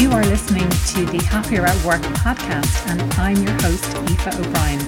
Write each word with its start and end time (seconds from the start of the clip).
You 0.00 0.10
are 0.12 0.24
listening 0.24 0.66
to 0.70 1.04
the 1.04 1.22
Happier 1.24 1.66
at 1.66 1.84
Work 1.84 2.00
podcast, 2.00 2.88
and 2.88 3.02
I'm 3.20 3.36
your 3.36 3.52
host, 3.60 3.84
Aoife 3.96 4.28
O'Brien. 4.28 4.78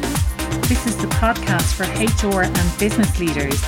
This 0.62 0.87
is 0.87 0.96
the 0.96 1.07
podcast 1.09 1.75
for 1.75 1.85
HR 1.85 2.45
and 2.45 2.79
business 2.79 3.21
leaders. 3.21 3.62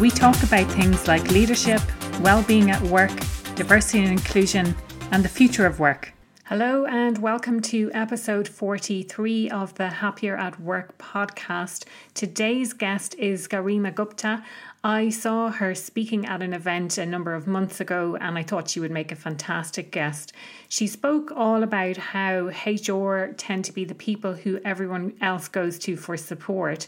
We 0.00 0.10
talk 0.10 0.42
about 0.42 0.66
things 0.72 1.06
like 1.06 1.30
leadership, 1.30 1.80
well-being 2.20 2.72
at 2.72 2.82
work, 2.82 3.12
diversity 3.54 4.00
and 4.00 4.10
inclusion, 4.10 4.74
and 5.12 5.24
the 5.24 5.28
future 5.28 5.66
of 5.66 5.78
work. 5.78 6.12
Hello, 6.46 6.86
and 6.86 7.18
welcome 7.18 7.60
to 7.60 7.90
episode 7.92 8.48
43 8.48 9.50
of 9.50 9.74
the 9.74 9.88
Happier 9.88 10.34
at 10.34 10.58
Work 10.58 10.96
podcast. 10.96 11.84
Today's 12.14 12.72
guest 12.72 13.14
is 13.16 13.46
Garima 13.46 13.94
Gupta. 13.94 14.42
I 14.84 15.08
saw 15.08 15.50
her 15.50 15.74
speaking 15.74 16.24
at 16.26 16.40
an 16.40 16.52
event 16.52 16.98
a 16.98 17.06
number 17.06 17.34
of 17.34 17.48
months 17.48 17.80
ago, 17.80 18.16
and 18.20 18.38
I 18.38 18.44
thought 18.44 18.70
she 18.70 18.78
would 18.78 18.92
make 18.92 19.10
a 19.10 19.16
fantastic 19.16 19.90
guest. 19.90 20.32
She 20.68 20.86
spoke 20.86 21.32
all 21.34 21.64
about 21.64 21.96
how 21.96 22.52
HR 22.64 23.32
tend 23.36 23.64
to 23.64 23.72
be 23.72 23.84
the 23.84 23.96
people 23.96 24.34
who 24.34 24.60
everyone 24.64 25.14
else 25.20 25.48
goes 25.48 25.80
to 25.80 25.96
for 25.96 26.16
support, 26.16 26.86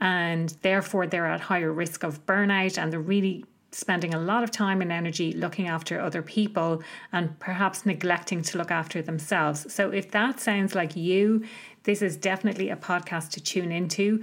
and 0.00 0.54
therefore 0.62 1.08
they're 1.08 1.26
at 1.26 1.40
higher 1.40 1.72
risk 1.72 2.04
of 2.04 2.24
burnout 2.26 2.78
and 2.78 2.92
they're 2.92 3.00
really 3.00 3.44
spending 3.72 4.14
a 4.14 4.20
lot 4.20 4.44
of 4.44 4.50
time 4.50 4.80
and 4.80 4.92
energy 4.92 5.32
looking 5.32 5.66
after 5.66 5.98
other 5.98 6.22
people 6.22 6.82
and 7.10 7.38
perhaps 7.40 7.86
neglecting 7.86 8.42
to 8.42 8.58
look 8.58 8.70
after 8.70 9.02
themselves. 9.02 9.72
So, 9.72 9.90
if 9.90 10.12
that 10.12 10.38
sounds 10.38 10.76
like 10.76 10.94
you, 10.94 11.44
this 11.82 12.02
is 12.02 12.16
definitely 12.16 12.70
a 12.70 12.76
podcast 12.76 13.30
to 13.30 13.40
tune 13.40 13.72
into. 13.72 14.22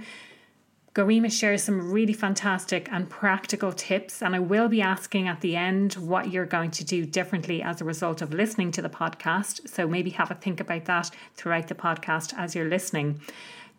Garima 0.92 1.30
shares 1.30 1.62
some 1.62 1.92
really 1.92 2.12
fantastic 2.12 2.88
and 2.90 3.08
practical 3.08 3.72
tips, 3.72 4.22
and 4.22 4.34
I 4.34 4.40
will 4.40 4.68
be 4.68 4.82
asking 4.82 5.28
at 5.28 5.40
the 5.40 5.54
end 5.54 5.94
what 5.94 6.32
you're 6.32 6.46
going 6.46 6.72
to 6.72 6.84
do 6.84 7.06
differently 7.06 7.62
as 7.62 7.80
a 7.80 7.84
result 7.84 8.20
of 8.22 8.34
listening 8.34 8.72
to 8.72 8.82
the 8.82 8.88
podcast. 8.88 9.68
So 9.68 9.86
maybe 9.86 10.10
have 10.10 10.32
a 10.32 10.34
think 10.34 10.58
about 10.58 10.86
that 10.86 11.12
throughout 11.36 11.68
the 11.68 11.76
podcast 11.76 12.34
as 12.36 12.56
you're 12.56 12.68
listening. 12.68 13.20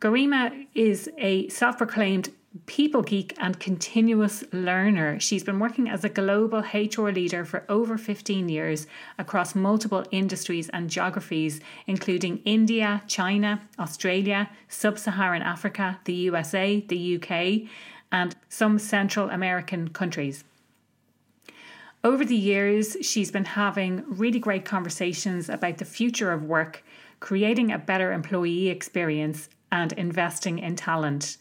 Garima 0.02 0.66
is 0.74 1.12
a 1.20 1.48
self 1.50 1.78
proclaimed 1.78 2.32
people 2.66 3.04
geek 3.04 3.36
and 3.38 3.60
continuous 3.60 4.44
learner. 4.52 5.20
She's 5.20 5.44
been 5.44 5.60
working 5.60 5.88
as 5.88 6.04
a 6.04 6.10
global 6.10 6.64
HR 6.74 7.12
leader 7.12 7.46
for 7.46 7.64
over 7.70 8.00
15 8.00 8.50
years 8.50 8.88
across 9.20 9.54
multiple 9.54 10.04
industries 10.10 10.70
and 10.70 10.90
geographies, 10.90 11.62
including 11.86 12.42
India, 12.46 13.04
China, 13.06 13.62
Australia, 13.78 14.50
Sub 14.68 14.98
Saharan 14.98 15.44
Africa, 15.44 16.00
the 16.06 16.16
USA, 16.16 16.82
the 16.82 17.18
UK, 17.18 17.70
and 18.12 18.36
some 18.50 18.80
Central 18.80 19.30
American 19.30 19.88
countries. 19.90 20.44
Over 22.04 22.26
the 22.26 22.36
years, 22.36 22.98
she's 23.04 23.30
been 23.30 23.46
having 23.46 24.04
really 24.08 24.40
great 24.40 24.66
conversations 24.66 25.48
about 25.48 25.78
the 25.78 25.86
future 25.86 26.32
of 26.32 26.42
work, 26.42 26.84
creating 27.20 27.72
a 27.72 27.78
better 27.78 28.12
employee 28.12 28.70
experience, 28.70 29.48
and 29.72 29.94
investing 29.94 30.60
in 30.60 30.76
talent. 30.76 31.38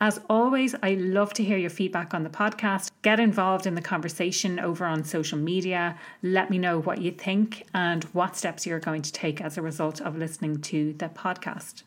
As 0.00 0.20
always, 0.28 0.74
I 0.82 0.94
love 0.94 1.32
to 1.34 1.44
hear 1.44 1.56
your 1.56 1.70
feedback 1.70 2.14
on 2.14 2.24
the 2.24 2.30
podcast. 2.30 2.90
Get 3.02 3.20
involved 3.20 3.66
in 3.66 3.74
the 3.74 3.80
conversation 3.80 4.58
over 4.58 4.84
on 4.84 5.04
social 5.04 5.38
media. 5.38 5.96
Let 6.22 6.50
me 6.50 6.58
know 6.58 6.80
what 6.80 7.00
you 7.00 7.12
think 7.12 7.64
and 7.72 8.04
what 8.12 8.36
steps 8.36 8.66
you're 8.66 8.80
going 8.80 9.02
to 9.02 9.12
take 9.12 9.40
as 9.40 9.56
a 9.56 9.62
result 9.62 10.00
of 10.00 10.16
listening 10.16 10.60
to 10.62 10.92
the 10.94 11.08
podcast. 11.08 11.84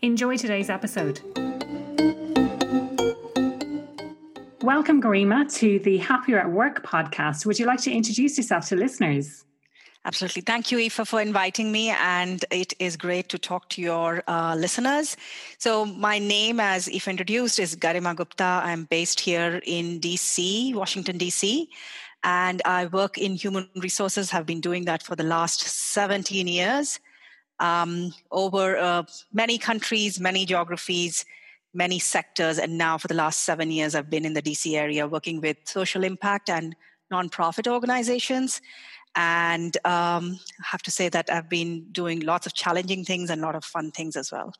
Enjoy 0.00 0.36
today's 0.36 0.70
episode. 0.70 1.20
Welcome, 4.62 5.02
Garima, 5.02 5.52
to 5.58 5.78
the 5.80 5.98
Happier 5.98 6.38
at 6.38 6.50
Work 6.50 6.86
podcast. 6.86 7.44
Would 7.44 7.58
you 7.58 7.66
like 7.66 7.80
to 7.82 7.92
introduce 7.92 8.38
yourself 8.38 8.68
to 8.68 8.76
listeners? 8.76 9.44
Absolutely. 10.06 10.42
Thank 10.42 10.70
you, 10.70 10.78
Aoife, 10.78 11.08
for 11.08 11.20
inviting 11.22 11.72
me. 11.72 11.88
And 11.88 12.44
it 12.50 12.74
is 12.78 12.94
great 12.94 13.30
to 13.30 13.38
talk 13.38 13.70
to 13.70 13.80
your 13.80 14.22
uh, 14.28 14.54
listeners. 14.54 15.16
So, 15.56 15.86
my 15.86 16.18
name, 16.18 16.60
as 16.60 16.88
Aoife 16.88 17.08
introduced, 17.08 17.58
is 17.58 17.74
Garima 17.74 18.14
Gupta. 18.14 18.60
I'm 18.62 18.84
based 18.84 19.18
here 19.18 19.62
in 19.64 20.00
DC, 20.00 20.74
Washington, 20.74 21.18
DC. 21.18 21.68
And 22.22 22.60
I 22.66 22.86
work 22.86 23.16
in 23.16 23.34
human 23.34 23.70
resources, 23.76 24.30
have 24.30 24.44
been 24.44 24.60
doing 24.60 24.84
that 24.84 25.02
for 25.02 25.16
the 25.16 25.22
last 25.24 25.60
17 25.62 26.48
years 26.48 27.00
um, 27.58 28.12
over 28.30 28.76
uh, 28.76 29.04
many 29.32 29.56
countries, 29.56 30.20
many 30.20 30.44
geographies, 30.44 31.24
many 31.72 31.98
sectors. 31.98 32.58
And 32.58 32.76
now, 32.76 32.98
for 32.98 33.08
the 33.08 33.14
last 33.14 33.40
seven 33.40 33.70
years, 33.70 33.94
I've 33.94 34.10
been 34.10 34.26
in 34.26 34.34
the 34.34 34.42
DC 34.42 34.74
area 34.76 35.08
working 35.08 35.40
with 35.40 35.56
social 35.64 36.04
impact 36.04 36.50
and 36.50 36.76
nonprofit 37.10 37.70
organizations 37.70 38.60
and 39.16 39.76
um, 39.84 40.38
I 40.60 40.66
have 40.70 40.82
to 40.82 40.90
say 40.90 41.08
that 41.08 41.30
I've 41.30 41.48
been 41.48 41.86
doing 41.92 42.20
lots 42.20 42.46
of 42.46 42.54
challenging 42.54 43.04
things 43.04 43.30
and 43.30 43.42
a 43.42 43.44
lot 43.44 43.54
of 43.54 43.64
fun 43.64 43.90
things 43.90 44.16
as 44.16 44.32
well. 44.32 44.54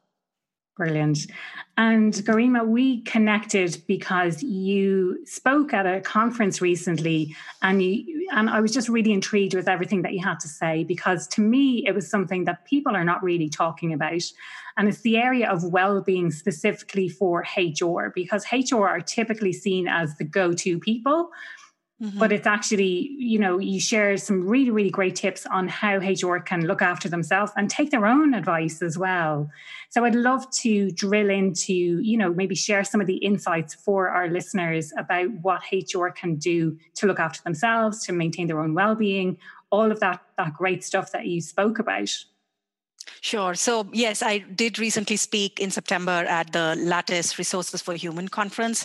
Brilliant. 0.77 1.29
And 1.77 2.13
Garima, 2.13 2.67
we 2.67 3.03
connected 3.03 3.81
because 3.87 4.43
you 4.43 5.25
spoke 5.25 5.73
at 5.73 5.87
a 5.87 6.01
conference 6.01 6.61
recently 6.61 7.37
and 7.63 7.81
you 7.81 8.29
and 8.33 8.51
I 8.51 8.61
was 8.61 8.73
just 8.73 8.89
really 8.89 9.13
intrigued 9.13 9.55
with 9.55 9.69
everything 9.69 10.03
that 10.03 10.15
you 10.15 10.25
had 10.25 10.41
to 10.41 10.49
say 10.49 10.83
because 10.83 11.29
to 11.29 11.41
me 11.41 11.87
it 11.87 11.95
was 11.95 12.11
something 12.11 12.45
that 12.47 12.65
people 12.65 12.97
are 12.97 13.05
not 13.05 13.23
really 13.23 13.49
talking 13.49 13.93
about. 13.93 14.23
And 14.77 14.89
it's 14.89 15.03
the 15.03 15.17
area 15.17 15.49
of 15.49 15.63
well-being 15.63 16.33
specifically 16.33 17.09
for 17.09 17.45
HR 17.57 18.11
because 18.13 18.45
HR 18.53 18.87
are 18.87 19.01
typically 19.01 19.53
seen 19.53 19.87
as 19.87 20.17
the 20.17 20.25
go-to 20.25 20.81
people 20.81 21.31
Mm-hmm. 22.03 22.19
But 22.19 22.33
it's 22.33 22.47
actually, 22.47 23.15
you 23.19 23.39
know, 23.39 23.59
you 23.59 23.79
share 23.79 24.17
some 24.17 24.49
really, 24.49 24.71
really 24.71 24.91
great 24.91 25.15
tips 25.15 25.47
on 25.47 25.69
how 25.69 25.99
HR 25.99 26.39
can 26.39 26.67
look 26.67 26.83
after 26.83 27.09
themselves 27.09 27.53
and 27.57 27.71
take 27.71 27.91
their 27.91 28.05
own 28.05 28.35
advice 28.35 28.83
as 28.83 28.99
well. 28.99 29.49
So 29.91 30.05
I'd 30.05 30.17
love 30.17 30.51
to 30.63 30.91
drill 30.91 31.31
into, 31.31 31.73
you 31.73 32.19
know, 32.19 32.35
maybe 32.35 32.57
share 32.57 32.83
some 32.83 33.01
of 33.01 33.07
the 33.07 33.19
insights 33.19 33.75
for 33.75 34.09
our 34.09 34.29
listeners 34.29 34.93
about 34.99 35.31
what 35.43 35.63
HR 35.73 36.09
can 36.09 36.35
do 36.35 36.77
to 36.97 37.07
look 37.07 37.21
after 37.21 37.41
themselves, 37.43 38.05
to 38.07 38.13
maintain 38.13 38.49
their 38.49 38.61
own 38.61 38.75
well-being, 38.75 39.39
all 39.71 39.93
of 39.93 40.01
that 40.01 40.21
that 40.37 40.55
great 40.55 40.83
stuff 40.83 41.13
that 41.13 41.27
you 41.27 41.41
spoke 41.41 41.79
about. 41.79 42.11
Sure. 43.25 43.55
So, 43.55 43.89
yes, 43.91 44.23
I 44.23 44.41
did 44.41 44.79
recently 44.79 45.17
speak 45.17 45.59
in 45.59 45.71
September 45.71 46.27
at 46.29 46.53
the 46.53 46.77
Lattice 46.77 47.39
Resources 47.39 47.81
for 47.81 47.95
Human 47.95 48.29
conference. 48.29 48.85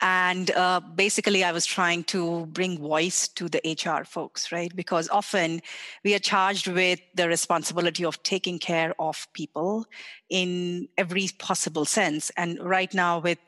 And 0.00 0.50
uh, 0.50 0.80
basically, 0.80 1.44
I 1.44 1.52
was 1.52 1.64
trying 1.64 2.02
to 2.06 2.46
bring 2.46 2.80
voice 2.80 3.28
to 3.28 3.48
the 3.48 3.60
HR 3.64 4.02
folks, 4.02 4.50
right? 4.50 4.74
Because 4.74 5.08
often 5.10 5.62
we 6.02 6.16
are 6.16 6.18
charged 6.18 6.66
with 6.66 6.98
the 7.14 7.28
responsibility 7.28 8.04
of 8.04 8.20
taking 8.24 8.58
care 8.58 8.92
of 8.98 9.28
people 9.34 9.86
in 10.28 10.88
every 10.98 11.28
possible 11.38 11.84
sense. 11.84 12.32
And 12.36 12.58
right 12.58 12.92
now, 12.92 13.20
with 13.20 13.38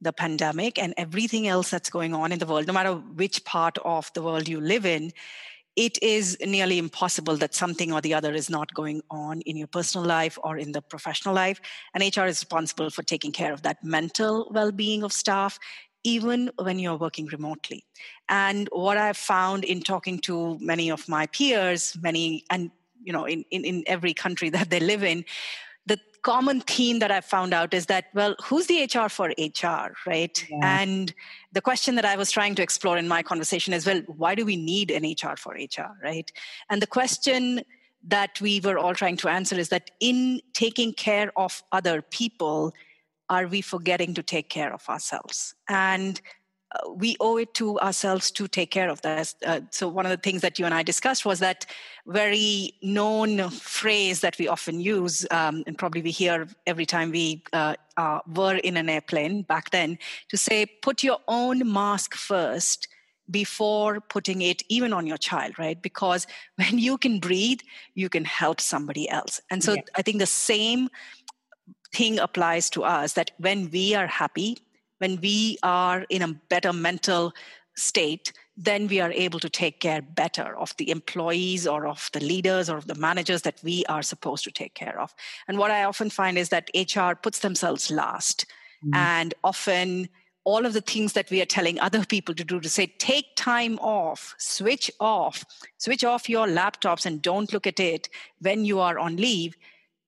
the 0.00 0.12
pandemic 0.12 0.76
and 0.76 0.92
everything 0.96 1.46
else 1.46 1.70
that's 1.70 1.88
going 1.88 2.14
on 2.14 2.32
in 2.32 2.40
the 2.40 2.46
world, 2.46 2.66
no 2.66 2.72
matter 2.72 2.94
which 2.94 3.44
part 3.44 3.78
of 3.84 4.12
the 4.14 4.22
world 4.22 4.48
you 4.48 4.60
live 4.60 4.86
in, 4.86 5.12
it 5.76 6.00
is 6.02 6.36
nearly 6.44 6.78
impossible 6.78 7.36
that 7.38 7.54
something 7.54 7.92
or 7.92 8.00
the 8.00 8.14
other 8.14 8.32
is 8.32 8.48
not 8.48 8.72
going 8.74 9.02
on 9.10 9.40
in 9.42 9.56
your 9.56 9.66
personal 9.66 10.06
life 10.06 10.38
or 10.44 10.56
in 10.56 10.72
the 10.72 10.80
professional 10.80 11.34
life. 11.34 11.60
And 11.94 12.02
HR 12.02 12.26
is 12.26 12.40
responsible 12.40 12.90
for 12.90 13.02
taking 13.02 13.32
care 13.32 13.52
of 13.52 13.62
that 13.62 13.82
mental 13.82 14.48
well 14.52 14.70
being 14.70 15.02
of 15.02 15.12
staff, 15.12 15.58
even 16.04 16.50
when 16.62 16.78
you're 16.78 16.96
working 16.96 17.26
remotely. 17.26 17.84
And 18.28 18.68
what 18.70 18.96
I've 18.98 19.16
found 19.16 19.64
in 19.64 19.80
talking 19.80 20.20
to 20.20 20.58
many 20.60 20.90
of 20.90 21.08
my 21.08 21.26
peers, 21.26 21.96
many, 22.00 22.44
and 22.50 22.70
you 23.02 23.12
know, 23.12 23.24
in, 23.24 23.44
in, 23.50 23.64
in 23.64 23.84
every 23.86 24.14
country 24.14 24.50
that 24.56 24.70
they 24.70 24.80
live 24.80 25.02
in, 25.02 25.24
common 26.24 26.60
theme 26.62 26.98
that 26.98 27.10
I've 27.10 27.24
found 27.24 27.54
out 27.54 27.72
is 27.74 27.86
that, 27.86 28.06
well, 28.14 28.34
who's 28.42 28.66
the 28.66 28.82
HR 28.82 29.08
for 29.08 29.28
HR, 29.38 29.92
right? 30.06 30.46
Yeah. 30.50 30.80
And 30.80 31.14
the 31.52 31.60
question 31.60 31.94
that 31.96 32.06
I 32.06 32.16
was 32.16 32.32
trying 32.32 32.54
to 32.56 32.62
explore 32.62 32.96
in 32.96 33.06
my 33.06 33.22
conversation 33.22 33.72
is, 33.72 33.86
well, 33.86 34.00
why 34.06 34.34
do 34.34 34.44
we 34.44 34.56
need 34.56 34.90
an 34.90 35.04
HR 35.04 35.36
for 35.36 35.52
HR, 35.52 35.96
right? 36.02 36.32
And 36.70 36.82
the 36.82 36.86
question 36.86 37.60
that 38.06 38.40
we 38.40 38.58
were 38.60 38.78
all 38.78 38.94
trying 38.94 39.18
to 39.18 39.28
answer 39.28 39.56
is 39.56 39.68
that 39.68 39.90
in 40.00 40.40
taking 40.54 40.94
care 40.94 41.30
of 41.36 41.62
other 41.72 42.02
people, 42.02 42.72
are 43.28 43.46
we 43.46 43.60
forgetting 43.60 44.14
to 44.14 44.22
take 44.22 44.48
care 44.48 44.72
of 44.72 44.88
ourselves? 44.88 45.54
And 45.68 46.20
we 46.94 47.16
owe 47.20 47.36
it 47.36 47.54
to 47.54 47.78
ourselves 47.80 48.30
to 48.32 48.48
take 48.48 48.70
care 48.70 48.88
of 48.88 49.00
this. 49.02 49.34
Uh, 49.44 49.60
so, 49.70 49.88
one 49.88 50.06
of 50.06 50.10
the 50.10 50.16
things 50.16 50.42
that 50.42 50.58
you 50.58 50.64
and 50.64 50.74
I 50.74 50.82
discussed 50.82 51.24
was 51.24 51.38
that 51.40 51.66
very 52.06 52.72
known 52.82 53.50
phrase 53.50 54.20
that 54.20 54.38
we 54.38 54.48
often 54.48 54.80
use, 54.80 55.26
um, 55.30 55.64
and 55.66 55.76
probably 55.78 56.02
we 56.02 56.10
hear 56.10 56.48
every 56.66 56.86
time 56.86 57.10
we 57.10 57.42
uh, 57.52 57.74
uh, 57.96 58.20
were 58.34 58.56
in 58.56 58.76
an 58.76 58.88
airplane 58.88 59.42
back 59.42 59.70
then, 59.70 59.98
to 60.28 60.36
say, 60.36 60.66
put 60.66 61.02
your 61.02 61.18
own 61.28 61.70
mask 61.70 62.14
first 62.14 62.88
before 63.30 64.00
putting 64.00 64.42
it 64.42 64.62
even 64.68 64.92
on 64.92 65.06
your 65.06 65.16
child, 65.16 65.58
right? 65.58 65.80
Because 65.80 66.26
when 66.56 66.78
you 66.78 66.98
can 66.98 67.20
breathe, 67.20 67.60
you 67.94 68.08
can 68.08 68.24
help 68.24 68.60
somebody 68.60 69.08
else. 69.08 69.40
And 69.50 69.62
so, 69.62 69.74
yeah. 69.74 69.82
I 69.96 70.02
think 70.02 70.18
the 70.18 70.26
same 70.26 70.88
thing 71.94 72.18
applies 72.18 72.68
to 72.70 72.82
us 72.82 73.12
that 73.12 73.30
when 73.38 73.70
we 73.70 73.94
are 73.94 74.08
happy 74.08 74.58
when 75.04 75.20
we 75.20 75.58
are 75.62 76.06
in 76.08 76.22
a 76.22 76.32
better 76.48 76.72
mental 76.72 77.34
state, 77.76 78.32
then 78.56 78.88
we 78.88 79.00
are 79.00 79.12
able 79.12 79.38
to 79.38 79.50
take 79.50 79.80
care 79.80 80.00
better 80.00 80.56
of 80.56 80.74
the 80.78 80.90
employees 80.90 81.66
or 81.66 81.86
of 81.86 82.08
the 82.14 82.20
leaders 82.20 82.70
or 82.70 82.78
of 82.78 82.86
the 82.86 82.94
managers 82.94 83.42
that 83.42 83.60
we 83.62 83.84
are 83.86 84.02
supposed 84.02 84.44
to 84.44 84.50
take 84.50 84.72
care 84.72 84.98
of. 84.98 85.14
And 85.46 85.58
what 85.58 85.70
I 85.70 85.84
often 85.84 86.08
find 86.08 86.38
is 86.38 86.48
that 86.48 86.70
HR 86.74 87.14
puts 87.14 87.40
themselves 87.40 87.90
last 87.90 88.46
mm-hmm. 88.82 88.94
and 88.94 89.34
often 89.44 90.08
all 90.44 90.64
of 90.64 90.72
the 90.72 90.80
things 90.80 91.12
that 91.12 91.30
we 91.30 91.42
are 91.42 91.52
telling 91.56 91.78
other 91.80 92.02
people 92.06 92.34
to 92.36 92.44
do 92.44 92.58
to 92.60 92.68
say 92.70 92.86
take 92.98 93.28
time 93.36 93.78
off 93.80 94.34
switch 94.38 94.90
off 95.00 95.42
switch 95.78 96.04
off 96.04 96.28
your 96.28 96.46
laptops 96.46 97.06
and 97.06 97.22
don't 97.22 97.54
look 97.54 97.66
at 97.66 97.80
it 97.80 98.10
when 98.40 98.66
you 98.66 98.78
are 98.78 98.98
on 98.98 99.16
leave 99.16 99.56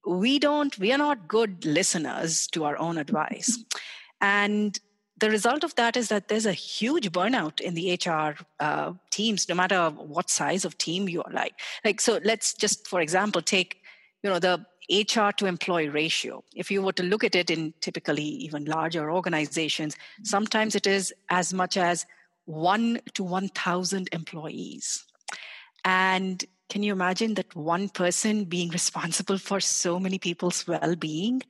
we 0.06 0.38
don't 0.38 0.78
we 0.78 0.92
are 0.92 0.98
not 0.98 1.26
good 1.26 1.64
listeners 1.64 2.46
to 2.48 2.64
our 2.64 2.76
own 2.76 2.98
advice 2.98 3.64
and 4.20 4.78
the 5.18 5.30
result 5.30 5.64
of 5.64 5.74
that 5.76 5.96
is 5.96 6.08
that 6.08 6.28
there's 6.28 6.46
a 6.46 6.52
huge 6.52 7.10
burnout 7.10 7.60
in 7.60 7.74
the 7.74 7.98
hr 8.04 8.34
uh, 8.60 8.92
teams 9.10 9.48
no 9.48 9.54
matter 9.54 9.90
what 9.90 10.30
size 10.30 10.64
of 10.64 10.76
team 10.78 11.08
you 11.08 11.22
are 11.22 11.32
like 11.32 11.54
like 11.84 12.00
so 12.00 12.20
let's 12.24 12.54
just 12.54 12.86
for 12.86 13.00
example 13.00 13.42
take 13.42 13.82
you 14.22 14.30
know 14.30 14.38
the 14.38 14.64
hr 14.88 15.30
to 15.32 15.46
employee 15.46 15.88
ratio. 15.88 16.44
If 16.54 16.70
you 16.70 16.80
were 16.80 16.92
to 16.92 17.02
look 17.02 17.24
at 17.24 17.34
it 17.34 17.50
in 17.50 17.74
typically 17.80 18.22
even 18.22 18.64
larger 18.64 19.10
organizations 19.10 19.96
sometimes 20.22 20.74
it 20.74 20.86
is 20.86 21.12
as 21.28 21.52
much 21.52 21.76
as 21.76 22.06
1 22.46 23.00
to 23.14 23.24
1000 23.24 24.08
employees. 24.12 25.04
And 25.84 26.44
can 26.68 26.82
you 26.82 26.92
imagine 26.92 27.34
that 27.34 27.54
one 27.54 27.88
person 27.88 28.44
being 28.44 28.68
responsible 28.80 29.38
for 29.38 29.60
so 29.60 29.98
many 29.98 30.18
people's 30.18 30.66
well-being? 30.66 31.42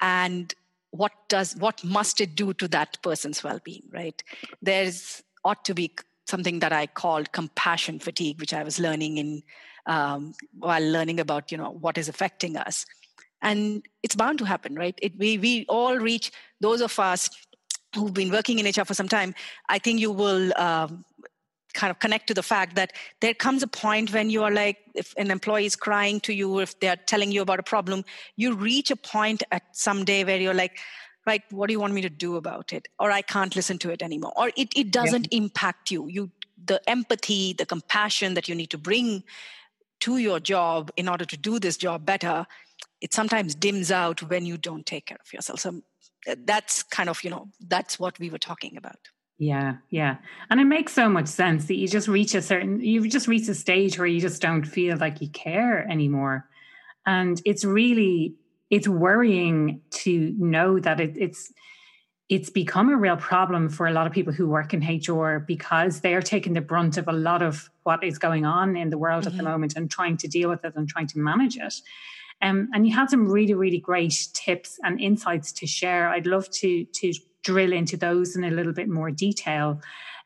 And 0.00 0.54
what 0.90 1.12
does 1.28 1.54
what 1.56 1.82
must 1.84 2.20
it 2.20 2.34
do 2.34 2.52
to 2.54 2.68
that 2.68 3.00
person's 3.02 3.42
well-being 3.42 3.82
right? 3.92 4.22
There's 4.60 5.22
ought 5.44 5.64
to 5.64 5.74
be 5.74 5.94
something 6.28 6.60
that 6.60 6.72
i 6.72 6.86
called 6.86 7.32
compassion 7.32 7.98
fatigue 7.98 8.38
which 8.38 8.52
i 8.52 8.62
was 8.62 8.78
learning 8.78 9.16
in 9.16 9.42
um, 9.86 10.32
while 10.58 10.82
learning 10.82 11.18
about 11.18 11.50
you 11.50 11.58
know 11.58 11.70
what 11.70 11.98
is 11.98 12.08
affecting 12.08 12.56
us. 12.56 12.86
And 13.42 13.86
it's 14.02 14.14
bound 14.14 14.38
to 14.40 14.44
happen 14.44 14.74
right? 14.74 14.98
It, 15.00 15.18
we, 15.18 15.38
we 15.38 15.64
all 15.68 15.96
reach 15.96 16.30
those 16.60 16.82
of 16.82 16.98
us 16.98 17.30
who've 17.94 18.14
been 18.14 18.30
working 18.30 18.58
in 18.58 18.66
hr 18.66 18.84
for 18.84 18.94
some 18.94 19.08
time 19.08 19.34
i 19.68 19.78
think 19.78 19.98
you 19.98 20.12
will 20.12 20.56
um, 20.56 21.04
kind 21.74 21.90
of 21.90 21.98
connect 21.98 22.26
to 22.26 22.34
the 22.34 22.42
fact 22.42 22.76
that 22.76 22.92
there 23.20 23.34
comes 23.34 23.62
a 23.62 23.66
point 23.66 24.12
when 24.12 24.30
you 24.30 24.42
are 24.42 24.50
like 24.50 24.78
if 24.94 25.14
an 25.16 25.30
employee 25.30 25.66
is 25.66 25.76
crying 25.76 26.20
to 26.20 26.32
you 26.32 26.58
if 26.58 26.78
they're 26.80 26.96
telling 26.96 27.32
you 27.32 27.42
about 27.42 27.58
a 27.58 27.62
problem 27.62 28.04
you 28.36 28.54
reach 28.54 28.90
a 28.90 28.96
point 28.96 29.42
at 29.52 29.62
some 29.72 30.04
day 30.04 30.24
where 30.24 30.38
you're 30.38 30.54
like 30.54 30.78
right 31.26 31.42
what 31.50 31.66
do 31.66 31.72
you 31.72 31.80
want 31.80 31.92
me 31.92 32.00
to 32.02 32.10
do 32.10 32.36
about 32.36 32.72
it? 32.72 32.88
Or 32.98 33.10
i 33.10 33.22
can't 33.22 33.54
listen 33.54 33.78
to 33.78 33.90
it 33.90 34.02
anymore. 34.02 34.32
Or 34.36 34.50
it, 34.56 34.68
it 34.76 34.90
doesn't 34.90 35.28
yeah. 35.30 35.38
impact 35.38 35.90
you. 35.90 36.06
You 36.08 36.30
the 36.64 36.80
empathy 36.88 37.52
the 37.52 37.66
compassion 37.66 38.34
that 38.34 38.48
you 38.48 38.54
need 38.54 38.70
to 38.70 38.78
bring 38.78 39.22
to 40.00 40.18
your 40.18 40.40
job 40.40 40.90
in 40.96 41.08
order 41.08 41.24
to 41.24 41.36
do 41.36 41.58
this 41.58 41.76
job 41.76 42.04
better 42.04 42.46
it 43.00 43.14
sometimes 43.14 43.54
dims 43.54 43.90
out 43.90 44.22
when 44.22 44.44
you 44.44 44.58
don't 44.58 44.84
take 44.84 45.06
care 45.06 45.18
of 45.24 45.32
yourself. 45.32 45.60
So 45.60 45.82
uh, 46.28 46.36
that's 46.44 46.82
kind 46.82 47.08
of 47.08 47.22
you 47.24 47.30
know 47.30 47.48
that's 47.66 47.98
what 47.98 48.18
we 48.18 48.30
were 48.30 48.38
talking 48.38 48.76
about 48.76 48.98
yeah, 49.40 49.76
yeah. 49.88 50.18
And 50.50 50.60
it 50.60 50.66
makes 50.66 50.92
so 50.92 51.08
much 51.08 51.26
sense 51.26 51.64
that 51.64 51.76
you 51.76 51.88
just 51.88 52.08
reach 52.08 52.34
a 52.34 52.42
certain 52.42 52.78
you 52.78 53.08
just 53.08 53.26
reach 53.26 53.48
a 53.48 53.54
stage 53.54 53.98
where 53.98 54.06
you 54.06 54.20
just 54.20 54.42
don't 54.42 54.64
feel 54.64 54.98
like 54.98 55.22
you 55.22 55.30
care 55.30 55.90
anymore. 55.90 56.46
And 57.06 57.40
it's 57.46 57.64
really 57.64 58.34
it's 58.68 58.86
worrying 58.86 59.80
to 60.02 60.34
know 60.38 60.78
that 60.80 61.00
it, 61.00 61.16
it's 61.16 61.50
it's 62.28 62.50
become 62.50 62.90
a 62.90 62.96
real 62.98 63.16
problem 63.16 63.70
for 63.70 63.86
a 63.86 63.92
lot 63.92 64.06
of 64.06 64.12
people 64.12 64.34
who 64.34 64.46
work 64.46 64.74
in 64.74 64.82
HR 64.82 65.38
because 65.38 66.02
they 66.02 66.12
are 66.12 66.20
taking 66.20 66.52
the 66.52 66.60
brunt 66.60 66.98
of 66.98 67.08
a 67.08 67.12
lot 67.12 67.40
of 67.40 67.70
what 67.84 68.04
is 68.04 68.18
going 68.18 68.44
on 68.44 68.76
in 68.76 68.90
the 68.90 68.98
world 68.98 69.22
mm-hmm. 69.22 69.28
at 69.28 69.36
the 69.38 69.42
mm-hmm. 69.42 69.52
moment 69.52 69.74
and 69.74 69.90
trying 69.90 70.18
to 70.18 70.28
deal 70.28 70.50
with 70.50 70.62
it 70.66 70.74
and 70.76 70.86
trying 70.86 71.06
to 71.06 71.18
manage 71.18 71.56
it. 71.56 71.74
Um, 72.42 72.68
and 72.74 72.86
you 72.86 72.94
had 72.94 73.08
some 73.08 73.26
really, 73.26 73.54
really 73.54 73.78
great 73.78 74.28
tips 74.34 74.78
and 74.82 75.00
insights 75.00 75.50
to 75.52 75.66
share. 75.66 76.10
I'd 76.10 76.26
love 76.26 76.50
to 76.50 76.84
to 76.84 77.14
drill 77.42 77.72
into 77.72 77.96
those 77.96 78.36
in 78.36 78.44
a 78.44 78.50
little 78.50 78.72
bit 78.72 78.88
more 78.88 79.10
detail. 79.10 79.80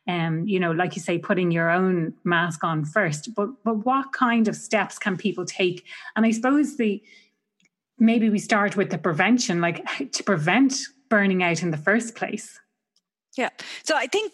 Um, 0.06 0.46
you 0.46 0.61
know, 0.61 0.72
like 0.72 0.96
you 0.96 1.02
say, 1.02 1.19
putting 1.19 1.50
your 1.50 1.70
own 1.70 2.14
mask 2.25 2.62
on 2.62 2.84
first. 2.84 3.34
But 3.34 3.49
but 3.64 3.84
what 3.87 4.12
kind 4.12 4.49
of 4.49 4.56
steps 4.56 4.99
can 4.99 5.16
people 5.16 5.44
take? 5.44 5.84
And 6.14 6.26
I 6.26 6.31
suppose 6.31 6.76
the 6.76 7.02
maybe 7.99 8.28
we 8.28 8.38
start 8.38 8.76
with 8.76 8.90
the 8.90 8.99
prevention, 8.99 9.61
like 9.61 9.84
to 10.12 10.22
prevent 10.22 10.75
burning 11.08 11.43
out 11.43 11.62
in 11.62 11.70
the 11.70 11.76
first 11.76 12.14
place. 12.14 12.58
Yeah. 13.37 13.50
So 13.82 13.96
I 13.96 14.06
think 14.06 14.32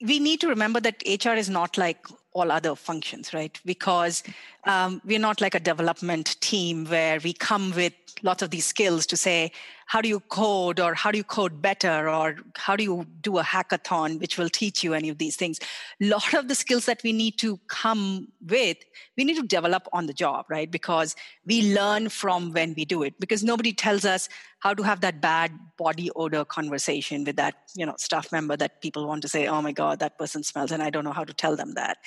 we 0.00 0.18
need 0.18 0.40
to 0.40 0.48
remember 0.48 0.80
that 0.80 1.02
HR 1.06 1.30
is 1.30 1.48
not 1.48 1.76
like 1.76 2.06
all 2.32 2.52
other 2.52 2.74
functions, 2.76 3.34
right? 3.34 3.58
Because 3.64 4.22
um, 4.64 5.00
we're 5.04 5.18
not 5.18 5.40
like 5.40 5.54
a 5.54 5.60
development 5.60 6.40
team 6.40 6.84
where 6.86 7.20
we 7.20 7.32
come 7.32 7.72
with 7.74 7.92
lots 8.22 8.42
of 8.42 8.50
these 8.50 8.66
skills 8.66 9.06
to 9.06 9.16
say, 9.16 9.52
how 9.86 10.02
do 10.02 10.08
you 10.08 10.20
code 10.20 10.80
or 10.80 10.92
how 10.92 11.10
do 11.10 11.16
you 11.16 11.24
code 11.24 11.62
better 11.62 12.10
or 12.10 12.36
how 12.56 12.76
do 12.76 12.84
you 12.84 13.06
do 13.22 13.38
a 13.38 13.42
hackathon 13.42 14.20
which 14.20 14.36
will 14.36 14.50
teach 14.50 14.84
you 14.84 14.92
any 14.92 15.08
of 15.08 15.16
these 15.16 15.34
things? 15.34 15.58
A 16.02 16.06
lot 16.06 16.34
of 16.34 16.46
the 16.46 16.54
skills 16.54 16.84
that 16.84 17.00
we 17.02 17.12
need 17.14 17.38
to 17.38 17.58
come 17.68 18.28
with 18.46 18.76
we 19.16 19.24
need 19.24 19.36
to 19.36 19.42
develop 19.42 19.88
on 19.92 20.06
the 20.06 20.12
job 20.12 20.44
right? 20.50 20.70
Because 20.70 21.16
we 21.46 21.74
learn 21.74 22.10
from 22.10 22.52
when 22.52 22.74
we 22.76 22.84
do 22.84 23.02
it. 23.02 23.18
Because 23.18 23.42
nobody 23.42 23.72
tells 23.72 24.04
us 24.04 24.28
how 24.60 24.74
to 24.74 24.82
have 24.82 25.00
that 25.00 25.20
bad 25.20 25.52
body 25.76 26.10
odor 26.16 26.44
conversation 26.44 27.24
with 27.24 27.36
that 27.36 27.54
you 27.76 27.86
know 27.86 27.94
staff 27.96 28.32
member 28.32 28.56
that 28.56 28.80
people 28.82 29.06
want 29.06 29.22
to 29.22 29.28
say 29.28 29.46
oh 29.46 29.62
my 29.62 29.70
god 29.70 30.00
that 30.00 30.18
person 30.18 30.42
smells 30.42 30.72
and 30.72 30.82
i 30.82 30.90
don't 30.90 31.04
know 31.04 31.12
how 31.12 31.22
to 31.22 31.32
tell 31.32 31.54
them 31.54 31.74
that. 31.74 31.98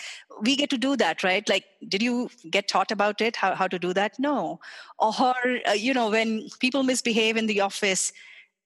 We 0.42 0.57
get 0.57 0.69
to 0.71 0.77
do 0.77 0.98
that 0.98 1.24
right? 1.24 1.48
Like 1.48 1.65
did 1.88 2.01
you 2.01 2.30
get 2.51 2.68
taught 2.68 2.92
about 2.92 3.21
it 3.21 3.36
how, 3.36 3.56
how 3.56 3.68
to 3.68 3.80
do 3.80 3.94
that? 3.94 4.19
No. 4.19 4.59
Or 5.00 5.36
uh, 5.68 5.71
you 5.71 5.94
know 5.94 6.09
when 6.09 6.50
people 6.59 6.83
misbehave 6.83 7.38
in 7.38 7.48
the 7.48 7.62
office 7.62 8.13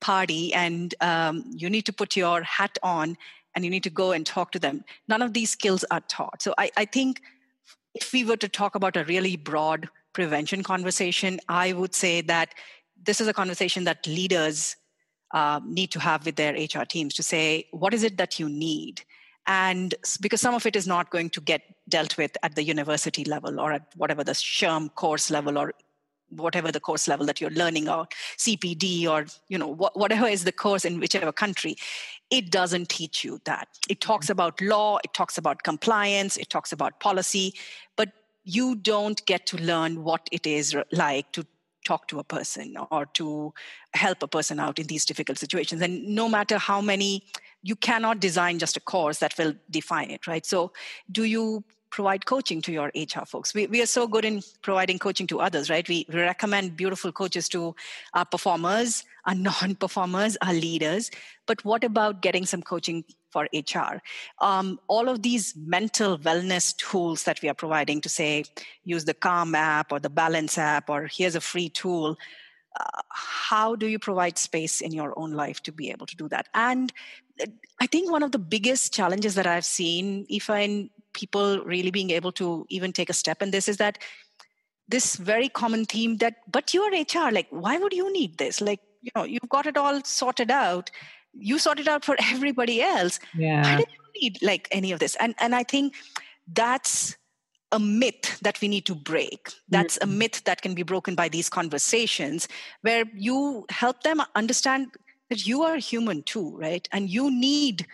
party 0.02 0.54
and 0.54 0.94
um, 1.02 1.46
you 1.50 1.70
need 1.70 1.86
to 1.86 1.94
put 1.94 2.16
your 2.16 2.42
hat 2.44 2.78
on 2.84 3.18
and 3.56 3.64
you 3.64 3.72
need 3.72 3.84
to 3.84 3.90
go 3.90 4.12
and 4.12 4.26
talk 4.26 4.52
to 4.52 4.60
them 4.60 4.84
none 5.08 5.22
of 5.22 5.34
these 5.34 5.52
skills 5.52 5.86
are 5.90 6.02
taught. 6.02 6.42
So 6.42 6.54
i, 6.58 6.70
I 6.76 6.86
think 6.86 7.22
if 7.94 8.12
we 8.12 8.26
were 8.26 8.38
to 8.38 8.50
talk 8.50 8.76
about 8.76 8.98
a 8.98 9.06
really 9.06 9.38
broad 9.38 9.88
prevention 10.12 10.64
conversation 10.64 11.40
i 11.48 11.72
would 11.72 11.96
say 11.96 12.20
that 12.22 12.54
this 13.06 13.22
is 13.22 13.28
a 13.28 13.34
conversation 13.34 13.86
that 13.86 14.06
leaders 14.06 14.76
uh, 15.34 15.60
need 15.66 15.92
to 15.92 16.00
have 16.00 16.26
with 16.26 16.36
their 16.36 16.54
HR 16.54 16.86
teams 16.86 17.14
to 17.16 17.24
say, 17.24 17.68
what 17.72 17.94
is 17.94 18.04
it 18.04 18.18
that 18.18 18.40
you 18.40 18.50
need? 18.50 19.02
And 19.48 19.94
because 20.22 20.42
some 20.42 20.56
of 20.56 20.66
it 20.66 20.76
is 20.76 20.88
not 20.88 21.12
going 21.12 21.30
to 21.32 21.42
get 21.42 21.62
dealt 21.88 22.18
with 22.18 22.36
at 22.44 22.56
the 22.56 22.64
university 22.64 23.24
level 23.24 23.60
or 23.60 23.74
at 23.74 23.84
whatever 23.96 24.24
the 24.24 24.32
SHRM 24.32 24.94
course 24.96 25.30
level 25.30 25.58
or 25.58 25.74
whatever 26.30 26.72
the 26.72 26.80
course 26.80 27.08
level 27.08 27.26
that 27.26 27.40
you're 27.40 27.52
learning 27.52 27.88
or 27.88 28.08
CPD 28.38 29.08
or 29.08 29.26
you 29.48 29.58
know 29.58 29.74
wh- 29.76 29.96
whatever 29.96 30.28
is 30.28 30.44
the 30.44 30.52
course 30.52 30.84
in 30.84 31.00
whichever 31.00 31.32
country 31.32 31.76
it 32.32 32.50
doesn't 32.50 32.90
teach 32.90 33.24
you 33.24 33.40
that 33.46 33.68
it 33.88 34.02
talks 34.02 34.26
mm-hmm. 34.26 34.34
about 34.34 34.60
law 34.60 34.98
it 35.04 35.14
talks 35.14 35.38
about 35.38 35.62
compliance 35.62 36.36
it 36.38 36.50
talks 36.50 36.72
about 36.72 37.00
policy 37.00 37.54
but 37.96 38.10
you 38.44 38.76
don't 38.76 39.26
get 39.28 39.46
to 39.46 39.58
learn 39.58 40.04
what 40.04 40.28
it 40.32 40.48
is 40.48 40.76
like 40.92 41.32
to 41.32 41.46
talk 41.86 42.08
to 42.08 42.20
a 42.20 42.24
person 42.24 42.76
or 42.92 43.06
to 43.06 43.54
help 43.94 44.22
a 44.24 44.28
person 44.28 44.60
out 44.60 44.80
in 44.80 44.88
these 44.88 45.06
difficult 45.06 45.38
situations. 45.38 45.82
And 45.82 46.04
no 46.08 46.28
matter 46.28 46.58
how 46.58 46.82
many, 46.82 47.24
you 47.66 47.76
cannot 47.76 48.20
design 48.20 48.60
just 48.60 48.78
a 48.78 48.80
course 48.80 49.18
that 49.20 49.38
will 49.38 49.56
define 49.70 50.12
it, 50.12 50.28
right? 50.28 50.46
So, 50.46 50.72
do 51.12 51.24
you 51.24 51.64
provide 51.96 52.26
coaching 52.26 52.62
to 52.62 52.74
your 52.74 52.92
HR 52.94 53.26
folks. 53.26 53.54
We, 53.54 53.68
we 53.68 53.82
are 53.82 53.86
so 53.86 54.06
good 54.06 54.26
in 54.26 54.42
providing 54.62 55.00
coaching 55.00 55.28
to 55.28 55.40
others, 55.40 55.70
right? 55.70 55.88
We, 55.88 56.06
recommend 56.10 56.76
beautiful 56.76 57.14
coaches 57.14 57.48
to 57.50 57.74
our 58.14 58.26
performers, 58.26 59.06
our 59.26 59.36
non 59.50 59.76
performers, 59.76 60.36
our 60.42 60.54
leaders. 60.54 61.10
But 61.46 61.64
what 61.64 61.86
about 61.86 62.22
getting 62.22 62.46
some 62.46 62.62
coaching 62.62 63.06
for 63.30 63.48
HR? 63.54 64.02
Um, 64.40 64.78
all 64.90 65.08
of 65.08 65.22
these 65.22 65.56
mental 65.56 66.18
wellness 66.20 66.76
tools 66.76 67.24
that 67.24 67.42
we 67.42 67.48
are 67.48 67.54
providing 67.54 68.02
to 68.02 68.10
say, 68.10 68.44
use 68.84 69.06
the 69.06 69.14
Calm 69.14 69.56
app 69.56 69.94
or 69.94 70.00
the 70.02 70.10
Balance 70.10 70.58
app, 70.58 70.90
or 70.90 71.08
here's 71.10 71.36
a 71.36 71.42
free 71.42 71.70
tool. 71.70 72.18
Uh, 72.78 73.02
how 73.10 73.74
do 73.74 73.88
you 73.88 74.00
provide 74.00 74.38
space 74.38 74.82
in 74.82 74.92
your 74.92 75.18
own 75.18 75.32
life 75.32 75.64
to 75.64 75.72
be 75.72 75.92
able 75.92 76.08
to 76.08 76.18
do 76.18 76.28
that? 76.28 76.50
And 76.54 76.92
I 77.82 77.88
think 77.88 78.12
one 78.12 78.24
of 78.24 78.32
the 78.32 78.40
biggest 78.40 78.94
challenges 78.94 79.36
that 79.36 79.48
I've 79.48 79.66
seen, 79.66 80.26
if 80.30 80.50
I 80.50 80.90
people 81.14 81.64
really 81.64 81.92
being 81.92 82.12
able 82.12 82.32
to 82.34 82.66
even 82.70 82.92
take 82.92 83.10
a 83.10 83.14
step 83.14 83.42
in 83.42 83.52
this 83.52 83.68
is 83.68 83.78
that 83.78 83.98
this 84.88 85.16
very 85.16 85.50
common 85.50 85.86
theme 85.86 86.18
that 86.18 86.36
but 86.52 86.74
you're 86.74 86.92
hr 86.92 87.32
like 87.32 87.48
why 87.50 87.78
would 87.78 87.94
you 87.94 88.12
need 88.14 88.38
this? 88.38 88.62
Like 88.62 88.82
you 89.02 89.12
know 89.16 89.24
you've 89.24 89.50
got 89.50 89.66
it 89.66 89.78
all 89.78 90.02
sorted 90.04 90.52
out. 90.52 90.92
You 91.34 91.60
sort 91.60 91.80
it 91.80 91.88
out 91.88 92.06
for 92.06 92.16
everybody 92.32 92.82
else. 92.82 93.20
Yeah. 93.36 93.64
why 93.64 93.76
do 93.78 93.86
you 93.90 94.22
need 94.22 94.42
like 94.42 94.68
any 94.72 94.92
of 94.92 95.00
this? 95.00 95.16
And 95.16 95.36
and 95.40 95.56
i 95.56 95.64
think 95.64 95.96
that's 96.54 97.18
a 97.72 97.80
myth 97.80 98.40
that 98.42 98.60
we 98.62 98.68
need 98.68 98.86
to 98.86 98.96
break. 98.96 99.50
That's 99.70 99.98
mm-hmm. 99.98 100.10
a 100.10 100.14
myth 100.14 100.44
that 100.46 100.62
can 100.62 100.76
be 100.76 100.84
broken 100.84 101.16
by 101.16 101.30
these 101.30 101.50
conversations 101.50 102.48
where 102.82 103.06
you 103.14 103.66
help 103.70 104.04
them 104.04 104.22
understand 104.36 104.92
that 105.30 105.46
you 105.46 105.64
are 105.64 105.78
human 105.78 106.24
too 106.24 106.56
right 106.58 106.88
and 106.92 107.10
you 107.10 107.32
need 107.32 107.86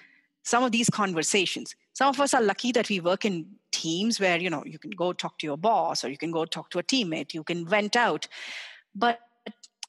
some 0.43 0.63
of 0.63 0.71
these 0.71 0.89
conversations. 0.89 1.75
Some 1.93 2.09
of 2.09 2.19
us 2.19 2.33
are 2.33 2.41
lucky 2.41 2.71
that 2.71 2.89
we 2.89 3.00
work 3.00 3.25
in 3.25 3.45
teams 3.71 4.19
where 4.19 4.38
you 4.38 4.50
know 4.50 4.63
you 4.65 4.79
can 4.79 4.91
go 4.91 5.13
talk 5.13 5.38
to 5.39 5.47
your 5.47 5.57
boss 5.57 6.03
or 6.03 6.09
you 6.09 6.17
can 6.17 6.31
go 6.31 6.45
talk 6.45 6.69
to 6.71 6.79
a 6.79 6.83
teammate, 6.83 7.33
you 7.33 7.43
can 7.43 7.67
vent 7.67 7.95
out. 7.95 8.27
But 8.95 9.19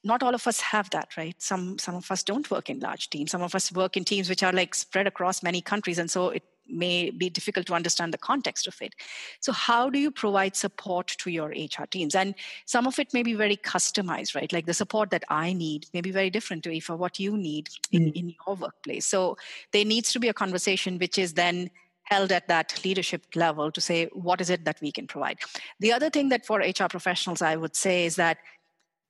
not 0.04 0.22
all 0.22 0.34
of 0.34 0.46
us 0.46 0.60
have 0.60 0.90
that 0.90 1.16
right 1.16 1.40
some 1.40 1.78
some 1.78 1.94
of 1.94 2.10
us 2.10 2.22
don't 2.24 2.50
work 2.50 2.68
in 2.68 2.80
large 2.80 3.08
teams 3.08 3.30
some 3.30 3.42
of 3.42 3.54
us 3.54 3.70
work 3.72 3.96
in 3.96 4.04
teams 4.04 4.28
which 4.28 4.42
are 4.42 4.52
like 4.52 4.74
spread 4.74 5.06
across 5.06 5.42
many 5.44 5.60
countries 5.60 5.98
and 5.98 6.10
so 6.10 6.30
it 6.30 6.42
may 6.72 7.10
be 7.10 7.30
difficult 7.30 7.66
to 7.66 7.74
understand 7.74 8.12
the 8.12 8.18
context 8.18 8.66
of 8.66 8.80
it. 8.80 8.94
So, 9.40 9.52
how 9.52 9.90
do 9.90 9.98
you 9.98 10.10
provide 10.10 10.56
support 10.56 11.08
to 11.18 11.30
your 11.30 11.48
HR 11.48 11.86
teams? 11.90 12.14
And 12.14 12.34
some 12.66 12.86
of 12.86 12.98
it 12.98 13.12
may 13.12 13.22
be 13.22 13.34
very 13.34 13.56
customized, 13.56 14.34
right? 14.34 14.52
Like 14.52 14.66
the 14.66 14.74
support 14.74 15.10
that 15.10 15.24
I 15.28 15.52
need 15.52 15.86
may 15.92 16.00
be 16.00 16.10
very 16.10 16.30
different 16.30 16.64
to 16.64 16.80
for 16.80 16.96
what 16.96 17.20
you 17.20 17.36
need 17.36 17.68
in, 17.90 18.06
mm. 18.06 18.16
in 18.16 18.28
your 18.30 18.56
workplace. 18.56 19.06
So, 19.06 19.36
there 19.72 19.84
needs 19.84 20.12
to 20.12 20.20
be 20.20 20.28
a 20.28 20.34
conversation 20.34 20.98
which 20.98 21.18
is 21.18 21.34
then 21.34 21.70
held 22.04 22.32
at 22.32 22.48
that 22.48 22.84
leadership 22.84 23.24
level 23.34 23.70
to 23.70 23.80
say, 23.80 24.06
what 24.12 24.40
is 24.40 24.50
it 24.50 24.64
that 24.64 24.80
we 24.80 24.90
can 24.92 25.06
provide? 25.06 25.38
The 25.80 25.92
other 25.92 26.10
thing 26.10 26.28
that 26.30 26.44
for 26.44 26.58
HR 26.58 26.88
professionals, 26.90 27.42
I 27.42 27.56
would 27.56 27.76
say 27.76 28.06
is 28.06 28.16
that 28.16 28.38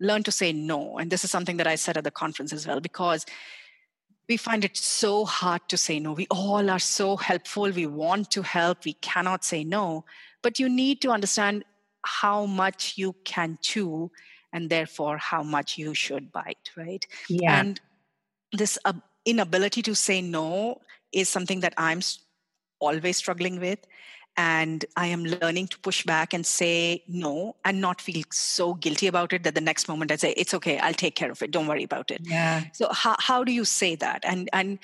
learn 0.01 0.23
to 0.25 0.33
say 0.33 0.53
no. 0.53 0.99
And 0.99 1.11
this 1.11 1.25
is 1.25 1.31
something 1.31 1.57
that 1.57 1.67
I 1.67 1.77
said 1.77 1.97
at 1.97 2.05
the 2.05 2.11
conference 2.11 2.53
as 2.53 2.67
well, 2.67 2.81
because 2.81 3.25
we 4.29 4.37
find 4.37 4.65
it 4.65 4.77
so 4.77 5.25
hard 5.25 5.63
to 5.69 5.77
say 5.77 5.99
no. 5.99 6.13
We 6.13 6.27
all 6.31 6.71
are 6.71 6.79
so 6.79 7.17
helpful. 7.17 7.71
We 7.71 7.87
want 7.87 8.31
to 8.33 8.43
help. 8.43 8.85
We 8.85 8.95
cannot 8.95 9.45
say 9.45 9.65
no. 9.65 10.05
But 10.43 10.59
you 10.59 10.69
need 10.69 11.01
to 11.03 11.11
understand 11.11 11.65
how 12.05 12.47
much 12.47 12.95
you 12.97 13.15
can 13.25 13.59
chew 13.63 14.11
and 14.53 14.69
therefore 14.71 15.19
how 15.19 15.43
much 15.43 15.79
you 15.79 15.95
should 15.95 16.33
bite, 16.33 16.71
right? 16.77 17.07
Yeah. 17.29 17.59
And 17.61 17.81
this 18.53 18.79
uh, 18.85 18.93
inability 19.25 19.83
to 19.83 19.95
say 19.95 20.21
no 20.21 20.81
is 21.13 21.29
something 21.29 21.61
that 21.61 21.75
I'm 21.77 22.01
always 22.81 23.17
struggling 23.17 23.61
with 23.61 23.79
and 24.37 24.85
i 24.97 25.07
am 25.07 25.25
learning 25.25 25.67
to 25.67 25.79
push 25.81 26.05
back 26.05 26.33
and 26.33 26.45
say 26.47 27.03
no 27.07 27.55
and 27.65 27.81
not 27.81 28.01
feel 28.01 28.23
so 28.31 28.75
guilty 28.75 29.07
about 29.07 29.33
it 29.33 29.43
that 29.43 29.55
the 29.55 29.61
next 29.61 29.89
moment 29.89 30.11
i 30.11 30.17
say 30.17 30.33
it's 30.33 30.55
okay 30.55 30.79
i'll 30.79 30.95
take 30.95 31.15
care 31.15 31.31
of 31.31 31.43
it 31.43 31.51
don't 31.51 31.67
worry 31.67 31.85
about 31.85 32.11
it. 32.11 32.21
Yeah. 32.23 32.65
So 32.73 32.93
how, 32.93 33.17
how 33.19 33.45
do 33.45 33.53
you 33.53 33.65
say 33.65 33.95
that? 33.97 34.25
And 34.25 34.49
and 34.53 34.79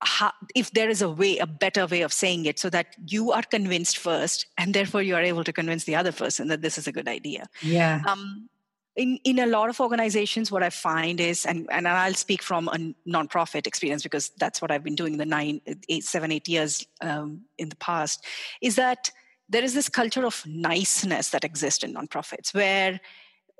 how, 0.00 0.32
if 0.54 0.70
there 0.72 0.90
is 0.90 1.00
a 1.02 1.08
way 1.08 1.38
a 1.38 1.46
better 1.46 1.86
way 1.86 2.02
of 2.02 2.12
saying 2.12 2.46
it 2.46 2.58
so 2.58 2.70
that 2.70 2.94
you 3.06 3.32
are 3.32 3.42
convinced 3.42 3.98
first 3.98 4.46
and 4.58 4.74
therefore 4.74 5.02
you 5.02 5.14
are 5.14 5.22
able 5.22 5.44
to 5.44 5.52
convince 5.52 5.84
the 5.84 5.96
other 5.96 6.12
person 6.12 6.48
that 6.48 6.62
this 6.62 6.76
is 6.78 6.86
a 6.86 6.92
good 6.92 7.08
idea. 7.08 7.46
Yeah. 7.62 8.02
Um, 8.06 8.48
in, 8.96 9.18
in 9.24 9.40
a 9.40 9.46
lot 9.46 9.70
of 9.70 9.80
organizations, 9.80 10.52
what 10.52 10.62
I 10.62 10.70
find 10.70 11.20
is, 11.20 11.44
and, 11.44 11.66
and 11.70 11.88
I'll 11.88 12.14
speak 12.14 12.42
from 12.42 12.68
a 12.68 12.94
nonprofit 13.08 13.66
experience 13.66 14.02
because 14.02 14.30
that's 14.38 14.62
what 14.62 14.70
I've 14.70 14.84
been 14.84 14.94
doing 14.94 15.16
the 15.16 15.26
nine, 15.26 15.60
eight, 15.88 16.04
seven, 16.04 16.30
eight 16.30 16.48
years 16.48 16.86
um, 17.00 17.42
in 17.58 17.68
the 17.70 17.76
past, 17.76 18.24
is 18.60 18.76
that 18.76 19.10
there 19.48 19.64
is 19.64 19.74
this 19.74 19.88
culture 19.88 20.24
of 20.24 20.44
niceness 20.46 21.30
that 21.30 21.44
exists 21.44 21.82
in 21.82 21.94
nonprofits, 21.94 22.54
where 22.54 23.00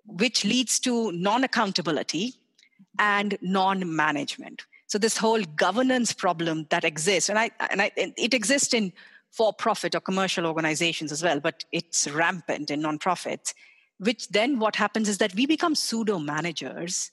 which 0.07 0.45
leads 0.45 0.79
to 0.81 1.11
non-accountability 1.13 2.35
and 2.99 3.37
non-management. 3.41 4.63
So 4.87 4.99
this 4.99 5.17
whole 5.17 5.43
governance 5.57 6.13
problem 6.13 6.67
that 6.71 6.85
exists, 6.85 7.29
and 7.29 7.39
I 7.39 7.51
and 7.71 7.83
I, 7.83 7.91
it 7.97 8.35
exists 8.35 8.73
in 8.73 8.93
for-profit 9.33 9.97
or 9.97 10.01
commercial 10.01 10.47
organizations 10.47 11.11
as 11.11 11.23
well, 11.23 11.41
but 11.41 11.65
it's 11.73 12.09
rampant 12.09 12.71
in 12.71 12.83
nonprofits 12.83 13.53
which 13.99 14.29
then 14.29 14.59
what 14.59 14.77
happens 14.77 15.09
is 15.09 15.19
that 15.19 15.35
we 15.35 15.47
become 15.47 15.75
pseudo 15.75 16.19
managers 16.19 17.11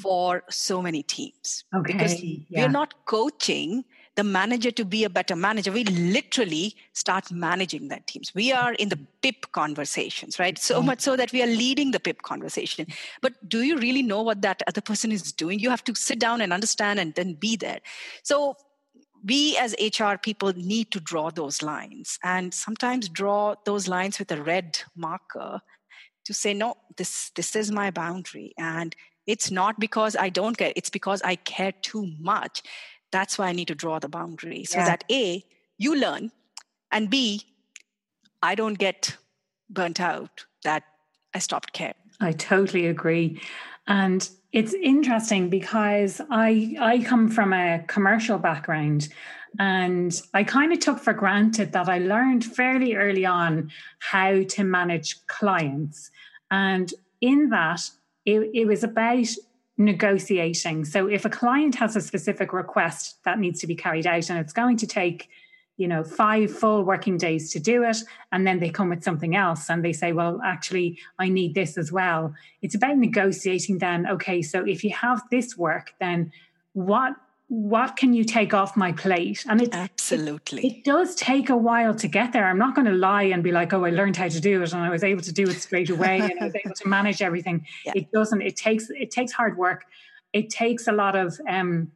for 0.00 0.44
so 0.48 0.80
many 0.80 1.02
teams. 1.02 1.64
Okay, 1.74 1.92
because 1.92 2.22
yeah. 2.22 2.62
we're 2.62 2.68
not 2.68 2.94
coaching 3.04 3.84
the 4.14 4.24
manager 4.24 4.72
to 4.72 4.84
be 4.84 5.04
a 5.04 5.10
better 5.10 5.36
manager. 5.36 5.70
We 5.70 5.84
literally 5.84 6.74
start 6.92 7.30
managing 7.30 7.86
that 7.88 8.06
teams 8.08 8.34
we 8.34 8.52
are 8.52 8.72
in 8.74 8.88
the 8.88 8.98
pip 9.22 9.46
conversations 9.52 10.40
right? 10.40 10.58
So 10.58 10.78
mm-hmm. 10.78 10.86
much 10.86 11.00
so 11.00 11.14
that 11.16 11.32
we 11.32 11.40
are 11.40 11.46
leading 11.46 11.92
the 11.92 12.00
pip 12.00 12.22
conversation. 12.22 12.86
But 13.22 13.48
do 13.48 13.62
you 13.62 13.78
really 13.78 14.02
know 14.02 14.22
what 14.22 14.42
that 14.42 14.62
other 14.66 14.80
person 14.80 15.12
is 15.12 15.32
doing? 15.32 15.60
You 15.60 15.70
have 15.70 15.84
to 15.84 15.94
sit 15.94 16.18
down 16.18 16.40
and 16.40 16.52
understand 16.52 16.98
and 16.98 17.14
then 17.14 17.34
be 17.34 17.54
there. 17.56 17.78
So 18.24 18.56
we 19.24 19.56
as 19.56 19.74
hr 19.98 20.14
people 20.22 20.52
need 20.54 20.90
to 20.92 21.00
draw 21.00 21.30
those 21.30 21.62
lines. 21.62 22.18
And 22.24 22.52
sometimes 22.52 23.08
draw 23.08 23.54
those 23.64 23.86
lines 23.86 24.18
with 24.18 24.32
a 24.32 24.42
red 24.42 24.80
marker 24.96 25.60
to 26.28 26.34
say 26.34 26.52
no 26.52 26.76
this 26.98 27.30
this 27.36 27.56
is 27.56 27.72
my 27.72 27.90
boundary 27.90 28.52
and 28.58 28.94
it's 29.26 29.50
not 29.50 29.80
because 29.80 30.14
i 30.14 30.28
don't 30.28 30.58
care 30.58 30.74
it's 30.76 30.90
because 30.90 31.22
i 31.22 31.34
care 31.36 31.72
too 31.80 32.06
much 32.18 32.62
that's 33.10 33.38
why 33.38 33.46
i 33.46 33.52
need 33.52 33.66
to 33.66 33.74
draw 33.74 33.98
the 33.98 34.10
boundary 34.10 34.62
so 34.62 34.78
yeah. 34.78 34.84
that 34.84 35.04
a 35.10 35.42
you 35.78 35.96
learn 35.96 36.30
and 36.92 37.08
b 37.08 37.40
i 38.42 38.54
don't 38.54 38.78
get 38.78 39.16
burnt 39.70 40.00
out 40.00 40.44
that 40.64 40.82
i 41.34 41.38
stopped 41.38 41.72
caring 41.72 41.94
i 42.20 42.30
totally 42.30 42.86
agree 42.86 43.40
and 43.86 44.28
it's 44.52 44.74
interesting 44.74 45.48
because 45.48 46.20
i 46.28 46.76
i 46.78 46.98
come 46.98 47.26
from 47.26 47.54
a 47.54 47.82
commercial 47.88 48.36
background 48.36 49.08
and 49.58 50.20
I 50.34 50.44
kind 50.44 50.72
of 50.72 50.80
took 50.80 50.98
for 50.98 51.12
granted 51.12 51.72
that 51.72 51.88
I 51.88 51.98
learned 51.98 52.44
fairly 52.44 52.94
early 52.94 53.24
on 53.24 53.70
how 53.98 54.42
to 54.42 54.64
manage 54.64 55.26
clients. 55.26 56.10
And 56.50 56.92
in 57.20 57.50
that, 57.50 57.80
it, 58.24 58.50
it 58.54 58.66
was 58.66 58.84
about 58.84 59.28
negotiating. 59.76 60.84
So 60.84 61.06
if 61.06 61.24
a 61.24 61.30
client 61.30 61.76
has 61.76 61.94
a 61.96 62.00
specific 62.00 62.52
request 62.52 63.22
that 63.24 63.38
needs 63.38 63.60
to 63.60 63.66
be 63.66 63.76
carried 63.76 64.06
out 64.06 64.28
and 64.28 64.38
it's 64.38 64.52
going 64.52 64.76
to 64.78 64.86
take 64.86 65.28
you 65.78 65.86
know 65.86 66.02
five 66.04 66.50
full 66.52 66.82
working 66.82 67.16
days 67.16 67.52
to 67.52 67.60
do 67.60 67.84
it 67.84 67.98
and 68.32 68.46
then 68.46 68.58
they 68.58 68.68
come 68.68 68.90
with 68.90 69.04
something 69.04 69.36
else 69.36 69.70
and 69.70 69.84
they 69.84 69.92
say 69.92 70.12
well 70.12 70.40
actually 70.44 70.98
i 71.20 71.28
need 71.28 71.54
this 71.54 71.78
as 71.78 71.92
well 71.92 72.34
it's 72.62 72.74
about 72.74 72.98
negotiating 72.98 73.78
then 73.78 74.04
okay 74.06 74.42
so 74.42 74.64
if 74.64 74.82
you 74.82 74.90
have 74.90 75.22
this 75.30 75.56
work 75.56 75.94
then 76.00 76.32
what 76.72 77.14
what 77.48 77.96
can 77.96 78.12
you 78.12 78.24
take 78.24 78.52
off 78.52 78.76
my 78.76 78.92
plate? 78.92 79.44
And 79.48 79.62
it 79.62 79.74
absolutely 79.74 80.66
it, 80.66 80.72
it, 80.78 80.84
does 80.84 81.14
take 81.14 81.48
a 81.48 81.56
while 81.56 81.94
to 81.94 82.06
get 82.06 82.32
there. 82.32 82.46
I'm 82.46 82.58
not 82.58 82.74
going 82.74 82.86
to 82.86 82.92
lie 82.92 83.24
and 83.24 83.42
be 83.42 83.52
like, 83.52 83.72
oh, 83.72 83.84
I 83.86 83.90
learned 83.90 84.16
how 84.16 84.28
to 84.28 84.40
do 84.40 84.62
it 84.62 84.72
and 84.72 84.82
I 84.82 84.90
was 84.90 85.02
able 85.02 85.22
to 85.22 85.32
do 85.32 85.48
it 85.48 85.60
straight 85.60 85.88
away 85.88 86.20
and 86.20 86.40
I 86.40 86.44
was 86.44 86.54
able 86.54 86.74
to 86.74 86.88
manage 86.88 87.22
everything. 87.22 87.66
Yeah. 87.84 87.92
It 87.94 88.10
doesn't. 88.12 88.42
It 88.42 88.56
takes 88.56 88.90
it 88.90 89.10
takes 89.10 89.32
hard 89.32 89.56
work. 89.56 89.84
It 90.32 90.50
takes 90.50 90.88
a 90.88 90.92
lot 90.92 91.16
of 91.16 91.38
um, 91.48 91.90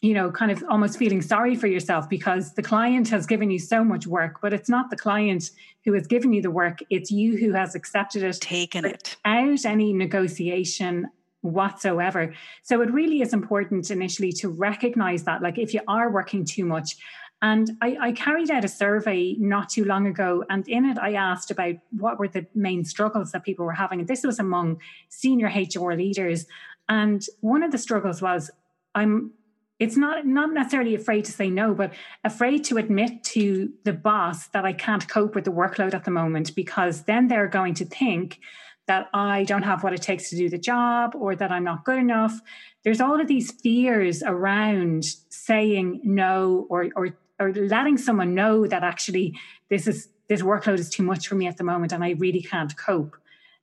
you 0.00 0.12
know, 0.12 0.30
kind 0.30 0.50
of 0.50 0.62
almost 0.68 0.98
feeling 0.98 1.22
sorry 1.22 1.56
for 1.56 1.66
yourself 1.66 2.08
because 2.08 2.52
the 2.54 2.62
client 2.62 3.08
has 3.08 3.26
given 3.26 3.50
you 3.50 3.58
so 3.58 3.82
much 3.82 4.06
work, 4.06 4.38
but 4.42 4.52
it's 4.52 4.68
not 4.68 4.90
the 4.90 4.96
client 4.96 5.50
who 5.84 5.94
has 5.94 6.06
given 6.06 6.32
you 6.32 6.42
the 6.42 6.50
work, 6.50 6.80
it's 6.90 7.10
you 7.10 7.38
who 7.38 7.52
has 7.52 7.74
accepted 7.74 8.22
it, 8.22 8.38
taken 8.40 8.84
it 8.84 9.16
out 9.24 9.64
any 9.64 9.94
negotiation 9.94 11.08
whatsoever. 11.44 12.34
So 12.62 12.80
it 12.80 12.90
really 12.90 13.20
is 13.20 13.32
important 13.32 13.90
initially 13.90 14.32
to 14.32 14.48
recognize 14.48 15.24
that, 15.24 15.42
like 15.42 15.58
if 15.58 15.74
you 15.74 15.80
are 15.86 16.10
working 16.10 16.44
too 16.44 16.64
much. 16.64 16.96
And 17.42 17.72
I, 17.82 17.96
I, 18.00 18.12
carried 18.12 18.50
out 18.50 18.64
a 18.64 18.68
survey 18.68 19.34
not 19.38 19.68
too 19.68 19.84
long 19.84 20.06
ago, 20.06 20.44
and 20.48 20.66
in 20.66 20.86
it 20.86 20.98
I 20.98 21.12
asked 21.12 21.50
about 21.50 21.74
what 21.90 22.18
were 22.18 22.28
the 22.28 22.46
main 22.54 22.86
struggles 22.86 23.32
that 23.32 23.44
people 23.44 23.66
were 23.66 23.72
having. 23.72 24.00
And 24.00 24.08
this 24.08 24.24
was 24.24 24.38
among 24.38 24.80
senior 25.10 25.48
HR 25.48 25.92
leaders. 25.92 26.46
And 26.88 27.24
one 27.40 27.62
of 27.62 27.70
the 27.70 27.76
struggles 27.76 28.22
was 28.22 28.50
I'm 28.94 29.32
it's 29.78 29.96
not 29.96 30.24
not 30.24 30.52
necessarily 30.52 30.94
afraid 30.94 31.24
to 31.26 31.32
say 31.32 31.50
no, 31.50 31.74
but 31.74 31.92
afraid 32.22 32.64
to 32.64 32.78
admit 32.78 33.24
to 33.24 33.70
the 33.84 33.92
boss 33.92 34.46
that 34.48 34.64
I 34.64 34.72
can't 34.72 35.06
cope 35.06 35.34
with 35.34 35.44
the 35.44 35.52
workload 35.52 35.92
at 35.92 36.04
the 36.04 36.10
moment 36.10 36.54
because 36.54 37.02
then 37.02 37.28
they're 37.28 37.48
going 37.48 37.74
to 37.74 37.84
think 37.84 38.38
that 38.86 39.08
I 39.14 39.44
don't 39.44 39.62
have 39.62 39.82
what 39.82 39.92
it 39.92 40.02
takes 40.02 40.30
to 40.30 40.36
do 40.36 40.48
the 40.48 40.58
job 40.58 41.14
or 41.14 41.34
that 41.36 41.50
I'm 41.50 41.64
not 41.64 41.84
good 41.84 41.98
enough. 41.98 42.38
There's 42.82 43.00
all 43.00 43.20
of 43.20 43.28
these 43.28 43.50
fears 43.50 44.22
around 44.22 45.04
saying 45.28 46.00
no 46.04 46.66
or 46.68 46.88
or 46.94 47.16
or 47.40 47.52
letting 47.52 47.98
someone 47.98 48.34
know 48.34 48.66
that 48.66 48.84
actually 48.84 49.38
this 49.70 49.86
is 49.86 50.08
this 50.28 50.42
workload 50.42 50.78
is 50.78 50.90
too 50.90 51.02
much 51.02 51.28
for 51.28 51.34
me 51.34 51.46
at 51.46 51.56
the 51.56 51.64
moment 51.64 51.92
and 51.92 52.04
I 52.04 52.10
really 52.10 52.42
can't 52.42 52.76
cope. 52.76 53.16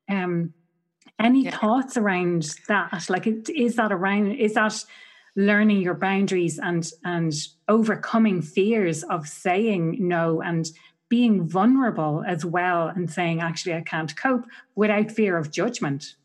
Um, 0.10 0.54
any 1.20 1.44
yeah. 1.46 1.58
thoughts 1.58 1.98
around 1.98 2.56
that? 2.68 3.06
Like, 3.10 3.28
is 3.28 3.76
that 3.76 3.92
around? 3.92 4.34
Is 4.34 4.56
that 4.56 4.84
learning 5.36 5.82
your 5.82 5.94
boundaries 5.94 6.60
and 6.60 6.90
and 7.06 7.34
overcoming 7.68 8.42
fears 8.42 9.04
of 9.04 9.28
saying 9.28 9.98
no 10.00 10.42
and 10.42 10.70
being 11.12 11.46
vulnerable 11.46 12.24
as 12.26 12.46
well 12.46 12.88
and 12.88 13.12
saying, 13.12 13.42
actually, 13.42 13.74
I 13.74 13.82
can't 13.82 14.16
cope 14.16 14.46
without 14.76 15.12
fear 15.12 15.38
of 15.38 15.52
judgment. 15.52 16.16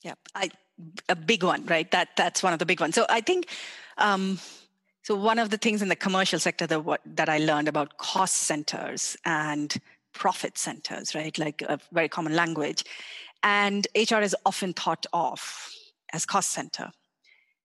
Yeah, 0.00 0.14
I, 0.34 0.50
a 1.10 1.14
big 1.14 1.42
one, 1.44 1.66
right? 1.66 1.88
That 1.90 2.08
that's 2.16 2.42
one 2.42 2.54
of 2.54 2.58
the 2.58 2.66
big 2.66 2.80
ones. 2.80 2.94
So 2.96 3.06
I 3.08 3.20
think. 3.20 3.46
Um, 3.98 4.40
so 5.02 5.14
one 5.14 5.38
of 5.38 5.48
the 5.48 5.56
things 5.56 5.80
in 5.80 5.88
the 5.88 5.96
commercial 5.96 6.38
sector 6.38 6.66
that 6.66 6.84
what, 6.84 7.00
that 7.06 7.28
I 7.28 7.38
learned 7.38 7.68
about 7.68 7.96
cost 7.96 8.34
centers 8.36 9.16
and 9.24 9.74
profit 10.12 10.58
centers, 10.58 11.14
right? 11.14 11.36
Like 11.38 11.62
a 11.62 11.78
very 11.90 12.08
common 12.08 12.36
language, 12.36 12.84
and 13.42 13.86
HR 13.94 14.20
is 14.20 14.36
often 14.44 14.72
thought 14.72 15.06
of 15.12 15.72
as 16.12 16.26
cost 16.26 16.52
center, 16.52 16.90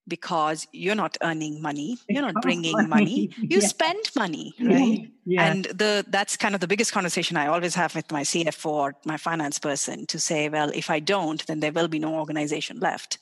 because 0.08 0.68
you're 0.72 0.96
not 0.96 1.18
earning 1.22 1.62
money 1.62 1.98
you're 2.08 2.22
not 2.22 2.36
bringing 2.42 2.88
money 2.88 3.32
you 3.38 3.60
yeah. 3.60 3.68
spend 3.68 4.04
money 4.16 4.54
right 4.62 5.12
yeah. 5.26 5.46
and 5.46 5.66
the 5.66 6.06
that's 6.10 6.38
kind 6.38 6.54
of 6.54 6.62
the 6.62 6.68
biggest 6.68 6.92
conversation 6.92 7.38
i 7.38 7.48
always 7.48 7.74
have 7.76 7.96
with 7.96 8.12
my 8.12 8.22
cfo 8.22 8.66
or 8.66 8.96
my 9.06 9.18
finance 9.18 9.58
person 9.60 10.06
to 10.06 10.20
say 10.20 10.48
well 10.50 10.70
if 10.74 10.90
i 10.90 11.00
don't 11.00 11.46
then 11.48 11.60
there 11.60 11.72
will 11.72 11.88
be 11.88 12.00
no 12.00 12.16
organization 12.16 12.80
left 12.80 13.18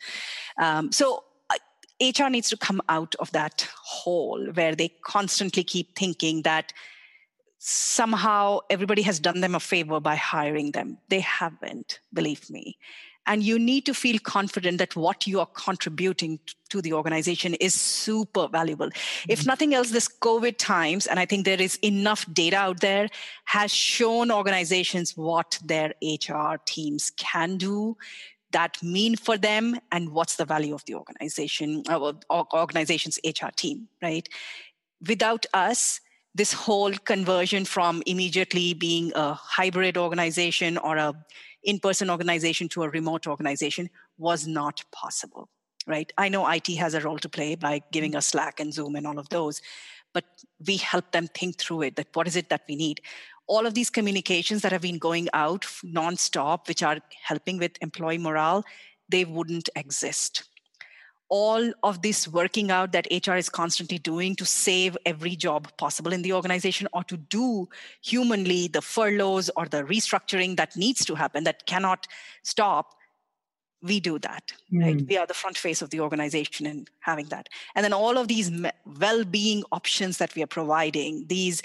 um, 0.57 0.91
so 0.91 1.23
HR 2.01 2.29
needs 2.29 2.49
to 2.49 2.57
come 2.57 2.81
out 2.89 3.15
of 3.15 3.31
that 3.31 3.67
hole 3.81 4.45
where 4.53 4.75
they 4.75 4.89
constantly 5.05 5.63
keep 5.63 5.95
thinking 5.95 6.41
that 6.41 6.73
somehow 7.59 8.59
everybody 8.69 9.01
has 9.03 9.19
done 9.19 9.39
them 9.39 9.55
a 9.55 9.59
favor 9.59 9.99
by 9.99 10.15
hiring 10.15 10.71
them. 10.71 10.97
They 11.09 11.21
haven't, 11.21 11.99
believe 12.13 12.49
me. 12.49 12.77
And 13.25 13.41
you 13.43 13.57
need 13.57 13.85
to 13.85 13.93
feel 13.93 14.19
confident 14.19 14.79
that 14.79 14.95
what 14.95 15.25
you 15.27 15.39
are 15.39 15.47
contributing 15.47 16.39
to 16.69 16.81
the 16.81 16.93
organization 16.93 17.53
is 17.55 17.73
super 17.73 18.47
valuable. 18.47 18.87
Mm-hmm. 18.87 19.31
If 19.31 19.45
nothing 19.45 19.73
else, 19.73 19.91
this 19.91 20.07
COVID 20.07 20.57
times, 20.57 21.07
and 21.07 21.19
I 21.19 21.25
think 21.25 21.45
there 21.45 21.61
is 21.61 21.75
enough 21.77 22.25
data 22.33 22.57
out 22.57 22.81
there, 22.81 23.07
has 23.45 23.71
shown 23.73 24.31
organizations 24.31 25.15
what 25.15 25.59
their 25.63 25.93
HR 26.01 26.55
teams 26.65 27.11
can 27.17 27.57
do 27.57 27.95
that 28.51 28.81
mean 28.81 29.15
for 29.15 29.37
them 29.37 29.77
and 29.91 30.09
what's 30.11 30.37
the 30.37 30.45
value 30.45 30.73
of 30.73 30.85
the 30.85 30.95
organization 30.95 31.83
uh, 31.89 32.13
organization's 32.53 33.19
hr 33.25 33.49
team 33.55 33.87
right 34.01 34.29
without 35.07 35.45
us 35.53 35.99
this 36.35 36.53
whole 36.53 36.93
conversion 36.93 37.65
from 37.65 38.01
immediately 38.05 38.73
being 38.73 39.11
a 39.15 39.33
hybrid 39.33 39.97
organization 39.97 40.77
or 40.77 40.97
a 40.97 41.13
in-person 41.63 42.09
organization 42.09 42.67
to 42.69 42.83
a 42.83 42.89
remote 42.89 43.27
organization 43.27 43.89
was 44.17 44.47
not 44.47 44.83
possible 44.91 45.49
right 45.87 46.11
i 46.17 46.29
know 46.29 46.47
it 46.47 46.67
has 46.75 46.93
a 46.93 47.01
role 47.01 47.19
to 47.19 47.29
play 47.29 47.55
by 47.55 47.81
giving 47.91 48.15
us 48.15 48.27
slack 48.27 48.59
and 48.59 48.73
zoom 48.73 48.95
and 48.95 49.07
all 49.07 49.19
of 49.19 49.29
those 49.29 49.61
but 50.13 50.25
we 50.67 50.77
help 50.77 51.11
them 51.11 51.27
think 51.27 51.57
through 51.57 51.81
it 51.81 51.95
that 51.95 52.07
what 52.13 52.27
is 52.27 52.35
it 52.35 52.49
that 52.49 52.61
we 52.67 52.75
need 52.75 53.01
all 53.47 53.65
of 53.65 53.73
these 53.73 53.89
communications 53.89 54.61
that 54.61 54.71
have 54.71 54.81
been 54.81 54.97
going 54.97 55.27
out 55.33 55.63
nonstop, 55.83 56.67
which 56.67 56.83
are 56.83 56.99
helping 57.21 57.57
with 57.57 57.71
employee 57.81 58.17
morale, 58.17 58.63
they 59.09 59.25
wouldn't 59.25 59.69
exist. 59.75 60.43
All 61.33 61.73
of 61.81 62.03
this 62.03 62.27
working 62.27 62.69
out 62.69 62.91
that 62.91 63.07
HR 63.09 63.33
is 63.33 63.49
constantly 63.49 63.97
doing 63.97 64.35
to 64.35 64.45
save 64.45 64.95
every 65.03 65.35
job 65.35 65.67
possible 65.77 66.13
in 66.13 66.21
the 66.21 66.31
organization 66.31 66.87
or 66.93 67.03
to 67.05 67.17
do 67.17 67.67
humanly 68.03 68.67
the 68.67 68.83
furloughs 68.83 69.49
or 69.57 69.65
the 69.65 69.81
restructuring 69.81 70.57
that 70.57 70.77
needs 70.77 71.03
to 71.05 71.15
happen 71.15 71.43
that 71.45 71.65
cannot 71.65 72.05
stop 72.43 72.93
we 73.83 73.99
do 73.99 74.17
that 74.17 74.51
mm. 74.71 74.81
right 74.81 74.99
hmm. 74.99 75.05
we 75.07 75.17
are 75.17 75.27
the 75.27 75.33
front 75.33 75.57
face 75.57 75.81
of 75.81 75.89
the 75.89 75.99
organization 75.99 76.65
in 76.65 76.87
having 77.01 77.25
that 77.27 77.49
and 77.75 77.83
then 77.83 77.93
all 77.93 78.17
of 78.17 78.27
these 78.27 78.49
well-being 78.99 79.63
options 79.71 80.17
that 80.17 80.33
we 80.35 80.41
are 80.41 80.47
providing 80.47 81.25
these 81.27 81.61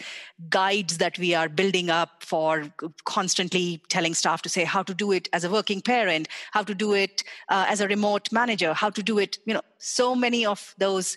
guides 0.51 0.99
that 0.99 1.19
we 1.19 1.35
are 1.35 1.49
building 1.49 1.89
up 1.89 2.23
for 2.23 2.65
constantly 3.05 3.81
telling 3.89 4.15
staff 4.15 4.43
to 4.43 4.49
say 4.49 4.65
how 4.65 4.83
to 4.83 4.95
do 4.95 5.13
it 5.13 5.29
as 5.33 5.45
a 5.45 5.51
working 5.51 5.81
parent 5.81 6.29
how 6.53 6.63
to 6.63 6.75
do 6.75 6.93
it 6.93 7.23
uh, 7.49 7.65
as 7.69 7.81
a 7.81 7.89
remote 7.89 8.31
manager 8.33 8.75
how 8.75 8.91
to 8.91 9.03
do 9.03 9.19
it 9.19 9.39
you 9.47 9.55
know 9.55 9.63
so 9.79 10.15
many 10.15 10.45
of 10.45 10.75
those 10.79 11.17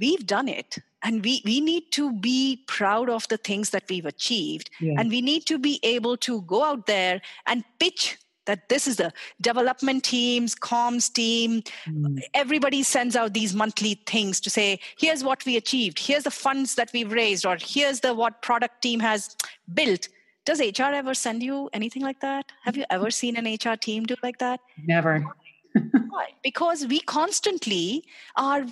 we've 0.00 0.26
done 0.26 0.48
it 0.48 0.78
and 1.02 1.24
we, 1.24 1.42
we 1.44 1.60
need 1.60 1.90
to 1.90 2.12
be 2.12 2.62
proud 2.66 3.10
of 3.10 3.26
the 3.28 3.36
things 3.36 3.70
that 3.70 3.84
we've 3.88 4.06
achieved 4.06 4.70
yeah. 4.80 4.94
and 4.98 5.10
we 5.10 5.20
need 5.20 5.46
to 5.46 5.58
be 5.58 5.78
able 5.82 6.16
to 6.16 6.42
go 6.42 6.64
out 6.64 6.86
there 6.86 7.20
and 7.46 7.64
pitch 7.78 8.18
that 8.46 8.68
this 8.68 8.86
is 8.86 8.96
the 8.96 9.12
development 9.40 10.04
teams 10.04 10.54
comms 10.54 11.12
team. 11.12 11.62
Mm. 11.86 12.20
everybody 12.34 12.82
sends 12.82 13.16
out 13.16 13.34
these 13.34 13.54
monthly 13.54 13.94
things 14.06 14.40
to 14.40 14.50
say 14.50 14.78
here's 14.98 15.24
what 15.24 15.44
we 15.44 15.56
achieved. 15.56 15.98
Here's 15.98 16.24
the 16.24 16.30
funds 16.30 16.74
that 16.76 16.90
we've 16.92 17.12
raised 17.12 17.46
or 17.46 17.56
here's 17.60 18.00
the 18.00 18.14
what 18.14 18.42
product 18.42 18.82
team 18.82 19.00
has 19.00 19.36
built. 19.72 20.08
Does 20.44 20.60
hr 20.60 20.82
ever 20.82 21.14
send 21.14 21.42
you 21.42 21.70
anything 21.72 22.02
like 22.02 22.20
that? 22.20 22.50
Have 22.64 22.76
you 22.76 22.84
ever 22.90 23.10
seen 23.10 23.36
an 23.36 23.46
hr 23.46 23.76
team 23.76 24.04
do 24.04 24.16
like 24.22 24.38
that? 24.38 24.60
Never. 24.84 25.24
Why? 26.08 26.28
because 26.42 26.86
we 26.86 27.00
constantly 27.00 28.04
are 28.36 28.66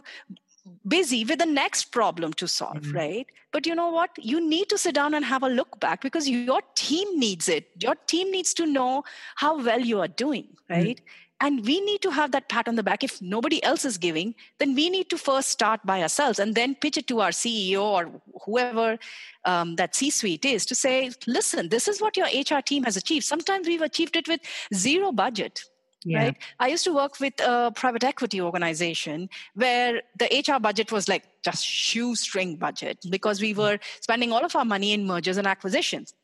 busy 0.86 1.24
with 1.24 1.38
the 1.38 1.46
next 1.46 1.86
problem 1.92 2.32
to 2.34 2.48
solve, 2.48 2.78
mm-hmm. 2.78 2.96
right? 2.96 3.26
But 3.52 3.66
you 3.66 3.74
know 3.74 3.90
what? 3.90 4.10
You 4.18 4.40
need 4.46 4.68
to 4.68 4.78
sit 4.78 4.94
down 4.94 5.14
and 5.14 5.24
have 5.24 5.42
a 5.42 5.48
look 5.48 5.80
back 5.80 6.02
because 6.02 6.28
your 6.28 6.60
team 6.74 7.18
needs 7.18 7.48
it. 7.48 7.68
Your 7.82 7.94
team 8.06 8.30
needs 8.30 8.54
to 8.54 8.66
know 8.66 9.04
how 9.36 9.62
well 9.62 9.80
you 9.80 10.00
are 10.00 10.08
doing, 10.08 10.44
mm-hmm. 10.44 10.72
right? 10.72 10.96
Mm-hmm. 10.96 11.26
And 11.42 11.64
we 11.64 11.80
need 11.80 12.02
to 12.02 12.10
have 12.10 12.32
that 12.32 12.50
pat 12.50 12.68
on 12.68 12.74
the 12.74 12.82
back. 12.82 13.02
If 13.02 13.22
nobody 13.22 13.64
else 13.64 13.86
is 13.86 13.96
giving, 13.96 14.34
then 14.58 14.74
we 14.74 14.90
need 14.90 15.08
to 15.08 15.16
first 15.16 15.48
start 15.48 15.80
by 15.86 16.02
ourselves 16.02 16.38
and 16.38 16.54
then 16.54 16.74
pitch 16.74 16.98
it 16.98 17.06
to 17.06 17.20
our 17.20 17.30
CEO 17.30 17.82
or 17.82 18.10
whoever 18.44 18.98
um, 19.46 19.76
that 19.76 19.94
C 19.94 20.10
suite 20.10 20.44
is 20.44 20.66
to 20.66 20.74
say, 20.74 21.10
listen, 21.26 21.70
this 21.70 21.88
is 21.88 21.98
what 21.98 22.18
your 22.18 22.26
HR 22.26 22.60
team 22.60 22.84
has 22.84 22.98
achieved. 22.98 23.24
Sometimes 23.24 23.66
we've 23.66 23.80
achieved 23.80 24.16
it 24.16 24.28
with 24.28 24.40
zero 24.74 25.12
budget 25.12 25.64
yeah. 26.04 26.18
right? 26.24 26.36
I 26.58 26.68
used 26.68 26.84
to 26.84 26.94
work 26.94 27.20
with 27.20 27.40
a 27.40 27.72
private 27.74 28.04
equity 28.04 28.40
organization 28.40 29.28
where 29.54 30.02
the 30.18 30.44
hr 30.46 30.58
budget 30.58 30.92
was 30.92 31.08
like 31.08 31.24
just 31.42 31.64
shoestring 31.64 32.56
budget 32.56 32.98
because 33.10 33.40
we 33.40 33.54
mm. 33.54 33.58
were 33.58 33.78
spending 34.00 34.32
all 34.32 34.44
of 34.44 34.56
our 34.56 34.64
money 34.64 34.92
in 34.92 35.06
mergers 35.06 35.36
and 35.36 35.46
acquisitions. 35.46 36.14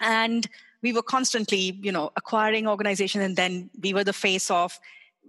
And 0.00 0.48
we 0.82 0.92
were 0.92 1.02
constantly 1.02 1.78
you 1.82 1.92
know 1.92 2.10
acquiring 2.16 2.68
organizations 2.68 3.24
and 3.24 3.36
then 3.36 3.70
we 3.80 3.94
were 3.94 4.04
the 4.04 4.12
face 4.12 4.50
of 4.50 4.78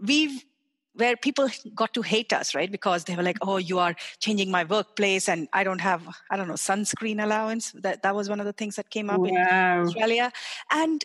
we've 0.02 0.44
where 0.98 1.18
people 1.18 1.50
got 1.74 1.94
to 1.94 2.02
hate 2.02 2.32
us 2.32 2.56
right? 2.56 2.72
Because 2.72 3.04
they 3.04 3.16
were 3.16 3.24
like 3.24 3.38
oh 3.42 3.58
you 3.58 3.80
are 3.80 3.96
changing 4.20 4.52
my 4.52 4.64
workplace 4.64 5.28
and 5.28 5.48
i 5.52 5.64
don't 5.64 5.82
have 5.82 6.08
i 6.30 6.38
don't 6.38 6.48
know 6.48 6.56
sunscreen 6.56 7.24
allowance. 7.24 7.72
That 7.72 8.04
that 8.04 8.16
was 8.16 8.30
one 8.30 8.40
of 8.40 8.46
the 8.46 8.54
things 8.54 8.76
that 8.76 8.90
came 8.90 9.10
up 9.10 9.20
wow. 9.20 9.28
in 9.28 9.38
australia. 9.38 10.32
And 10.72 11.04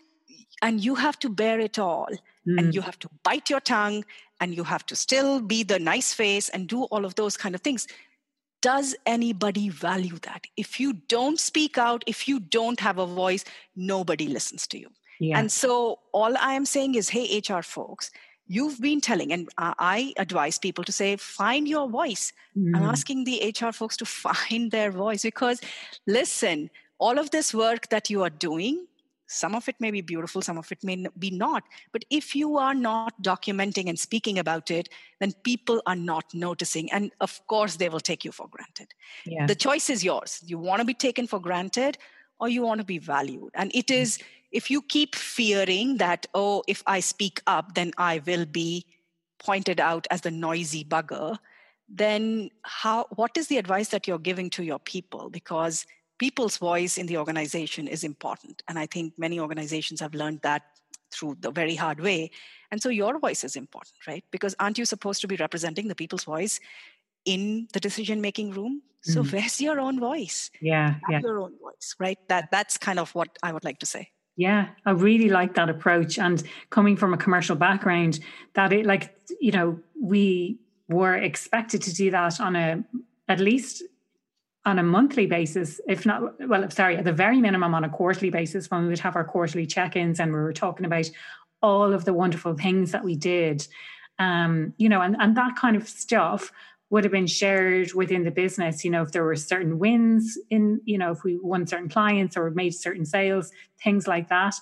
and 0.61 0.83
you 0.83 0.95
have 0.95 1.17
to 1.19 1.29
bear 1.29 1.59
it 1.59 1.79
all 1.79 2.07
mm. 2.47 2.57
and 2.59 2.75
you 2.75 2.81
have 2.81 2.99
to 2.99 3.09
bite 3.23 3.49
your 3.49 3.59
tongue 3.59 4.03
and 4.39 4.55
you 4.55 4.63
have 4.63 4.85
to 4.87 4.95
still 4.95 5.41
be 5.41 5.63
the 5.63 5.79
nice 5.79 6.13
face 6.13 6.49
and 6.49 6.67
do 6.67 6.83
all 6.85 7.05
of 7.05 7.15
those 7.15 7.37
kind 7.37 7.55
of 7.55 7.61
things 7.61 7.87
does 8.61 8.95
anybody 9.07 9.69
value 9.69 10.17
that 10.21 10.45
if 10.55 10.79
you 10.79 10.93
don't 11.07 11.39
speak 11.39 11.77
out 11.77 12.03
if 12.07 12.27
you 12.27 12.39
don't 12.39 12.79
have 12.79 12.97
a 12.97 13.05
voice 13.05 13.43
nobody 13.75 14.27
listens 14.27 14.67
to 14.67 14.79
you 14.79 14.89
yeah. 15.19 15.37
and 15.37 15.51
so 15.51 15.99
all 16.11 16.35
i 16.37 16.53
am 16.53 16.65
saying 16.65 16.95
is 16.95 17.09
hey 17.09 17.41
hr 17.47 17.61
folks 17.61 18.11
you've 18.47 18.79
been 18.81 19.01
telling 19.01 19.31
and 19.31 19.49
i 19.57 20.13
advise 20.17 20.59
people 20.59 20.83
to 20.83 20.91
say 20.91 21.15
find 21.15 21.67
your 21.67 21.89
voice 21.89 22.33
mm. 22.57 22.75
i'm 22.75 22.83
asking 22.83 23.23
the 23.23 23.53
hr 23.59 23.71
folks 23.71 23.97
to 23.97 24.05
find 24.21 24.71
their 24.71 24.91
voice 24.91 25.23
because 25.23 25.59
listen 26.05 26.69
all 26.99 27.17
of 27.17 27.31
this 27.31 27.53
work 27.53 27.89
that 27.89 28.11
you 28.11 28.21
are 28.21 28.29
doing 28.29 28.85
some 29.31 29.55
of 29.55 29.69
it 29.69 29.75
may 29.79 29.91
be 29.91 30.01
beautiful, 30.01 30.41
some 30.41 30.57
of 30.57 30.71
it 30.71 30.83
may 30.83 31.05
be 31.17 31.31
not. 31.31 31.63
But 31.91 32.03
if 32.09 32.35
you 32.35 32.57
are 32.57 32.73
not 32.73 33.21
documenting 33.23 33.87
and 33.87 33.97
speaking 33.97 34.37
about 34.37 34.69
it, 34.69 34.89
then 35.19 35.31
people 35.43 35.81
are 35.85 35.95
not 35.95 36.33
noticing. 36.33 36.91
And 36.91 37.11
of 37.21 37.45
course, 37.47 37.77
they 37.77 37.89
will 37.89 38.01
take 38.01 38.25
you 38.25 38.31
for 38.31 38.47
granted. 38.49 38.89
Yeah. 39.25 39.45
The 39.45 39.55
choice 39.55 39.89
is 39.89 40.03
yours. 40.03 40.41
You 40.45 40.57
want 40.57 40.79
to 40.81 40.85
be 40.85 40.93
taken 40.93 41.27
for 41.27 41.39
granted 41.39 41.97
or 42.39 42.49
you 42.49 42.63
want 42.63 42.79
to 42.79 42.85
be 42.85 42.97
valued. 42.97 43.51
And 43.53 43.71
it 43.73 43.89
is, 43.89 44.19
if 44.51 44.69
you 44.69 44.81
keep 44.81 45.15
fearing 45.15 45.97
that, 45.97 46.25
oh, 46.33 46.63
if 46.67 46.83
I 46.85 46.99
speak 46.99 47.41
up, 47.47 47.75
then 47.75 47.93
I 47.97 48.21
will 48.25 48.45
be 48.45 48.85
pointed 49.39 49.79
out 49.79 50.07
as 50.11 50.21
the 50.21 50.31
noisy 50.31 50.83
bugger, 50.83 51.37
then 51.87 52.49
how, 52.63 53.05
what 53.15 53.37
is 53.37 53.47
the 53.47 53.57
advice 53.57 53.89
that 53.89 54.07
you're 54.07 54.19
giving 54.19 54.49
to 54.51 54.63
your 54.63 54.79
people? 54.79 55.29
Because 55.29 55.85
people's 56.21 56.57
voice 56.57 56.99
in 56.99 57.07
the 57.07 57.17
organization 57.17 57.87
is 57.87 58.03
important. 58.03 58.61
And 58.67 58.77
I 58.77 58.85
think 58.85 59.17
many 59.17 59.39
organizations 59.39 59.99
have 60.01 60.13
learned 60.13 60.41
that 60.43 60.61
through 61.11 61.37
the 61.39 61.49
very 61.49 61.73
hard 61.73 61.99
way. 61.99 62.29
And 62.71 62.79
so 62.79 62.89
your 62.89 63.17
voice 63.19 63.43
is 63.43 63.55
important, 63.55 63.97
right? 64.07 64.23
Because 64.29 64.53
aren't 64.59 64.77
you 64.77 64.85
supposed 64.85 65.19
to 65.21 65.27
be 65.27 65.35
representing 65.35 65.87
the 65.87 65.95
people's 65.95 66.23
voice 66.23 66.59
in 67.25 67.67
the 67.73 67.79
decision 67.79 68.21
making 68.21 68.51
room? 68.51 68.83
So 69.01 69.23
mm. 69.23 69.33
where's 69.33 69.59
your 69.59 69.79
own 69.79 69.99
voice? 69.99 70.51
Yeah, 70.61 70.91
Have 70.91 71.01
yeah. 71.09 71.19
Your 71.21 71.39
own 71.39 71.53
voice, 71.57 71.95
right? 71.97 72.19
That 72.29 72.51
that's 72.51 72.77
kind 72.77 72.99
of 72.99 73.15
what 73.15 73.29
I 73.41 73.51
would 73.51 73.65
like 73.65 73.79
to 73.79 73.87
say. 73.87 74.11
Yeah, 74.37 74.67
I 74.85 74.91
really 74.91 75.29
like 75.39 75.55
that 75.55 75.69
approach. 75.69 76.19
And 76.19 76.43
coming 76.69 76.95
from 76.95 77.13
a 77.13 77.17
commercial 77.17 77.55
background, 77.55 78.19
that 78.53 78.71
it 78.71 78.85
like, 78.85 79.15
you 79.39 79.51
know, 79.51 79.79
we 79.99 80.59
were 80.87 81.15
expected 81.15 81.81
to 81.87 81.93
do 81.93 82.11
that 82.11 82.39
on 82.39 82.55
a 82.55 82.83
at 83.27 83.39
least 83.39 83.83
on 84.65 84.77
a 84.77 84.83
monthly 84.83 85.25
basis, 85.25 85.81
if 85.87 86.05
not, 86.05 86.39
well, 86.47 86.69
sorry, 86.69 86.97
at 86.97 87.03
the 87.03 87.13
very 87.13 87.41
minimum 87.41 87.73
on 87.73 87.83
a 87.83 87.89
quarterly 87.89 88.29
basis, 88.29 88.69
when 88.69 88.83
we 88.83 88.89
would 88.89 88.99
have 88.99 89.15
our 89.15 89.23
quarterly 89.23 89.65
check 89.65 89.95
ins 89.95 90.19
and 90.19 90.31
we 90.31 90.39
were 90.39 90.53
talking 90.53 90.85
about 90.85 91.09
all 91.61 91.93
of 91.93 92.05
the 92.05 92.13
wonderful 92.13 92.53
things 92.53 92.91
that 92.91 93.03
we 93.03 93.15
did. 93.15 93.67
Um, 94.19 94.73
you 94.77 94.87
know, 94.87 95.01
and, 95.01 95.15
and 95.19 95.35
that 95.35 95.55
kind 95.55 95.75
of 95.75 95.87
stuff 95.87 96.51
would 96.91 97.03
have 97.03 97.11
been 97.11 97.27
shared 97.27 97.93
within 97.93 98.23
the 98.23 98.31
business. 98.31 98.85
You 98.85 98.91
know, 98.91 99.01
if 99.01 99.11
there 99.11 99.23
were 99.23 99.35
certain 99.35 99.79
wins 99.79 100.37
in, 100.49 100.79
you 100.85 100.97
know, 100.97 101.11
if 101.11 101.23
we 101.23 101.37
won 101.41 101.65
certain 101.65 101.89
clients 101.89 102.37
or 102.37 102.51
made 102.51 102.75
certain 102.75 103.05
sales, 103.05 103.51
things 103.83 104.07
like 104.07 104.29
that. 104.29 104.55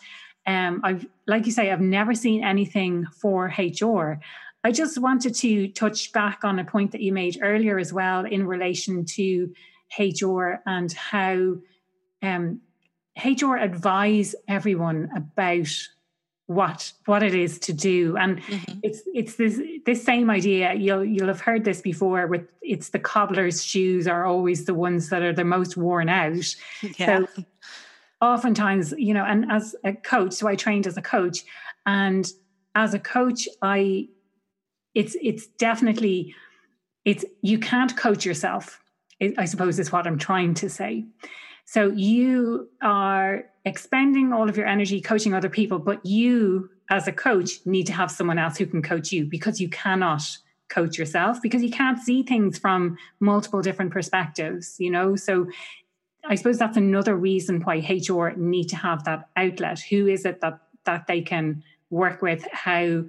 Um, 0.45 0.79
I've, 0.83 1.05
like 1.27 1.45
you 1.45 1.51
say, 1.51 1.71
I've 1.71 1.81
never 1.81 2.13
seen 2.13 2.43
anything 2.43 3.05
for 3.07 3.53
HR. 3.57 4.19
I 4.63 4.71
just 4.71 4.97
wanted 4.97 5.35
to 5.35 5.69
touch 5.69 6.11
back 6.13 6.43
on 6.43 6.59
a 6.59 6.63
point 6.63 6.91
that 6.91 7.01
you 7.01 7.11
made 7.11 7.39
earlier 7.41 7.79
as 7.79 7.91
well 7.91 8.25
in 8.25 8.45
relation 8.45 9.05
to 9.05 9.51
HR 9.97 10.61
and 10.65 10.91
how 10.93 11.55
um, 12.21 12.61
HR 13.23 13.55
advise 13.55 14.35
everyone 14.47 15.09
about 15.15 15.69
what 16.49 16.91
what 17.05 17.21
it 17.21 17.35
is 17.35 17.59
to 17.59 17.71
do 17.71 18.17
and 18.17 18.41
mm-hmm. 18.41 18.79
it's 18.81 19.03
it's 19.13 19.35
this 19.35 19.61
this 19.85 20.03
same 20.03 20.31
idea 20.31 20.73
you'll 20.73 21.05
you'll 21.05 21.27
have 21.27 21.39
heard 21.39 21.63
this 21.63 21.79
before 21.79 22.25
with 22.25 22.41
it's 22.63 22.89
the 22.89 22.97
cobbler's 22.97 23.63
shoes 23.63 24.07
are 24.07 24.25
always 24.25 24.65
the 24.65 24.73
ones 24.73 25.09
that 25.09 25.21
are 25.21 25.31
the 25.31 25.43
most 25.43 25.77
worn 25.77 26.09
out 26.09 26.55
yeah. 26.97 27.19
so 27.19 27.43
oftentimes 28.19 28.95
you 28.97 29.13
know 29.13 29.23
and 29.23 29.45
as 29.51 29.75
a 29.83 29.93
coach 29.93 30.33
so 30.33 30.47
i 30.47 30.55
trained 30.55 30.87
as 30.87 30.97
a 30.97 31.03
coach 31.03 31.45
and 31.85 32.31
as 32.73 32.95
a 32.95 32.99
coach 32.99 33.47
i 33.61 34.07
it's 34.95 35.15
it's 35.21 35.45
definitely 35.59 36.33
it's 37.05 37.23
you 37.43 37.59
can't 37.59 37.95
coach 37.95 38.25
yourself 38.25 38.81
i 39.37 39.45
suppose 39.45 39.79
is 39.79 39.91
what 39.91 40.07
i'm 40.07 40.17
trying 40.17 40.53
to 40.53 40.69
say 40.69 41.05
so 41.69 41.91
you 41.91 42.67
are 42.81 43.45
expending 43.63 44.33
all 44.33 44.49
of 44.49 44.57
your 44.57 44.65
energy 44.65 44.99
coaching 44.99 45.35
other 45.35 45.49
people, 45.49 45.77
but 45.77 46.03
you, 46.03 46.67
as 46.89 47.07
a 47.07 47.11
coach, 47.11 47.63
need 47.63 47.85
to 47.85 47.93
have 47.93 48.09
someone 48.09 48.39
else 48.39 48.57
who 48.57 48.65
can 48.65 48.81
coach 48.81 49.11
you 49.11 49.25
because 49.25 49.61
you 49.61 49.69
cannot 49.69 50.23
coach 50.69 50.97
yourself 50.97 51.39
because 51.43 51.61
you 51.61 51.69
can't 51.69 51.99
see 51.99 52.23
things 52.23 52.57
from 52.57 52.97
multiple 53.19 53.61
different 53.61 53.91
perspectives, 53.91 54.77
you 54.79 54.89
know? 54.89 55.15
So 55.15 55.45
I 56.25 56.33
suppose 56.33 56.57
that's 56.57 56.75
another 56.75 57.15
reason 57.15 57.61
why 57.61 57.77
HR 57.87 58.31
need 58.35 58.69
to 58.69 58.75
have 58.75 59.03
that 59.03 59.29
outlet. 59.35 59.79
Who 59.79 60.07
is 60.07 60.25
it 60.25 60.41
that 60.41 60.61
that 60.85 61.05
they 61.05 61.21
can 61.21 61.63
work 61.91 62.23
with? 62.23 62.47
How 62.51 63.03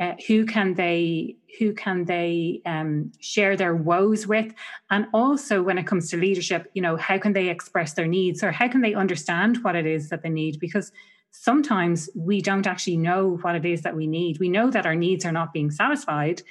uh, 0.00 0.14
who 0.26 0.44
can 0.44 0.74
they 0.74 1.36
who 1.58 1.72
can 1.72 2.04
they 2.04 2.60
um, 2.66 3.12
share 3.20 3.56
their 3.56 3.76
woes 3.76 4.26
with? 4.26 4.52
And 4.90 5.06
also 5.14 5.62
when 5.62 5.78
it 5.78 5.86
comes 5.86 6.10
to 6.10 6.16
leadership 6.16 6.70
you 6.74 6.82
know 6.82 6.96
how 6.96 7.18
can 7.18 7.32
they 7.32 7.48
express 7.48 7.94
their 7.94 8.06
needs 8.06 8.42
or 8.42 8.52
how 8.52 8.68
can 8.68 8.80
they 8.80 8.94
understand 8.94 9.58
what 9.62 9.76
it 9.76 9.86
is 9.86 10.08
that 10.08 10.22
they 10.22 10.30
need? 10.30 10.58
Because 10.58 10.92
sometimes 11.30 12.08
we 12.14 12.40
don't 12.40 12.66
actually 12.66 12.96
know 12.96 13.38
what 13.42 13.56
it 13.56 13.64
is 13.64 13.82
that 13.82 13.96
we 13.96 14.06
need. 14.06 14.38
We 14.38 14.48
know 14.48 14.70
that 14.70 14.86
our 14.86 14.94
needs 14.96 15.24
are 15.24 15.32
not 15.32 15.52
being 15.52 15.70
satisfied 15.70 16.42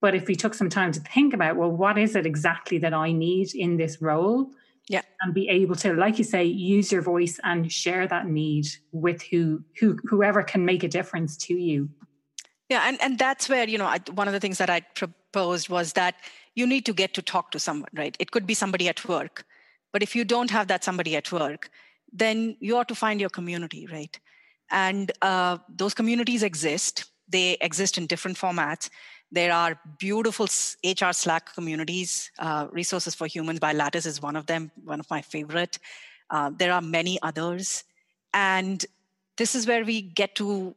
but 0.00 0.14
if 0.14 0.28
we 0.28 0.36
took 0.36 0.54
some 0.54 0.68
time 0.68 0.92
to 0.92 1.00
think 1.00 1.34
about 1.34 1.56
well 1.56 1.70
what 1.70 1.98
is 1.98 2.14
it 2.14 2.26
exactly 2.26 2.78
that 2.78 2.94
i 2.94 3.12
need 3.12 3.54
in 3.54 3.76
this 3.76 4.00
role? 4.00 4.50
Yeah. 4.88 5.02
And 5.20 5.34
be 5.34 5.48
able 5.50 5.76
to 5.76 5.92
like 5.94 6.16
you 6.18 6.24
say 6.24 6.44
use 6.44 6.90
your 6.90 7.02
voice 7.02 7.38
and 7.44 7.70
share 7.70 8.06
that 8.06 8.26
need 8.26 8.66
with 8.92 9.20
who 9.22 9.62
who 9.78 9.98
whoever 10.04 10.42
can 10.42 10.64
make 10.64 10.82
a 10.82 10.88
difference 10.88 11.36
to 11.38 11.54
you 11.54 11.90
yeah, 12.68 12.84
and, 12.86 13.00
and 13.00 13.18
that's 13.18 13.48
where, 13.48 13.68
you 13.68 13.78
know, 13.78 13.86
I, 13.86 13.98
one 14.12 14.28
of 14.28 14.34
the 14.34 14.40
things 14.40 14.58
that 14.58 14.68
I 14.68 14.80
proposed 14.80 15.68
was 15.68 15.94
that 15.94 16.16
you 16.54 16.66
need 16.66 16.84
to 16.86 16.92
get 16.92 17.14
to 17.14 17.22
talk 17.22 17.50
to 17.52 17.58
someone, 17.58 17.88
right? 17.94 18.16
It 18.18 18.30
could 18.30 18.46
be 18.46 18.54
somebody 18.54 18.88
at 18.88 19.08
work. 19.08 19.44
But 19.92 20.02
if 20.02 20.14
you 20.14 20.24
don't 20.24 20.50
have 20.50 20.68
that 20.68 20.84
somebody 20.84 21.16
at 21.16 21.32
work, 21.32 21.70
then 22.12 22.56
you 22.60 22.76
ought 22.76 22.88
to 22.88 22.94
find 22.94 23.20
your 23.20 23.30
community, 23.30 23.86
right? 23.90 24.18
And 24.70 25.10
uh, 25.22 25.58
those 25.68 25.94
communities 25.94 26.42
exist. 26.42 27.06
They 27.28 27.56
exist 27.60 27.96
in 27.96 28.06
different 28.06 28.36
formats. 28.36 28.90
There 29.30 29.52
are 29.52 29.78
beautiful 29.98 30.46
HR 30.84 31.12
Slack 31.12 31.54
communities. 31.54 32.30
Uh, 32.38 32.68
Resources 32.70 33.14
for 33.14 33.26
Humans 33.26 33.60
by 33.60 33.72
Lattice 33.72 34.06
is 34.06 34.20
one 34.20 34.36
of 34.36 34.46
them, 34.46 34.70
one 34.84 35.00
of 35.00 35.08
my 35.10 35.22
favorite. 35.22 35.78
Uh, 36.30 36.50
there 36.54 36.72
are 36.72 36.82
many 36.82 37.18
others. 37.22 37.84
And 38.34 38.84
this 39.36 39.54
is 39.54 39.66
where 39.66 39.84
we 39.84 40.02
get 40.02 40.34
to 40.36 40.74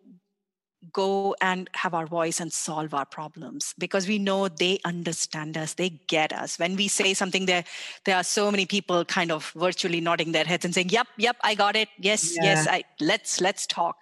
go 0.93 1.35
and 1.41 1.69
have 1.73 1.93
our 1.93 2.05
voice 2.05 2.39
and 2.39 2.51
solve 2.51 2.93
our 2.93 3.05
problems 3.05 3.73
because 3.77 4.07
we 4.07 4.17
know 4.17 4.47
they 4.47 4.79
understand 4.85 5.57
us 5.57 5.73
they 5.75 5.89
get 6.07 6.33
us. 6.33 6.57
When 6.57 6.75
we 6.75 6.87
say 6.87 7.13
something 7.13 7.45
there 7.45 7.63
there 8.05 8.15
are 8.15 8.23
so 8.23 8.49
many 8.51 8.65
people 8.65 9.05
kind 9.05 9.31
of 9.31 9.51
virtually 9.55 10.01
nodding 10.01 10.31
their 10.31 10.45
heads 10.45 10.65
and 10.65 10.73
saying 10.73 10.89
yep 10.89 11.07
yep 11.17 11.37
i 11.43 11.55
got 11.55 11.75
it. 11.75 11.89
Yes 11.99 12.35
yeah. 12.35 12.43
yes 12.43 12.67
i 12.67 12.83
let's 12.99 13.41
let's 13.41 13.67
talk. 13.67 13.97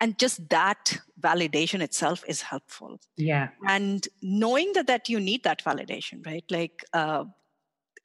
And 0.00 0.18
just 0.18 0.48
that 0.50 0.98
validation 1.18 1.80
itself 1.80 2.22
is 2.28 2.42
helpful. 2.42 3.00
Yeah. 3.16 3.48
And 3.66 4.06
knowing 4.20 4.74
that 4.74 4.86
that 4.88 5.08
you 5.08 5.20
need 5.20 5.42
that 5.44 5.64
validation 5.64 6.24
right? 6.26 6.44
Like 6.50 6.84
uh, 6.92 7.24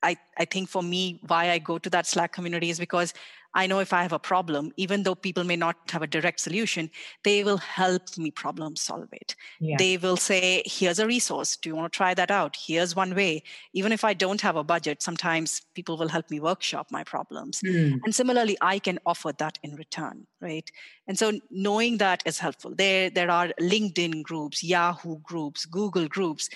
I, 0.03 0.17
I 0.37 0.45
think 0.45 0.69
for 0.69 0.81
me, 0.81 1.19
why 1.27 1.51
I 1.51 1.59
go 1.59 1.77
to 1.77 1.89
that 1.91 2.07
Slack 2.07 2.33
community 2.33 2.69
is 2.69 2.79
because 2.79 3.13
I 3.53 3.67
know 3.67 3.79
if 3.79 3.91
I 3.91 4.01
have 4.01 4.13
a 4.13 4.19
problem, 4.19 4.71
even 4.77 5.03
though 5.03 5.15
people 5.15 5.43
may 5.43 5.55
not 5.55 5.75
have 5.89 6.01
a 6.01 6.07
direct 6.07 6.39
solution, 6.39 6.89
they 7.23 7.43
will 7.43 7.57
help 7.57 8.17
me 8.17 8.31
problem 8.31 8.75
solve 8.75 9.09
it. 9.11 9.35
Yeah. 9.59 9.75
They 9.77 9.97
will 9.97 10.17
say, 10.17 10.63
here's 10.65 10.99
a 10.99 11.07
resource. 11.07 11.57
Do 11.57 11.69
you 11.69 11.75
want 11.75 11.91
to 11.91 11.97
try 11.97 12.13
that 12.13 12.31
out? 12.31 12.55
Here's 12.55 12.95
one 12.95 13.13
way. 13.13 13.43
Even 13.73 13.91
if 13.91 14.03
I 14.03 14.13
don't 14.13 14.39
have 14.41 14.55
a 14.55 14.63
budget, 14.63 15.01
sometimes 15.01 15.61
people 15.73 15.97
will 15.97 16.07
help 16.07 16.31
me 16.31 16.39
workshop 16.39 16.87
my 16.91 17.03
problems. 17.03 17.61
Mm. 17.61 17.99
And 18.05 18.15
similarly, 18.15 18.57
I 18.61 18.79
can 18.79 18.99
offer 19.05 19.33
that 19.37 19.59
in 19.63 19.75
return, 19.75 20.27
right? 20.39 20.69
And 21.07 21.19
so 21.19 21.39
knowing 21.49 21.97
that 21.97 22.23
is 22.25 22.39
helpful. 22.39 22.73
There, 22.73 23.09
there 23.09 23.29
are 23.29 23.49
LinkedIn 23.59 24.23
groups, 24.23 24.63
Yahoo 24.63 25.19
groups, 25.19 25.65
Google 25.65 26.07
groups. 26.07 26.49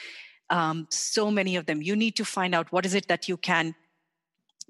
Um, 0.49 0.87
so 0.91 1.31
many 1.31 1.55
of 1.55 1.65
them. 1.65 1.81
You 1.81 1.95
need 1.95 2.15
to 2.17 2.23
find 2.23 2.55
out 2.55 2.71
what 2.71 2.85
is 2.85 2.93
it 2.93 3.07
that 3.07 3.27
you 3.27 3.35
can 3.35 3.75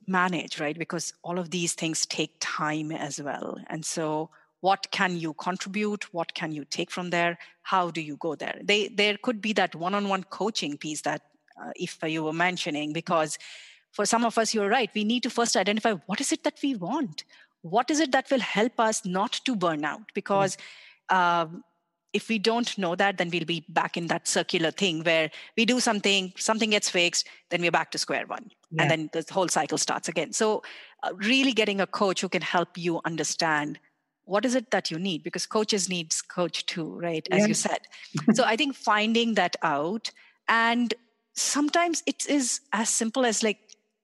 manage, 0.07 0.59
right? 0.59 0.77
Because 0.77 1.13
all 1.23 1.39
of 1.39 1.51
these 1.51 1.73
things 1.73 2.05
take 2.05 2.35
time 2.39 2.91
as 2.91 3.21
well. 3.21 3.57
And 3.67 3.85
so, 3.85 4.29
what 4.61 4.87
can 4.91 5.17
you 5.17 5.33
contribute? 5.33 6.11
What 6.13 6.33
can 6.33 6.51
you 6.51 6.65
take 6.65 6.89
from 6.89 7.09
there? 7.11 7.37
How 7.61 7.91
do 7.91 8.01
you 8.01 8.17
go 8.17 8.35
there? 8.35 8.59
They, 8.63 8.87
there 8.87 9.17
could 9.21 9.41
be 9.41 9.53
that 9.53 9.75
one 9.75 9.93
on 9.93 10.09
one 10.09 10.23
coaching 10.23 10.77
piece 10.77 11.01
that 11.01 11.21
uh, 11.61 11.71
if 11.75 11.99
you 12.03 12.23
were 12.23 12.33
mentioning, 12.33 12.91
because 12.91 13.37
for 13.91 14.05
some 14.05 14.25
of 14.25 14.37
us, 14.37 14.53
you're 14.53 14.69
right. 14.69 14.89
We 14.93 15.03
need 15.03 15.23
to 15.23 15.29
first 15.29 15.55
identify 15.55 15.93
what 16.05 16.19
is 16.19 16.31
it 16.31 16.43
that 16.43 16.59
we 16.61 16.75
want? 16.75 17.23
What 17.61 17.89
is 17.89 17.99
it 17.99 18.11
that 18.11 18.29
will 18.29 18.41
help 18.41 18.79
us 18.79 19.05
not 19.05 19.33
to 19.45 19.55
burn 19.55 19.85
out? 19.85 20.11
Because 20.13 20.57
mm-hmm. 21.09 21.17
um, 21.17 21.63
if 22.11 22.29
we 22.29 22.39
don't 22.39 22.77
know 22.77 22.95
that, 22.95 23.17
then 23.17 23.29
we'll 23.29 23.45
be 23.45 23.65
back 23.69 23.97
in 23.97 24.07
that 24.07 24.27
circular 24.27 24.71
thing 24.71 25.03
where 25.03 25.29
we 25.57 25.65
do 25.65 25.79
something, 25.79 26.33
something 26.37 26.69
gets 26.69 26.89
fixed, 26.89 27.27
then 27.49 27.61
we're 27.61 27.71
back 27.71 27.91
to 27.91 27.97
square 27.97 28.25
one. 28.25 28.51
Yeah. 28.75 28.83
And 28.83 28.91
then 28.91 29.09
the 29.13 29.33
whole 29.33 29.47
cycle 29.47 29.77
starts 29.77 30.07
again. 30.07 30.33
So, 30.33 30.63
uh, 31.03 31.13
really 31.15 31.53
getting 31.53 31.81
a 31.81 31.87
coach 31.87 32.21
who 32.21 32.29
can 32.29 32.41
help 32.41 32.77
you 32.77 33.01
understand 33.05 33.79
what 34.27 34.43
is 34.43 34.55
it 34.55 34.71
that 34.71 34.89
you 34.89 34.97
need 34.97 35.21
because 35.21 35.45
coaches 35.45 35.87
needs 35.87 36.19
coach 36.19 36.65
too 36.65 36.99
right 36.99 37.27
as 37.29 37.41
yeah. 37.41 37.47
you 37.47 37.53
said 37.53 37.77
so 38.33 38.43
i 38.43 38.55
think 38.55 38.75
finding 38.75 39.35
that 39.35 39.55
out 39.61 40.09
and 40.47 40.95
sometimes 41.33 42.01
it 42.07 42.25
is 42.27 42.61
as 42.73 42.89
simple 42.89 43.23
as 43.23 43.43
like 43.43 43.59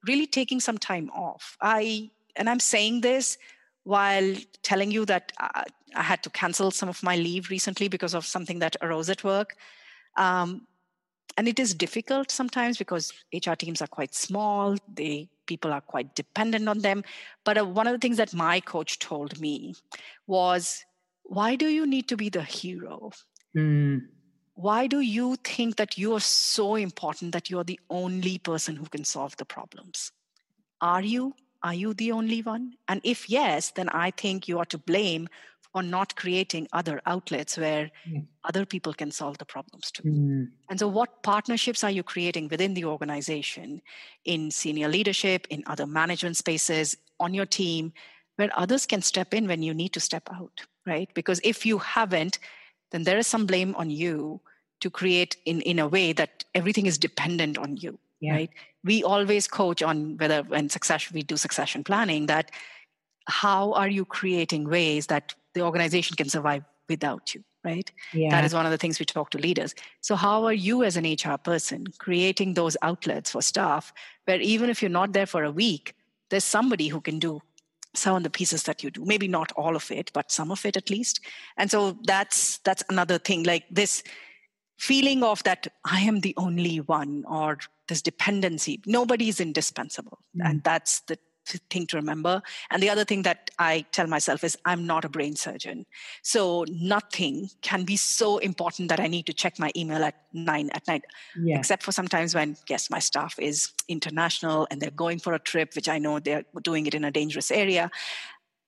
really 0.07 0.27
taking 0.27 0.59
some 0.59 0.77
time 0.77 1.09
off 1.09 1.57
i 1.59 2.07
and 2.35 2.47
i'm 2.47 2.59
saying 2.59 3.01
this 3.01 3.39
while 3.83 4.35
telling 4.61 4.91
you 4.91 5.05
that 5.05 5.31
uh, 5.39 5.63
I 5.95 6.03
had 6.03 6.23
to 6.23 6.29
cancel 6.29 6.71
some 6.71 6.89
of 6.89 7.01
my 7.03 7.15
leave 7.15 7.49
recently 7.49 7.87
because 7.87 8.13
of 8.13 8.25
something 8.25 8.59
that 8.59 8.75
arose 8.81 9.09
at 9.09 9.23
work. 9.23 9.55
Um, 10.17 10.67
and 11.37 11.47
it 11.47 11.59
is 11.59 11.73
difficult 11.73 12.31
sometimes 12.31 12.77
because 12.77 13.13
HR 13.33 13.53
teams 13.53 13.81
are 13.81 13.87
quite 13.87 14.13
small. 14.13 14.77
They 14.93 15.29
people 15.45 15.73
are 15.73 15.81
quite 15.81 16.15
dependent 16.15 16.67
on 16.69 16.79
them. 16.79 17.03
But 17.43 17.57
uh, 17.57 17.65
one 17.65 17.87
of 17.87 17.93
the 17.93 17.99
things 17.99 18.17
that 18.17 18.33
my 18.33 18.59
coach 18.59 18.99
told 18.99 19.39
me 19.39 19.75
was, 20.27 20.85
"Why 21.23 21.55
do 21.55 21.67
you 21.67 21.85
need 21.85 22.07
to 22.09 22.17
be 22.17 22.29
the 22.29 22.43
hero? 22.43 23.11
Mm. 23.57 24.07
Why 24.55 24.87
do 24.87 24.99
you 24.99 25.37
think 25.37 25.77
that 25.77 25.97
you 25.97 26.13
are 26.13 26.19
so 26.19 26.75
important 26.75 27.31
that 27.31 27.49
you 27.49 27.57
are 27.57 27.63
the 27.63 27.79
only 27.89 28.37
person 28.37 28.75
who 28.75 28.85
can 28.85 29.03
solve 29.03 29.35
the 29.37 29.45
problems? 29.45 30.11
Are 30.81 31.01
you? 31.01 31.33
Are 31.63 31.73
you 31.73 31.93
the 31.93 32.11
only 32.11 32.41
one? 32.41 32.73
And 32.87 33.01
if 33.03 33.29
yes, 33.29 33.71
then 33.71 33.89
I 33.89 34.11
think 34.11 34.47
you 34.47 34.59
are 34.59 34.65
to 34.65 34.77
blame 34.77 35.29
for 35.71 35.81
not 35.81 36.15
creating 36.15 36.67
other 36.73 37.01
outlets 37.05 37.57
where 37.57 37.89
mm. 38.07 38.25
other 38.43 38.65
people 38.65 38.93
can 38.93 39.09
solve 39.11 39.37
the 39.37 39.45
problems 39.45 39.91
too. 39.91 40.03
Mm. 40.03 40.47
And 40.69 40.79
so, 40.79 40.87
what 40.87 41.23
partnerships 41.23 41.83
are 41.83 41.91
you 41.91 42.03
creating 42.03 42.49
within 42.49 42.73
the 42.73 42.85
organization, 42.85 43.81
in 44.25 44.51
senior 44.51 44.89
leadership, 44.89 45.47
in 45.49 45.63
other 45.67 45.87
management 45.87 46.37
spaces, 46.37 46.97
on 47.19 47.33
your 47.33 47.45
team, 47.45 47.93
where 48.35 48.49
others 48.55 48.85
can 48.85 49.01
step 49.01 49.33
in 49.33 49.47
when 49.47 49.63
you 49.63 49.73
need 49.73 49.93
to 49.93 49.99
step 49.99 50.27
out, 50.33 50.65
right? 50.85 51.09
Because 51.13 51.39
if 51.43 51.65
you 51.65 51.77
haven't, 51.77 52.39
then 52.91 53.03
there 53.03 53.17
is 53.17 53.27
some 53.27 53.45
blame 53.45 53.73
on 53.75 53.89
you 53.89 54.41
to 54.81 54.89
create 54.89 55.37
in, 55.45 55.61
in 55.61 55.79
a 55.79 55.87
way 55.87 56.11
that 56.13 56.43
everything 56.53 56.85
is 56.85 56.97
dependent 56.97 57.57
on 57.57 57.77
you 57.77 57.97
yeah. 58.19 58.33
right 58.33 58.49
we 58.83 59.03
always 59.03 59.47
coach 59.47 59.83
on 59.83 60.17
whether 60.17 60.43
when 60.43 60.69
succession 60.69 61.13
we 61.13 61.23
do 61.23 61.37
succession 61.37 61.83
planning 61.83 62.27
that 62.27 62.51
how 63.27 63.73
are 63.73 63.89
you 63.89 64.05
creating 64.05 64.67
ways 64.67 65.07
that 65.07 65.33
the 65.53 65.61
organization 65.61 66.15
can 66.15 66.29
survive 66.29 66.63
without 66.89 67.33
you 67.33 67.43
right 67.63 67.91
yeah. 68.13 68.29
that 68.29 68.43
is 68.43 68.53
one 68.53 68.65
of 68.65 68.71
the 68.71 68.77
things 68.77 68.99
we 68.99 69.05
talk 69.05 69.29
to 69.29 69.37
leaders 69.37 69.73
so 70.01 70.15
how 70.15 70.43
are 70.45 70.53
you 70.53 70.83
as 70.83 70.97
an 70.97 71.05
hr 71.05 71.37
person 71.37 71.85
creating 71.99 72.53
those 72.53 72.75
outlets 72.81 73.31
for 73.31 73.41
staff 73.41 73.93
where 74.25 74.41
even 74.41 74.69
if 74.69 74.81
you're 74.81 74.89
not 74.89 75.13
there 75.13 75.25
for 75.25 75.43
a 75.43 75.51
week 75.51 75.95
there's 76.29 76.43
somebody 76.43 76.87
who 76.87 76.99
can 76.99 77.19
do 77.19 77.39
some 77.93 78.15
of 78.15 78.23
the 78.23 78.29
pieces 78.29 78.63
that 78.63 78.83
you 78.83 78.89
do 78.89 79.05
maybe 79.05 79.27
not 79.27 79.51
all 79.53 79.75
of 79.75 79.91
it 79.91 80.11
but 80.13 80.31
some 80.31 80.51
of 80.51 80.65
it 80.65 80.75
at 80.75 80.89
least 80.89 81.21
and 81.57 81.69
so 81.69 81.97
that's 82.03 82.57
that's 82.59 82.83
another 82.89 83.17
thing 83.17 83.43
like 83.43 83.65
this 83.69 84.03
feeling 84.81 85.21
of 85.21 85.43
that 85.43 85.67
I 85.85 85.99
am 86.01 86.21
the 86.21 86.33
only 86.37 86.77
one 86.77 87.23
or 87.27 87.59
this 87.87 88.01
dependency. 88.01 88.81
Nobody 88.87 89.29
is 89.29 89.39
indispensable. 89.39 90.17
Mm. 90.35 90.49
And 90.49 90.63
that's 90.63 91.01
the 91.01 91.19
thing 91.45 91.87
to 91.87 91.97
remember. 91.97 92.41
And 92.69 92.81
the 92.81 92.89
other 92.89 93.05
thing 93.05 93.23
that 93.23 93.51
I 93.59 93.85
tell 93.91 94.07
myself 94.07 94.43
is 94.43 94.57
I'm 94.65 94.85
not 94.85 95.05
a 95.05 95.09
brain 95.09 95.35
surgeon. 95.35 95.85
So 96.23 96.65
nothing 96.69 97.49
can 97.61 97.83
be 97.83 97.97
so 97.97 98.37
important 98.37 98.89
that 98.89 98.99
I 98.99 99.07
need 99.07 99.25
to 99.27 99.33
check 99.33 99.59
my 99.59 99.71
email 99.75 100.03
at 100.03 100.15
nine 100.33 100.69
at 100.73 100.87
night, 100.87 101.03
yeah. 101.37 101.57
except 101.57 101.83
for 101.83 101.91
sometimes 101.91 102.35
when, 102.35 102.57
yes, 102.69 102.89
my 102.89 102.99
staff 102.99 103.37
is 103.39 103.71
international 103.87 104.67
and 104.71 104.81
they're 104.81 104.91
going 104.91 105.19
for 105.19 105.33
a 105.33 105.39
trip, 105.39 105.75
which 105.75 105.89
I 105.89 105.97
know 105.97 106.19
they're 106.19 106.45
doing 106.63 106.85
it 106.85 106.93
in 106.93 107.03
a 107.03 107.11
dangerous 107.11 107.51
area. 107.51 107.91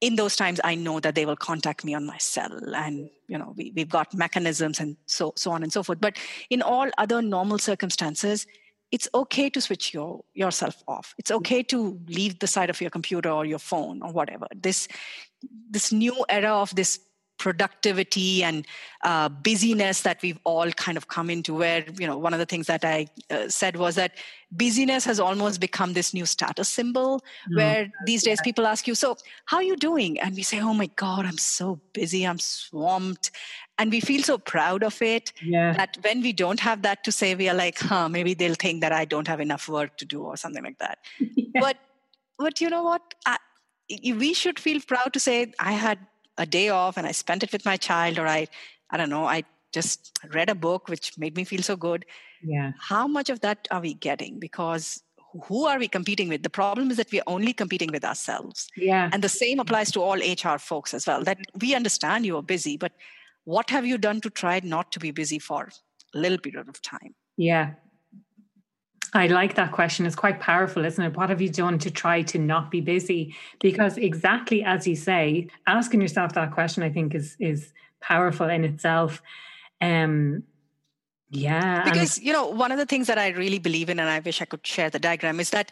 In 0.01 0.17
those 0.17 0.35
times, 0.35 0.59
I 0.63 0.75
know 0.75 0.99
that 0.99 1.15
they 1.15 1.25
will 1.25 1.37
contact 1.37 1.85
me 1.85 1.93
on 1.93 2.05
my 2.05 2.17
cell, 2.17 2.51
and 2.75 3.09
you 3.29 3.37
know 3.37 3.53
we, 3.55 3.71
we've 3.73 3.87
got 3.87 4.13
mechanisms 4.13 4.81
and 4.81 4.97
so 5.05 5.31
so 5.37 5.51
on 5.51 5.63
and 5.63 5.71
so 5.71 5.81
forth. 5.81 6.01
But 6.01 6.17
in 6.49 6.61
all 6.61 6.89
other 6.97 7.21
normal 7.21 7.57
circumstances, 7.57 8.45
it's 8.93 9.09
okay 9.15 9.49
to 9.49 9.59
switch 9.59 9.91
your 9.91 10.23
yourself 10.35 10.83
off. 10.87 11.15
It's 11.17 11.31
okay 11.31 11.63
to 11.63 11.99
leave 12.07 12.37
the 12.37 12.47
side 12.47 12.69
of 12.69 12.79
your 12.79 12.91
computer 12.91 13.31
or 13.31 13.43
your 13.43 13.59
phone 13.59 14.03
or 14.03 14.11
whatever. 14.13 14.45
This 14.55 14.87
this 15.69 15.91
new 15.91 16.23
era 16.29 16.53
of 16.53 16.75
this 16.75 16.99
productivity 17.39 18.43
and 18.43 18.65
uh, 19.03 19.27
busyness 19.27 20.01
that 20.01 20.21
we've 20.21 20.39
all 20.43 20.71
kind 20.73 20.95
of 20.95 21.07
come 21.07 21.31
into 21.31 21.55
where 21.55 21.83
you 21.99 22.05
know 22.05 22.17
one 22.17 22.33
of 22.33 22.39
the 22.39 22.45
things 22.45 22.67
that 22.67 22.85
i 22.85 23.07
uh, 23.31 23.49
said 23.49 23.75
was 23.75 23.95
that 23.95 24.11
busyness 24.51 25.03
has 25.03 25.19
almost 25.19 25.59
become 25.59 25.93
this 25.93 26.13
new 26.13 26.25
status 26.25 26.69
symbol 26.69 27.17
mm-hmm. 27.17 27.57
where 27.57 27.91
these 28.05 28.23
days 28.23 28.37
yeah. 28.39 28.43
people 28.43 28.67
ask 28.67 28.87
you 28.87 28.95
so 28.95 29.17
how 29.45 29.57
are 29.57 29.63
you 29.63 29.75
doing? 29.75 30.19
And 30.19 30.35
we 30.35 30.43
say 30.43 30.61
oh 30.61 30.75
my 30.75 30.89
god 30.95 31.25
i'm 31.25 31.39
so 31.39 31.81
busy. 31.93 32.25
I'm 32.25 32.39
swamped 32.39 33.31
and 33.79 33.91
we 33.91 33.99
feel 33.99 34.21
so 34.21 34.37
proud 34.37 34.83
of 34.83 35.01
it 35.01 35.33
yeah. 35.41 35.73
that 35.73 35.97
when 36.03 36.21
we 36.21 36.31
don't 36.31 36.59
have 36.59 36.83
that 36.83 37.03
to 37.03 37.11
say 37.11 37.33
we 37.35 37.49
are 37.49 37.55
like 37.55 37.79
huh 37.79 38.07
maybe 38.07 38.33
they'll 38.33 38.55
think 38.55 38.81
that 38.81 38.91
i 38.91 39.03
don't 39.05 39.27
have 39.27 39.39
enough 39.39 39.67
work 39.67 39.97
to 39.97 40.05
do 40.05 40.21
or 40.21 40.37
something 40.37 40.63
like 40.63 40.77
that 40.79 40.99
yeah. 41.19 41.59
but 41.59 41.77
but 42.37 42.61
you 42.61 42.69
know 42.69 42.83
what 42.83 43.13
I, 43.25 43.37
we 43.89 44.33
should 44.33 44.59
feel 44.59 44.79
proud 44.81 45.13
to 45.13 45.19
say 45.19 45.53
i 45.59 45.71
had 45.71 45.99
a 46.37 46.45
day 46.45 46.69
off 46.69 46.97
and 46.97 47.05
I 47.05 47.11
spent 47.11 47.43
it 47.43 47.51
with 47.51 47.65
my 47.65 47.77
child, 47.77 48.17
or 48.17 48.27
I, 48.27 48.47
I 48.89 48.97
don't 48.97 49.09
know, 49.09 49.25
I 49.25 49.43
just 49.71 50.17
read 50.33 50.49
a 50.49 50.55
book 50.55 50.87
which 50.87 51.17
made 51.17 51.35
me 51.35 51.43
feel 51.43 51.61
so 51.61 51.75
good. 51.75 52.05
Yeah. 52.43 52.73
How 52.79 53.07
much 53.07 53.29
of 53.29 53.39
that 53.41 53.67
are 53.71 53.81
we 53.81 53.93
getting? 53.93 54.39
Because 54.39 55.01
who 55.45 55.65
are 55.65 55.79
we 55.79 55.87
competing 55.87 56.29
with? 56.29 56.43
The 56.43 56.49
problem 56.49 56.91
is 56.91 56.97
that 56.97 57.11
we're 57.11 57.23
only 57.25 57.53
competing 57.53 57.91
with 57.91 58.03
ourselves. 58.03 58.69
Yeah. 58.75 59.09
And 59.11 59.23
the 59.23 59.29
same 59.29 59.59
applies 59.59 59.91
to 59.93 60.01
all 60.01 60.17
HR 60.17 60.59
folks 60.59 60.93
as 60.93 61.07
well. 61.07 61.23
That 61.23 61.39
we 61.59 61.73
understand 61.73 62.25
you 62.25 62.37
are 62.37 62.43
busy, 62.43 62.77
but 62.77 62.91
what 63.45 63.69
have 63.69 63.85
you 63.85 63.97
done 63.97 64.21
to 64.21 64.29
try 64.29 64.61
not 64.63 64.91
to 64.93 64.99
be 64.99 65.11
busy 65.11 65.39
for 65.39 65.69
a 66.13 66.17
little 66.17 66.37
period 66.37 66.69
of 66.69 66.81
time? 66.81 67.15
Yeah. 67.37 67.71
I 69.15 69.27
like 69.27 69.55
that 69.55 69.71
question. 69.71 70.05
It's 70.05 70.15
quite 70.15 70.39
powerful, 70.39 70.85
isn't 70.85 71.03
it? 71.03 71.15
What 71.15 71.29
have 71.29 71.39
you 71.39 71.49
done 71.49 71.77
to 71.79 71.91
try 71.91 72.23
to 72.23 72.39
not 72.39 72.71
be 72.71 72.81
busy? 72.81 73.35
Because 73.59 73.97
exactly 73.97 74.63
as 74.63 74.87
you 74.87 74.95
say, 74.95 75.49
asking 75.67 76.01
yourself 76.01 76.33
that 76.33 76.51
question, 76.51 76.81
I 76.81 76.89
think, 76.89 77.13
is 77.13 77.37
is 77.39 77.73
powerful 78.01 78.49
in 78.49 78.63
itself. 78.63 79.21
Um, 79.81 80.43
yeah. 81.29 81.83
Because, 81.83 82.19
you 82.19 82.31
know, 82.31 82.47
one 82.47 82.71
of 82.71 82.77
the 82.77 82.85
things 82.85 83.07
that 83.07 83.17
I 83.17 83.29
really 83.29 83.59
believe 83.59 83.89
in, 83.89 83.99
and 83.99 84.09
I 84.09 84.19
wish 84.19 84.41
I 84.41 84.45
could 84.45 84.65
share 84.65 84.89
the 84.89 84.99
diagram, 84.99 85.39
is 85.39 85.49
that 85.49 85.71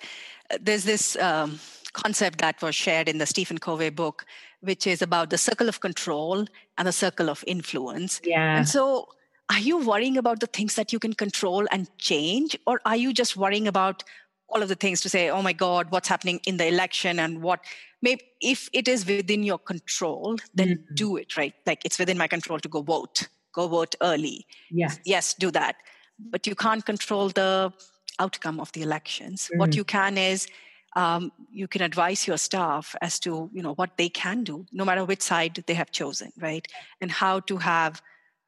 uh, 0.51 0.57
there's 0.59 0.83
this 0.83 1.15
um, 1.17 1.59
concept 1.93 2.39
that 2.39 2.61
was 2.61 2.75
shared 2.75 3.07
in 3.07 3.19
the 3.19 3.25
Stephen 3.25 3.57
Covey 3.57 3.89
book, 3.89 4.25
which 4.61 4.87
is 4.87 5.01
about 5.01 5.29
the 5.29 5.37
circle 5.37 5.67
of 5.67 5.79
control 5.79 6.45
and 6.77 6.87
the 6.87 6.91
circle 6.91 7.29
of 7.29 7.43
influence. 7.47 8.21
Yeah. 8.23 8.57
And 8.57 8.67
so 8.67 9.09
are 9.51 9.59
you 9.59 9.77
worrying 9.77 10.17
about 10.17 10.39
the 10.39 10.47
things 10.47 10.75
that 10.75 10.93
you 10.93 10.99
can 10.99 11.13
control 11.13 11.67
and 11.71 11.89
change 11.97 12.57
or 12.65 12.79
are 12.85 12.95
you 12.95 13.13
just 13.13 13.35
worrying 13.35 13.67
about 13.67 14.03
all 14.47 14.61
of 14.61 14.69
the 14.69 14.75
things 14.75 15.01
to 15.01 15.09
say 15.09 15.29
oh 15.29 15.41
my 15.41 15.53
god 15.53 15.91
what's 15.91 16.07
happening 16.07 16.39
in 16.45 16.57
the 16.57 16.67
election 16.67 17.19
and 17.19 17.41
what 17.41 17.59
maybe 18.01 18.21
if 18.41 18.69
it 18.73 18.87
is 18.87 19.05
within 19.05 19.43
your 19.43 19.57
control 19.57 20.37
then 20.53 20.69
mm-hmm. 20.69 20.95
do 20.95 21.17
it 21.17 21.37
right 21.37 21.53
like 21.65 21.83
it's 21.85 21.99
within 21.99 22.17
my 22.17 22.27
control 22.27 22.59
to 22.59 22.69
go 22.69 22.81
vote 22.81 23.27
go 23.53 23.67
vote 23.67 23.95
early 24.01 24.45
yes 24.69 24.99
yes 25.05 25.33
do 25.33 25.51
that 25.51 25.75
but 26.19 26.47
you 26.47 26.55
can't 26.55 26.85
control 26.85 27.29
the 27.29 27.73
outcome 28.19 28.59
of 28.59 28.71
the 28.73 28.81
elections 28.81 29.47
mm-hmm. 29.47 29.59
what 29.59 29.75
you 29.75 29.83
can 29.83 30.17
is 30.17 30.47
um, 30.95 31.31
you 31.51 31.67
can 31.67 31.81
advise 31.81 32.27
your 32.27 32.37
staff 32.37 32.95
as 33.01 33.19
to 33.19 33.49
you 33.53 33.61
know 33.61 33.73
what 33.73 33.97
they 33.97 34.09
can 34.09 34.43
do 34.43 34.65
no 34.71 34.85
matter 34.85 35.05
which 35.05 35.21
side 35.21 35.55
they 35.67 35.73
have 35.73 35.91
chosen 35.91 36.31
right? 36.39 36.67
And 36.99 37.11
how 37.11 37.39
to 37.41 37.57
have 37.57 38.01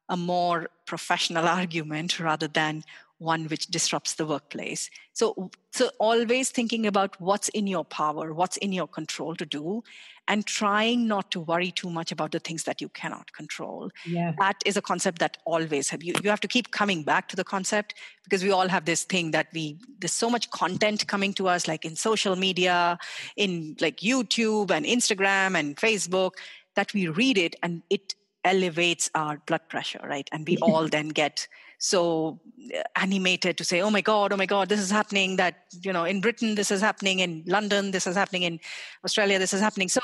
a 0.09 0.17
more 0.17 0.69
professional 0.85 1.47
argument 1.59 2.19
rather 2.19 2.47
than 2.47 2.83
one 3.19 3.45
which 3.47 3.67
disrupts 3.67 4.15
the 4.15 4.25
workplace 4.25 4.89
so 5.13 5.49
so 5.71 5.89
always 5.99 6.49
thinking 6.49 6.85
about 6.85 7.19
what's 7.21 7.49
in 7.49 7.67
your 7.67 7.85
power 7.85 8.33
what's 8.33 8.57
in 8.57 8.71
your 8.71 8.87
control 8.87 9.35
to 9.35 9.45
do 9.45 9.83
and 10.27 10.45
trying 10.45 11.07
not 11.07 11.29
to 11.31 11.39
worry 11.39 11.71
too 11.71 11.89
much 11.89 12.11
about 12.11 12.31
the 12.31 12.39
things 12.39 12.63
that 12.63 12.81
you 12.81 12.89
cannot 12.89 13.31
control 13.33 13.89
yeah. 14.05 14.33
that 14.39 14.55
is 14.65 14.77
a 14.77 14.81
concept 14.81 15.19
that 15.19 15.37
always 15.45 15.89
have 15.89 16.03
you 16.03 16.13
you 16.23 16.29
have 16.29 16.41
to 16.41 16.47
keep 16.47 16.71
coming 16.71 17.03
back 17.03 17.27
to 17.27 17.35
the 17.35 17.43
concept 17.43 17.93
because 18.23 18.43
we 18.43 18.51
all 18.51 18.67
have 18.67 18.85
this 18.85 19.03
thing 19.03 19.31
that 19.31 19.47
we 19.53 19.77
there's 19.99 20.13
so 20.13 20.29
much 20.29 20.49
content 20.51 21.07
coming 21.07 21.33
to 21.33 21.47
us 21.47 21.67
like 21.67 21.85
in 21.85 21.95
social 21.95 22.35
media 22.35 22.97
in 23.37 23.75
like 23.79 23.97
youtube 23.97 24.71
and 24.71 24.85
instagram 24.85 25.57
and 25.57 25.77
facebook 25.77 26.31
that 26.75 26.93
we 26.93 27.07
read 27.07 27.37
it 27.37 27.55
and 27.61 27.83
it 27.89 28.15
elevates 28.43 29.09
our 29.15 29.41
blood 29.45 29.61
pressure, 29.69 30.01
right? 30.03 30.29
And 30.31 30.47
we 30.47 30.57
all 30.61 30.87
then 30.87 31.09
get 31.09 31.47
so 31.83 32.39
uh, 32.73 32.81
animated 32.95 33.57
to 33.57 33.65
say, 33.65 33.81
oh 33.81 33.89
my 33.89 33.99
God, 33.99 34.31
oh 34.31 34.37
my 34.37 34.45
God, 34.45 34.69
this 34.69 34.79
is 34.79 34.89
happening, 34.89 35.35
that, 35.35 35.65
you 35.81 35.91
know, 35.91 36.05
in 36.05 36.21
Britain, 36.21 36.55
this 36.55 36.71
is 36.71 36.79
happening, 36.79 37.19
in 37.19 37.43
London, 37.45 37.91
this 37.91 38.07
is 38.07 38.15
happening, 38.15 38.43
in 38.43 38.61
Australia, 39.03 39.37
this 39.37 39.53
is 39.53 39.59
happening. 39.59 39.89
So, 39.89 39.99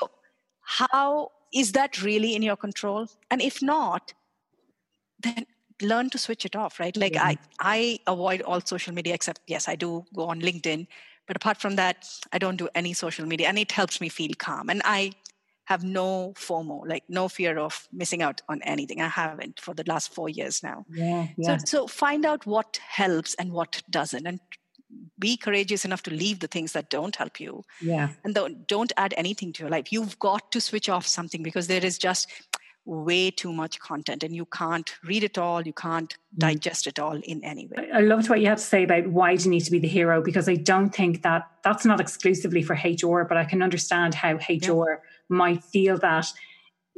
how 0.59 1.31
is 1.53 1.71
that 1.71 2.03
really 2.03 2.35
in 2.35 2.41
your 2.41 2.57
control? 2.57 3.07
And 3.31 3.41
if 3.41 3.61
not, 3.61 4.13
then 5.23 5.45
learn 5.81 6.09
to 6.09 6.17
switch 6.17 6.43
it 6.43 6.53
off, 6.53 6.81
right? 6.81 6.97
Like, 6.97 7.15
I, 7.15 7.37
I 7.61 7.99
avoid 8.07 8.41
all 8.41 8.59
social 8.59 8.93
media 8.93 9.13
except, 9.13 9.39
yes, 9.47 9.69
I 9.69 9.77
do 9.77 10.03
go 10.13 10.23
on 10.23 10.41
LinkedIn. 10.41 10.85
But 11.27 11.37
apart 11.37 11.61
from 11.61 11.77
that, 11.77 12.09
I 12.33 12.39
don't 12.39 12.57
do 12.57 12.67
any 12.75 12.91
social 12.91 13.25
media, 13.25 13.47
and 13.47 13.57
it 13.57 13.71
helps 13.71 14.01
me 14.01 14.09
feel 14.09 14.31
calm. 14.37 14.69
And 14.69 14.81
I 14.83 15.13
have 15.69 15.83
no 15.83 16.33
FOMO, 16.35 16.81
like 16.87 17.03
no 17.07 17.27
fear 17.29 17.59
of 17.59 17.87
missing 17.93 18.23
out 18.23 18.41
on 18.49 18.59
anything. 18.63 19.01
I 19.01 19.07
haven't 19.07 19.59
for 19.59 19.75
the 19.75 19.83
last 19.85 20.11
four 20.11 20.27
years 20.27 20.63
now. 20.63 20.83
Yeah, 20.89 21.27
yeah. 21.37 21.57
So, 21.57 21.65
so 21.65 21.87
find 21.87 22.25
out 22.25 22.47
what 22.47 22.79
helps 22.87 23.35
and 23.35 23.51
what 23.51 23.83
doesn't, 23.87 24.25
and 24.25 24.39
be 25.19 25.37
courageous 25.37 25.85
enough 25.85 26.01
to 26.03 26.11
leave 26.11 26.39
the 26.39 26.47
things 26.47 26.71
that 26.71 26.89
don't 26.89 27.15
help 27.15 27.39
you. 27.39 27.63
Yeah. 27.79 28.09
And 28.23 28.33
don't, 28.33 28.67
don't 28.67 28.91
add 28.97 29.13
anything 29.15 29.53
to 29.53 29.63
your 29.63 29.69
life. 29.69 29.91
You've 29.91 30.17
got 30.17 30.51
to 30.53 30.59
switch 30.59 30.89
off 30.89 31.05
something 31.05 31.43
because 31.43 31.67
there 31.67 31.85
is 31.85 31.99
just 31.99 32.27
way 32.85 33.29
too 33.29 33.53
much 33.53 33.79
content 33.79 34.23
and 34.23 34.35
you 34.35 34.45
can't 34.45 34.95
read 35.03 35.23
it 35.23 35.37
all 35.37 35.61
you 35.61 35.73
can't 35.73 36.13
mm. 36.13 36.39
digest 36.39 36.87
it 36.87 36.97
all 36.97 37.19
in 37.23 37.43
any 37.43 37.67
way 37.67 37.87
i 37.93 37.99
loved 37.99 38.29
what 38.29 38.39
you 38.39 38.47
had 38.47 38.57
to 38.57 38.63
say 38.63 38.83
about 38.83 39.05
why 39.07 39.35
do 39.35 39.43
you 39.43 39.49
need 39.51 39.63
to 39.63 39.69
be 39.69 39.77
the 39.77 39.87
hero 39.87 40.23
because 40.23 40.49
i 40.49 40.55
don't 40.55 40.89
think 40.89 41.21
that 41.21 41.47
that's 41.63 41.85
not 41.85 41.99
exclusively 41.99 42.63
for 42.63 42.73
hr 42.73 43.23
but 43.25 43.37
i 43.37 43.45
can 43.45 43.61
understand 43.61 44.15
how 44.15 44.33
hr 44.33 44.41
yeah. 44.41 44.95
Might 45.29 45.63
feel 45.63 45.97
that 45.99 46.27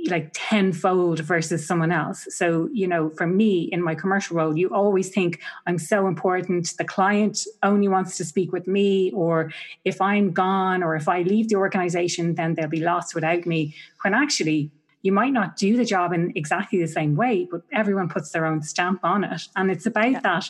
like 0.08 0.32
tenfold 0.34 1.20
versus 1.20 1.65
someone 1.65 1.91
else. 1.91 2.26
So, 2.30 2.70
you 2.74 2.88
know, 2.88 3.10
for 3.10 3.28
me 3.28 3.70
in 3.72 3.84
my 3.84 3.94
commercial 3.94 4.38
role, 4.38 4.58
you 4.58 4.70
always 4.74 5.10
think 5.10 5.39
I'm 5.67 5.78
so 5.78 6.08
important. 6.08 6.74
The 6.78 6.86
client 6.86 7.46
only 7.62 7.88
wants 7.88 8.17
to 8.17 8.26
speak 8.26 8.52
with 8.52 8.67
me, 8.67 9.12
or 9.12 9.52
if 9.86 10.02
I'm 10.02 10.32
gone, 10.32 10.82
or 10.82 10.96
if 10.96 11.08
I 11.08 11.22
leave 11.22 11.50
the 11.50 11.56
organization, 11.56 12.36
then 12.36 12.56
they'll 12.56 12.67
be 12.67 12.80
lost 12.80 13.13
without 13.13 13.46
me. 13.46 13.76
When 14.04 14.13
actually, 14.13 14.72
you 15.04 15.12
might 15.12 15.34
not 15.34 15.56
do 15.56 15.78
the 15.78 15.86
job 15.86 16.13
in 16.13 16.32
exactly 16.36 16.80
the 16.80 16.88
same 16.88 17.15
way, 17.15 17.48
but 17.50 17.62
everyone 17.72 18.10
puts 18.10 18.32
their 18.32 18.46
own 18.46 18.62
stamp 18.62 19.02
on 19.04 19.24
it. 19.24 19.44
And 19.56 19.70
it's 19.70 19.86
about 19.86 20.12
yeah. 20.12 20.20
that 20.22 20.50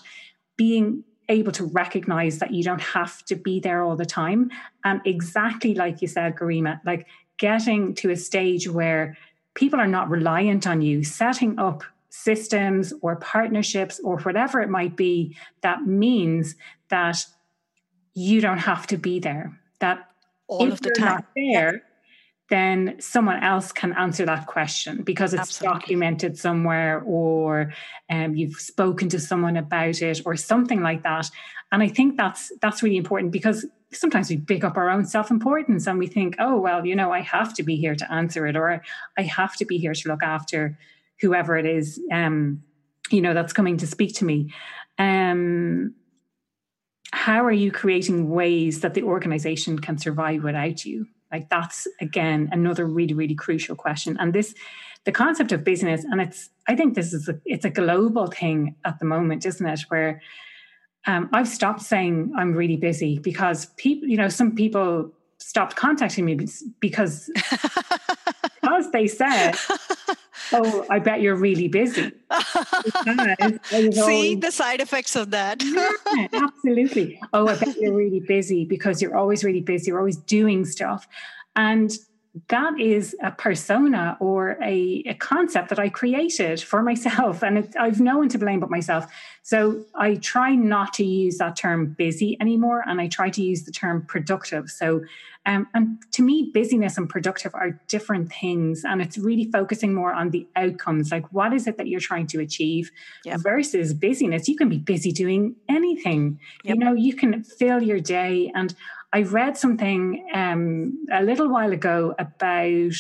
being 0.58 1.04
able 1.30 1.52
to 1.54 1.66
recognize 1.66 2.40
that 2.40 2.52
you 2.52 2.64
don't 2.64 2.82
have 2.82 3.24
to 3.26 3.36
be 3.36 3.60
there 3.60 3.84
all 3.84 3.96
the 3.96 4.06
time. 4.06 4.52
And 4.84 5.00
exactly 5.06 5.74
like 5.74 6.02
you 6.02 6.08
said, 6.08 6.36
Garima, 6.36 6.82
like 6.86 7.08
getting 7.42 7.96
to 7.96 8.12
a 8.12 8.16
stage 8.16 8.70
where 8.70 9.18
people 9.56 9.80
are 9.80 9.88
not 9.88 10.10
reliant 10.10 10.68
on 10.68 10.80
you, 10.84 11.04
setting 11.04 11.58
up 11.58 11.84
systems 12.10 12.94
or 13.02 13.16
partnerships 13.16 14.00
or 14.04 14.20
whatever 14.20 14.62
it 14.62 14.70
might 14.70 14.96
be 14.96 15.36
that 15.62 15.88
means 15.88 16.56
that 16.90 17.26
you 18.14 18.42
don't 18.42 18.60
have 18.60 18.86
to 18.86 18.96
be 18.96 19.20
there. 19.20 19.60
That 19.80 20.08
all 20.48 20.72
of 20.72 20.82
the 20.82 20.92
time. 20.92 21.26
there, 21.36 21.82
then 22.52 22.98
someone 23.00 23.42
else 23.42 23.72
can 23.72 23.94
answer 23.94 24.26
that 24.26 24.46
question 24.46 25.02
because 25.02 25.34
it's 25.34 25.42
Absolutely. 25.42 25.80
documented 25.80 26.38
somewhere 26.38 27.02
or 27.08 27.74
um, 28.12 28.36
you've 28.36 28.58
spoken 28.58 29.10
to 29.10 29.20
someone 29.20 29.58
about 29.58 30.04
it 30.04 30.22
or 30.26 30.36
something 30.36 30.82
like 30.82 31.02
that 31.04 31.32
and 31.72 31.82
i 31.82 31.88
think 31.88 32.18
that's 32.18 32.52
that's 32.62 32.84
really 32.84 32.98
important 32.98 33.32
because 33.32 33.66
sometimes 33.94 34.30
we 34.30 34.38
pick 34.38 34.64
up 34.64 34.78
our 34.78 34.90
own 34.90 35.06
self-importance 35.06 35.88
and 35.88 36.00
we 36.00 36.08
think 36.08 36.36
oh 36.40 36.58
well 36.58 36.86
you 36.86 36.96
know 36.96 37.12
i 37.12 37.20
have 37.20 37.54
to 37.54 37.64
be 37.64 37.76
here 37.76 37.96
to 37.96 38.12
answer 38.12 38.48
it 38.48 38.56
or 38.56 38.82
i 39.18 39.22
have 39.22 39.56
to 39.56 39.66
be 39.66 39.78
here 39.78 39.94
to 39.94 40.08
look 40.10 40.24
after 40.24 40.78
whoever 41.20 41.58
it 41.58 41.66
is 41.66 42.02
um, 42.12 42.64
you 43.12 43.22
know, 43.22 43.34
that's 43.34 43.54
coming 43.54 43.78
to 43.78 43.88
speak 43.88 44.16
to 44.16 44.26
me. 44.26 44.54
Um, 44.98 45.96
how 47.12 47.44
are 47.44 47.52
you 47.52 47.72
creating 47.72 48.30
ways 48.30 48.82
that 48.82 48.94
the 48.94 49.04
organization 49.04 49.80
can 49.80 49.98
survive 49.98 50.44
without 50.44 50.86
you? 50.86 51.08
Like 51.32 51.50
that's 51.50 51.88
again 52.00 52.50
another 52.52 52.86
really 52.86 53.14
really 53.14 53.36
crucial 53.36 53.76
question. 53.76 54.18
And 54.20 54.34
this, 54.34 54.54
the 55.06 55.12
concept 55.12 55.52
of 55.52 55.64
business, 55.64 56.04
and 56.04 56.22
it's 56.22 56.50
I 56.68 56.76
think 56.76 56.96
this 56.96 57.14
is 57.14 57.28
a, 57.28 57.40
it's 57.46 57.66
a 57.66 57.70
global 57.70 58.28
thing 58.28 58.76
at 58.86 59.00
the 59.00 59.06
moment, 59.06 59.46
isn't 59.46 59.66
it? 59.66 59.82
Where 59.88 60.22
um, 61.08 61.30
I've 61.34 61.48
stopped 61.48 61.82
saying 61.82 62.34
I'm 62.38 62.54
really 62.54 62.78
busy 62.78 63.20
because 63.20 63.68
people, 63.78 64.08
you 64.08 64.18
know, 64.18 64.30
some 64.30 64.56
people 64.56 65.12
stopped 65.40 65.76
contacting 65.76 66.26
me 66.26 66.36
because 66.80 67.30
because 68.62 68.92
they 68.92 69.08
said, 69.08 69.56
"Oh, 70.54 70.86
I 70.90 71.00
bet 71.00 71.22
you're 71.22 71.36
really 71.36 71.68
busy." 71.68 72.12
See 73.92 74.36
the 74.36 74.52
side 74.52 74.82
effects 74.82 75.16
of 75.16 75.32
that. 75.32 75.64
yeah, 76.16 76.28
absolutely. 76.34 77.20
Oh, 77.34 77.48
I 77.48 77.56
bet 77.56 77.76
you're 77.78 77.96
really 77.96 78.20
busy 78.20 78.66
because 78.66 79.02
you're 79.02 79.18
always 79.18 79.44
really 79.44 79.62
busy. 79.62 79.90
You're 79.90 80.00
always 80.00 80.18
doing 80.18 80.66
stuff, 80.66 81.08
and 81.56 81.92
that 82.48 82.80
is 82.80 83.14
a 83.22 83.32
persona 83.32 84.16
or 84.22 84.58
a, 84.64 85.04
a 85.06 85.14
concept 85.16 85.68
that 85.68 85.80
I 85.80 85.90
created 85.90 86.62
for 86.62 86.82
myself, 86.82 87.44
and 87.44 87.58
it, 87.58 87.76
I've 87.78 88.00
no 88.00 88.18
one 88.18 88.30
to 88.30 88.40
blame 88.40 88.62
but 88.62 88.70
myself. 88.70 89.06
So 89.44 89.84
I 89.96 90.16
try 90.16 90.56
not 90.56 90.94
to 90.94 91.04
use 91.04 91.40
that 91.40 91.58
term 91.58 91.94
busy 91.98 92.38
anymore, 92.40 92.84
and 92.88 93.02
I 93.02 93.08
try 93.08 93.30
to 93.32 93.42
use 93.42 93.64
the 93.64 93.72
term 93.72 94.06
productive. 94.06 94.70
So, 94.70 95.02
um, 95.46 95.68
and 95.74 95.98
to 96.14 96.24
me, 96.24 96.52
busyness 96.54 96.98
and 96.98 97.10
productive 97.10 97.54
are 97.54 97.82
different 97.90 98.32
things, 98.32 98.86
and 98.86 99.02
it's 99.02 99.18
really 99.18 99.52
focusing 99.52 99.94
more 99.94 100.14
on 100.14 100.30
the 100.30 100.48
outcomes. 100.56 101.12
Like, 101.12 101.34
what 101.34 101.54
is 101.54 101.68
it 101.68 101.78
that 101.78 101.88
you're 101.88 102.00
trying 102.00 102.28
to 102.28 102.40
achieve 102.40 102.92
yep. 103.26 103.42
versus 103.42 103.94
busyness? 103.94 104.48
You 104.48 104.56
can 104.56 104.70
be 104.70 104.78
busy 104.78 105.12
doing 105.12 105.58
anything. 105.68 106.40
Yep. 106.64 106.76
You 106.76 106.80
know, 106.80 106.94
you 106.94 107.14
can 107.14 107.44
fill 107.44 107.82
your 107.84 108.00
day 108.00 108.54
and 108.56 108.74
I 109.14 109.24
read 109.24 109.58
something 109.58 110.26
um, 110.34 111.06
a 111.12 111.22
little 111.22 111.50
while 111.50 111.74
ago 111.74 112.16
about, 112.18 112.94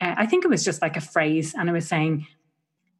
uh, 0.00 0.14
I 0.16 0.26
think 0.26 0.44
it 0.44 0.48
was 0.48 0.64
just 0.64 0.82
like 0.82 0.96
a 0.96 1.00
phrase, 1.00 1.54
and 1.54 1.68
it 1.68 1.72
was 1.72 1.86
saying, 1.86 2.26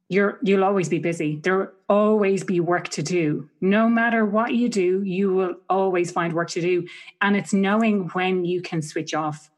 you're, 0.09 0.37
you'll 0.43 0.63
always 0.63 0.89
be 0.89 0.99
busy. 0.99 1.39
There'll 1.43 1.71
always 1.89 2.43
be 2.43 2.59
work 2.59 2.89
to 2.89 3.03
do. 3.03 3.49
No 3.61 3.89
matter 3.89 4.25
what 4.25 4.53
you 4.53 4.69
do, 4.69 5.01
you 5.03 5.33
will 5.33 5.55
always 5.69 6.11
find 6.11 6.33
work 6.33 6.49
to 6.51 6.61
do. 6.61 6.87
And 7.21 7.35
it's 7.35 7.53
knowing 7.53 8.09
when 8.09 8.45
you 8.45 8.61
can 8.61 8.81
switch 8.81 9.13
off 9.13 9.49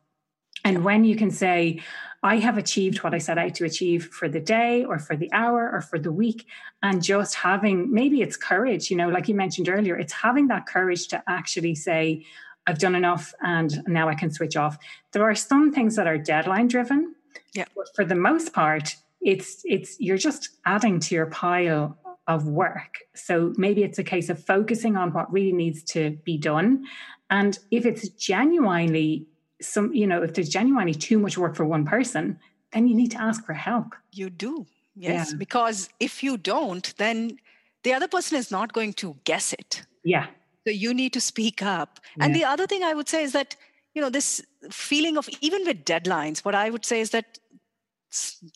and 0.63 0.83
when 0.83 1.03
you 1.03 1.15
can 1.15 1.29
say, 1.29 1.81
I 2.23 2.37
have 2.37 2.57
achieved 2.57 3.03
what 3.03 3.13
I 3.13 3.19
set 3.19 3.37
out 3.37 3.53
to 3.55 3.65
achieve 3.65 4.05
for 4.07 4.27
the 4.27 4.39
day 4.39 4.83
or 4.83 4.97
for 4.97 5.15
the 5.15 5.31
hour 5.31 5.69
or 5.71 5.81
for 5.81 5.99
the 5.99 6.11
week. 6.11 6.47
And 6.81 7.03
just 7.03 7.35
having 7.35 7.93
maybe 7.93 8.21
it's 8.21 8.37
courage, 8.37 8.89
you 8.89 8.97
know, 8.97 9.09
like 9.09 9.27
you 9.27 9.35
mentioned 9.35 9.69
earlier, 9.69 9.95
it's 9.95 10.13
having 10.13 10.47
that 10.47 10.65
courage 10.65 11.07
to 11.09 11.21
actually 11.27 11.75
say, 11.75 12.25
I've 12.67 12.79
done 12.79 12.95
enough 12.95 13.33
and 13.41 13.83
now 13.87 14.09
I 14.09 14.15
can 14.15 14.31
switch 14.31 14.55
off. 14.55 14.77
There 15.11 15.23
are 15.23 15.35
some 15.35 15.71
things 15.71 15.95
that 15.95 16.07
are 16.07 16.17
deadline 16.17 16.67
driven. 16.67 17.15
Yeah. 17.53 17.65
But 17.75 17.87
for 17.95 18.05
the 18.05 18.15
most 18.15 18.53
part, 18.53 18.95
it's 19.21 19.61
it's 19.65 19.99
you're 19.99 20.17
just 20.17 20.49
adding 20.65 20.99
to 21.01 21.15
your 21.15 21.27
pile 21.27 21.97
of 22.27 22.47
work. 22.47 22.99
So 23.13 23.53
maybe 23.57 23.83
it's 23.83 23.99
a 23.99 24.03
case 24.03 24.29
of 24.29 24.43
focusing 24.43 24.95
on 24.97 25.13
what 25.13 25.31
really 25.31 25.51
needs 25.51 25.83
to 25.83 26.11
be 26.23 26.37
done. 26.37 26.85
And 27.29 27.57
if 27.71 27.85
it's 27.85 28.09
genuinely 28.09 29.27
some, 29.61 29.93
you 29.93 30.07
know, 30.07 30.23
if 30.23 30.33
there's 30.33 30.49
genuinely 30.49 30.93
too 30.93 31.19
much 31.19 31.37
work 31.37 31.55
for 31.55 31.65
one 31.65 31.85
person, 31.85 32.39
then 32.71 32.87
you 32.87 32.95
need 32.95 33.11
to 33.11 33.21
ask 33.21 33.45
for 33.45 33.53
help. 33.53 33.95
You 34.11 34.29
do. 34.29 34.65
Yes. 34.95 35.31
Yeah. 35.31 35.37
Because 35.37 35.89
if 35.99 36.23
you 36.23 36.37
don't, 36.37 36.93
then 36.97 37.37
the 37.83 37.93
other 37.93 38.07
person 38.07 38.37
is 38.37 38.51
not 38.51 38.73
going 38.73 38.93
to 38.93 39.15
guess 39.23 39.53
it. 39.53 39.83
Yeah. 40.03 40.27
So 40.65 40.71
you 40.71 40.93
need 40.93 41.13
to 41.13 41.21
speak 41.21 41.61
up. 41.61 41.99
Yeah. 42.17 42.25
And 42.25 42.35
the 42.35 42.43
other 42.43 42.65
thing 42.65 42.83
I 42.83 42.93
would 42.93 43.07
say 43.07 43.23
is 43.23 43.33
that, 43.33 43.55
you 43.93 44.01
know, 44.01 44.09
this 44.09 44.41
feeling 44.71 45.17
of 45.17 45.29
even 45.41 45.65
with 45.65 45.85
deadlines, 45.85 46.43
what 46.43 46.55
I 46.55 46.69
would 46.69 46.85
say 46.85 47.01
is 47.01 47.11
that 47.11 47.37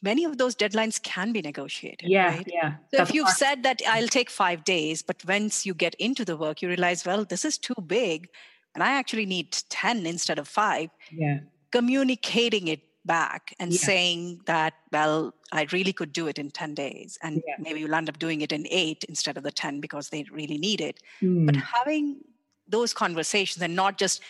many 0.02 0.24
of 0.24 0.38
those 0.38 0.56
deadlines 0.56 1.02
can 1.02 1.32
be 1.32 1.42
negotiated. 1.42 2.10
Yeah, 2.10 2.36
right? 2.36 2.48
yeah. 2.52 2.76
So 2.94 3.02
if 3.02 3.14
you've 3.14 3.30
said 3.30 3.64
that 3.64 3.82
I'll 3.88 4.08
take 4.08 4.30
five 4.30 4.64
days, 4.64 5.02
but 5.02 5.24
once 5.28 5.66
you 5.66 5.74
get 5.74 5.96
into 5.96 6.26
the 6.26 6.38
work, 6.38 6.62
you 6.62 6.68
realize, 6.70 7.06
well, 7.06 7.26
this 7.26 7.46
is 7.46 7.58
too 7.58 7.76
big, 7.86 8.30
and 8.74 8.84
I 8.84 8.94
actually 8.94 9.26
need 9.26 9.52
ten 9.70 10.06
instead 10.06 10.40
of 10.40 10.48
five. 10.48 10.90
Yeah. 11.12 11.40
Communicating 11.72 12.68
it 12.68 12.82
back 13.10 13.56
and 13.60 13.74
yeah. 13.74 13.80
saying 13.80 14.42
that, 14.46 14.76
well, 14.92 15.34
I 15.52 15.66
really 15.74 15.92
could 15.92 16.14
do 16.14 16.28
it 16.28 16.38
in 16.38 16.52
10 16.52 16.76
days. 16.76 17.18
And 17.24 17.42
yeah. 17.48 17.56
maybe 17.58 17.80
you'll 17.80 17.96
end 17.96 18.08
up 18.08 18.20
doing 18.20 18.42
it 18.42 18.52
in 18.52 18.68
eight 18.70 19.04
instead 19.10 19.36
of 19.36 19.44
the 19.44 19.52
10 19.52 19.82
because 19.82 20.10
they 20.10 20.24
really 20.32 20.60
need 20.60 20.80
it. 20.80 21.02
Mm. 21.22 21.48
But 21.48 21.56
having 21.56 22.18
those 22.68 22.94
conversations 22.94 23.64
and 23.64 23.76
not 23.76 23.98
just 23.98 24.22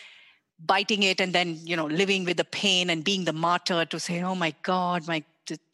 biting 0.64 1.02
it 1.02 1.20
and 1.20 1.34
then, 1.34 1.60
you 1.62 1.76
know, 1.76 1.86
living 1.86 2.24
with 2.24 2.38
the 2.38 2.44
pain 2.62 2.88
and 2.88 3.04
being 3.04 3.26
the 3.26 3.34
martyr 3.34 3.84
to 3.84 4.00
say, 4.00 4.22
oh 4.22 4.34
my 4.34 4.54
God, 4.62 5.06
my 5.06 5.22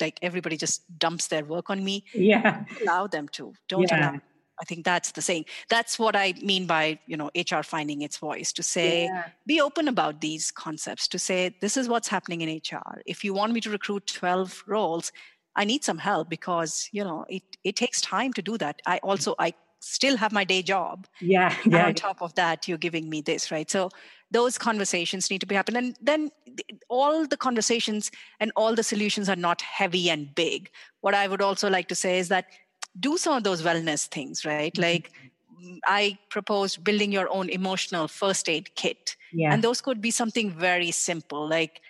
like 0.01 0.19
everybody 0.23 0.57
just 0.57 0.83
dumps 0.99 1.29
their 1.29 1.45
work 1.45 1.71
on 1.71 1.85
me. 1.85 2.05
Yeah. 2.15 2.65
allow 2.83 3.07
them 3.07 3.29
to. 3.37 3.55
Don't 3.69 3.91
yeah. 3.91 3.99
allow 3.99 4.21
I 4.61 4.65
think 4.65 4.85
that's 4.85 5.13
the 5.13 5.23
saying. 5.23 5.47
That's 5.69 5.99
what 5.99 6.17
I 6.17 6.35
mean 6.43 6.67
by, 6.67 6.99
you 7.07 7.17
know, 7.17 7.31
HR 7.37 7.63
finding 7.63 8.03
its 8.03 8.17
voice 8.17 8.53
to 8.55 8.63
say, 8.63 9.05
yeah. 9.05 9.29
be 9.47 9.61
open 9.61 9.89
about 9.89 10.21
these 10.21 10.51
concepts, 10.51 11.09
to 11.09 11.19
say, 11.19 11.55
this 11.61 11.77
is 11.77 11.89
what's 11.89 12.09
happening 12.09 12.41
in 12.41 12.57
HR. 12.57 13.03
If 13.07 13.25
you 13.25 13.35
want 13.35 13.53
me 13.53 13.61
to 13.63 13.71
recruit 13.71 14.07
12 14.07 14.65
roles, 14.67 15.13
I 15.57 15.65
need 15.65 15.85
some 15.85 15.99
help 15.99 16.29
because, 16.29 16.89
you 16.93 17.05
know, 17.05 17.25
it, 17.29 17.43
it 17.65 17.77
takes 17.77 18.01
time 18.01 18.33
to 18.35 18.43
do 18.43 18.59
that. 18.59 18.81
I 18.87 18.99
also, 18.99 19.35
I 19.39 19.55
still 19.81 20.17
have 20.17 20.33
my 20.33 20.45
day 20.45 20.63
job. 20.63 21.07
Yeah. 21.21 21.55
yeah. 21.65 21.79
And 21.79 21.87
on 21.89 21.95
top 21.95 22.23
of 22.23 22.35
that, 22.35 22.67
you're 22.67 22.79
giving 22.79 23.09
me 23.09 23.21
this, 23.21 23.51
right? 23.51 23.71
So 23.71 23.91
those 24.31 24.59
conversations 24.59 25.31
need 25.31 25.41
to 25.41 25.47
be 25.47 25.55
happening. 25.55 25.85
And 25.85 25.97
then 26.03 26.31
all 26.89 27.27
the 27.27 27.37
conversations 27.37 28.11
and 28.41 28.53
all 28.57 28.75
the 28.75 28.83
solutions 28.83 29.29
are 29.29 29.37
not 29.37 29.63
heavy 29.63 30.11
and 30.11 30.35
big. 30.35 30.71
What 31.01 31.15
I 31.15 31.29
would 31.29 31.43
also 31.43 31.71
like 31.71 31.89
to 31.89 31.95
say 31.95 32.19
is 32.19 32.29
that 32.29 32.47
do 32.99 33.19
some 33.19 33.37
of 33.37 33.45
those 33.45 33.63
wellness 33.63 34.07
things, 34.07 34.45
right? 34.45 34.73
Mm-hmm. 34.73 34.83
Like 34.83 35.13
I 35.87 36.19
proposed 36.31 36.85
building 36.85 37.13
your 37.13 37.29
own 37.31 37.49
emotional 37.49 38.09
first 38.09 38.49
aid 38.49 38.75
kit. 38.75 39.17
Yeah. 39.33 39.53
And 39.53 39.63
those 39.63 39.81
could 39.81 40.01
be 40.01 40.11
something 40.11 40.51
very 40.51 40.91
simple. 40.91 41.49
Like 41.49 41.81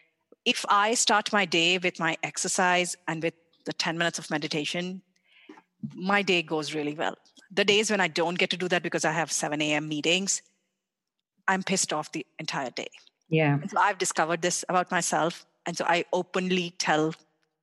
if 0.45 0.65
I 0.69 0.95
start 0.95 1.33
my 1.33 1.45
day 1.45 1.79
with 1.79 1.99
my 1.99 2.17
exercise 2.23 2.97
and 3.09 3.23
with 3.23 3.35
the 3.65 3.73
10 3.73 3.99
minutes 3.99 4.19
of 4.19 4.31
meditation, 4.31 5.03
my 5.95 6.23
day 6.23 6.43
goes 6.43 6.75
really 6.75 6.95
well. 6.95 7.17
The 7.51 7.65
days 7.65 7.91
when 7.91 8.01
I 8.01 8.09
don't 8.09 8.39
get 8.39 8.51
to 8.51 8.57
do 8.57 8.69
that 8.69 8.83
because 8.83 9.05
I 9.05 9.13
have 9.13 9.31
7 9.31 9.61
a.m. 9.61 9.89
meetings, 9.89 10.43
I'm 11.49 11.63
pissed 11.63 11.93
off 11.93 12.11
the 12.13 12.27
entire 12.39 12.71
day. 12.71 12.89
Yeah. 13.29 13.59
And 13.61 13.71
so 13.71 13.79
I've 13.79 13.99
discovered 13.99 14.43
this 14.43 14.65
about 14.69 14.91
myself. 14.91 15.47
And 15.67 15.77
so 15.77 15.85
I 15.85 16.05
openly 16.13 16.75
tell 16.79 17.15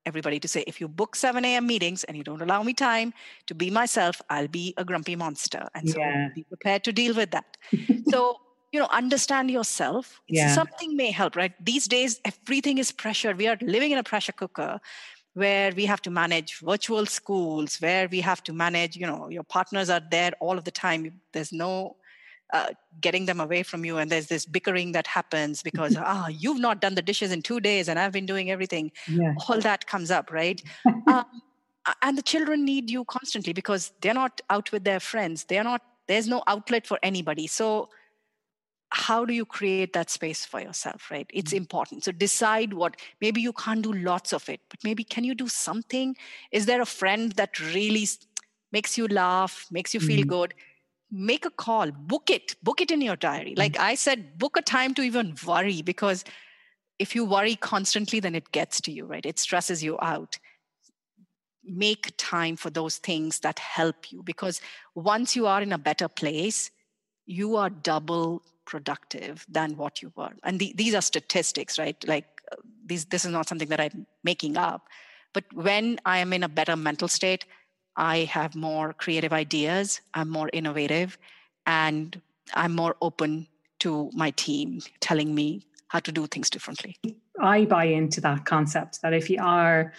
everybody 0.06 0.40
to 0.40 0.48
say, 0.48 0.64
if 0.68 0.80
you 0.82 0.88
book 0.88 1.16
7 1.16 1.44
a.m. 1.46 1.68
meetings 1.68 2.04
and 2.04 2.18
you 2.18 2.24
don't 2.24 2.42
allow 2.42 2.64
me 2.64 2.74
time 2.74 3.14
to 3.48 3.56
be 3.56 3.70
myself, 3.70 4.22
I'll 4.30 4.48
be 4.48 4.74
a 4.78 4.86
grumpy 4.86 5.16
monster. 5.16 5.68
And 5.76 5.90
so 5.90 6.00
yeah. 6.00 6.30
be 6.36 6.44
prepared 6.44 6.84
to 6.86 6.94
deal 6.94 7.16
with 7.16 7.32
that. 7.32 7.58
so, 8.10 8.38
you 8.72 8.80
know, 8.80 8.88
understand 8.92 9.52
yourself. 9.52 10.22
Yeah. 10.28 10.54
Something 10.54 10.96
may 10.96 11.12
help, 11.12 11.36
right? 11.36 11.54
These 11.64 11.88
days, 11.88 12.20
everything 12.26 12.78
is 12.78 12.92
pressure. 12.92 13.34
We 13.36 13.48
are 13.48 13.58
living 13.62 13.92
in 13.92 13.98
a 13.98 14.04
pressure 14.04 14.32
cooker 14.32 14.80
where 15.34 15.72
we 15.76 15.86
have 15.86 16.02
to 16.04 16.12
manage 16.12 16.60
virtual 16.60 17.06
schools, 17.06 17.78
where 17.78 18.08
we 18.08 18.22
have 18.22 18.44
to 18.44 18.54
manage, 18.54 18.96
you 18.96 19.08
know, 19.08 19.30
your 19.30 19.44
partners 19.44 19.90
are 19.90 20.02
there 20.12 20.32
all 20.40 20.58
of 20.58 20.64
the 20.64 20.72
time. 20.72 21.22
There's 21.32 21.52
no 21.52 21.96
uh, 22.54 22.68
getting 23.02 23.26
them 23.26 23.40
away 23.40 23.64
from 23.64 23.84
you 23.84 23.98
and 23.98 24.12
there's 24.12 24.28
this 24.28 24.46
bickering 24.46 24.92
that 24.92 25.08
happens 25.08 25.64
because 25.64 25.98
ah 26.00 26.26
oh, 26.26 26.30
you've 26.30 26.60
not 26.60 26.80
done 26.80 26.94
the 26.94 27.02
dishes 27.02 27.32
in 27.32 27.42
two 27.42 27.60
days 27.60 27.90
and 27.90 28.00
i've 28.00 28.12
been 28.12 28.28
doing 28.28 28.52
everything. 28.52 28.92
Yeah. 29.08 29.34
all 29.48 29.60
that 29.60 29.88
comes 29.88 30.12
up 30.12 30.32
right? 30.32 30.62
Um, 31.86 31.96
and 32.02 32.18
the 32.18 32.22
children 32.22 32.64
need 32.64 32.90
you 32.90 33.04
constantly 33.04 33.52
because 33.52 33.92
they're 34.00 34.14
not 34.14 34.40
out 34.50 34.72
with 34.72 34.86
their 34.86 35.02
friends. 35.02 35.44
They're 35.44 35.66
not 35.66 35.82
there's 36.08 36.30
no 36.30 36.42
outlet 36.48 36.88
for 36.88 36.98
anybody. 37.04 37.46
So 37.46 37.90
how 38.90 39.26
do 39.26 39.34
you 39.34 39.46
create 39.46 39.92
that 39.92 40.10
space 40.10 40.46
for 40.46 40.62
yourself 40.62 41.12
right? 41.12 41.30
It's 41.34 41.50
mm-hmm. 41.50 41.58
important. 41.58 42.06
So 42.06 42.14
decide 42.14 42.74
what 42.74 42.96
maybe 43.20 43.42
you 43.42 43.52
can't 43.52 43.82
do 43.82 43.92
lots 43.92 44.32
of 44.32 44.48
it 44.48 44.62
but 44.70 44.80
maybe 44.84 45.04
can 45.04 45.26
you 45.26 45.36
do 45.36 45.50
something? 45.50 46.16
Is 46.54 46.68
there 46.68 46.82
a 46.82 46.86
friend 46.86 47.34
that 47.34 47.60
really 47.60 48.08
makes 48.72 48.98
you 48.98 49.08
laugh 49.08 49.68
makes 49.70 49.94
you 49.94 50.00
feel 50.00 50.22
mm-hmm. 50.22 50.30
good 50.30 50.54
make 51.14 51.46
a 51.46 51.52
call, 51.52 51.92
book 51.92 52.30
it, 52.30 52.56
book 52.64 52.82
it 52.82 52.90
in 52.90 53.00
your 53.00 53.16
diary. 53.16 53.52
Mm-hmm. 53.52 53.60
Like 53.60 53.80
I 53.80 53.94
said, 53.94 54.40
book 54.40 54.58
a 54.58 54.62
time 54.62 54.96
to 54.96 55.04
even 55.04 55.36
worry 55.46 55.84
because 55.84 56.26
if 56.98 57.16
you 57.16 57.24
worry 57.24 57.56
constantly, 57.56 58.20
then 58.20 58.34
it 58.34 58.52
gets 58.52 58.82
to 58.82 58.92
you, 58.92 59.06
right? 59.06 59.26
It 59.26 59.38
stresses 59.38 59.84
you 59.84 59.98
out. 60.02 60.40
Make 61.64 62.14
time 62.18 62.56
for 62.56 62.72
those 62.72 62.98
things 62.98 63.40
that 63.40 63.60
help 63.60 64.12
you 64.12 64.24
because 64.24 64.60
once 64.96 65.36
you 65.36 65.46
are 65.46 65.62
in 65.62 65.72
a 65.72 65.78
better 65.78 66.08
place, 66.08 66.72
you 67.26 67.56
are 67.58 67.70
double 67.70 68.42
productive 68.66 69.46
than 69.48 69.78
what 69.78 70.02
you 70.02 70.12
were. 70.16 70.34
And 70.44 70.60
the, 70.60 70.74
these 70.76 70.96
are 70.96 71.02
statistics, 71.02 71.78
right? 71.78 71.96
Like 72.08 72.26
uh, 72.52 72.56
these, 72.86 73.06
this 73.06 73.24
is 73.24 73.32
not 73.32 73.48
something 73.48 73.70
that 73.70 73.80
I'm 73.80 74.08
making 74.24 74.58
up. 74.58 74.88
But 75.34 75.46
when 75.54 76.00
I 76.06 76.18
am 76.20 76.34
in 76.34 76.44
a 76.44 76.50
better 76.50 76.76
mental 76.76 77.08
state, 77.08 77.46
I 77.96 78.20
have 78.26 78.56
more 78.56 78.94
creative 78.94 79.34
ideas, 79.34 80.02
I'm 80.14 80.30
more 80.30 80.50
innovative, 80.54 81.18
and 81.66 82.20
I'm 82.54 82.76
more 82.76 82.96
open 83.02 83.48
to 83.80 84.10
my 84.14 84.32
team 84.32 84.82
telling 85.00 85.36
me 85.36 85.66
how 85.88 86.00
to 86.00 86.12
do 86.12 86.26
things 86.28 86.50
differently. 86.50 86.98
I 87.40 87.66
buy 87.66 87.86
into 87.86 88.22
that 88.22 88.46
concept 88.46 89.02
that 89.02 89.14
if 89.14 89.30
you 89.30 89.38
are 89.42 89.94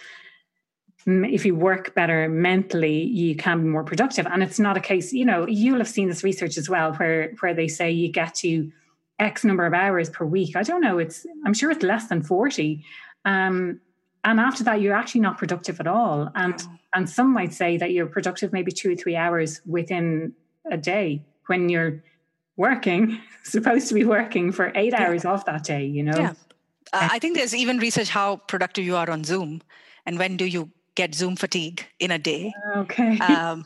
if 1.07 1.45
you 1.45 1.53
work 1.53 1.93
better 1.93 2.27
mentally, 2.27 3.03
you 3.03 3.35
can 3.35 3.61
be 3.61 3.67
more 3.69 3.83
productive. 3.83 4.25
And 4.25 4.41
it's 4.41 4.59
not 4.59 4.75
a 4.75 4.79
case, 4.79 5.13
you 5.13 5.23
know, 5.23 5.45
you'll 5.47 5.77
have 5.77 5.87
seen 5.87 6.07
this 6.07 6.23
research 6.23 6.57
as 6.57 6.67
well, 6.67 6.93
where 6.95 7.33
where 7.39 7.53
they 7.53 7.67
say 7.67 7.91
you 7.91 8.11
get 8.11 8.33
to 8.35 8.71
X 9.19 9.43
number 9.43 9.65
of 9.65 9.73
hours 9.73 10.09
per 10.09 10.25
week. 10.25 10.55
I 10.55 10.63
don't 10.63 10.81
know. 10.81 10.97
It's 10.97 11.25
I'm 11.45 11.53
sure 11.53 11.71
it's 11.71 11.83
less 11.83 12.07
than 12.07 12.23
forty. 12.23 12.83
Um, 13.23 13.79
and 14.25 14.39
after 14.39 14.63
that, 14.65 14.81
you're 14.81 14.95
actually 14.95 15.21
not 15.21 15.37
productive 15.37 15.79
at 15.79 15.87
all. 15.87 16.29
And 16.35 16.61
and 16.93 17.09
some 17.09 17.31
might 17.31 17.53
say 17.53 17.77
that 17.77 17.91
you're 17.91 18.07
productive 18.07 18.51
maybe 18.51 18.71
two 18.71 18.91
or 18.91 18.95
three 18.95 19.15
hours 19.15 19.61
within 19.65 20.33
a 20.69 20.77
day 20.77 21.23
when 21.45 21.69
you're 21.69 22.03
working, 22.57 23.19
supposed 23.43 23.87
to 23.89 23.93
be 23.93 24.03
working 24.03 24.51
for 24.51 24.71
eight 24.75 24.93
yeah. 24.93 25.07
hours 25.07 25.23
off 25.23 25.45
that 25.45 25.63
day. 25.63 25.85
You 25.85 26.03
know. 26.03 26.17
Yeah. 26.17 26.33
Uh, 26.91 27.09
I 27.11 27.19
think 27.19 27.37
there's 27.37 27.55
even 27.55 27.77
research 27.77 28.09
how 28.09 28.37
productive 28.37 28.83
you 28.83 28.95
are 28.95 29.09
on 29.09 29.23
Zoom, 29.23 29.61
and 30.05 30.19
when 30.19 30.37
do 30.37 30.45
you 30.45 30.71
get 30.95 31.13
Zoom 31.13 31.35
fatigue 31.35 31.85
in 31.99 32.11
a 32.11 32.17
day. 32.17 32.53
Okay. 32.77 33.19
Um, 33.25 33.65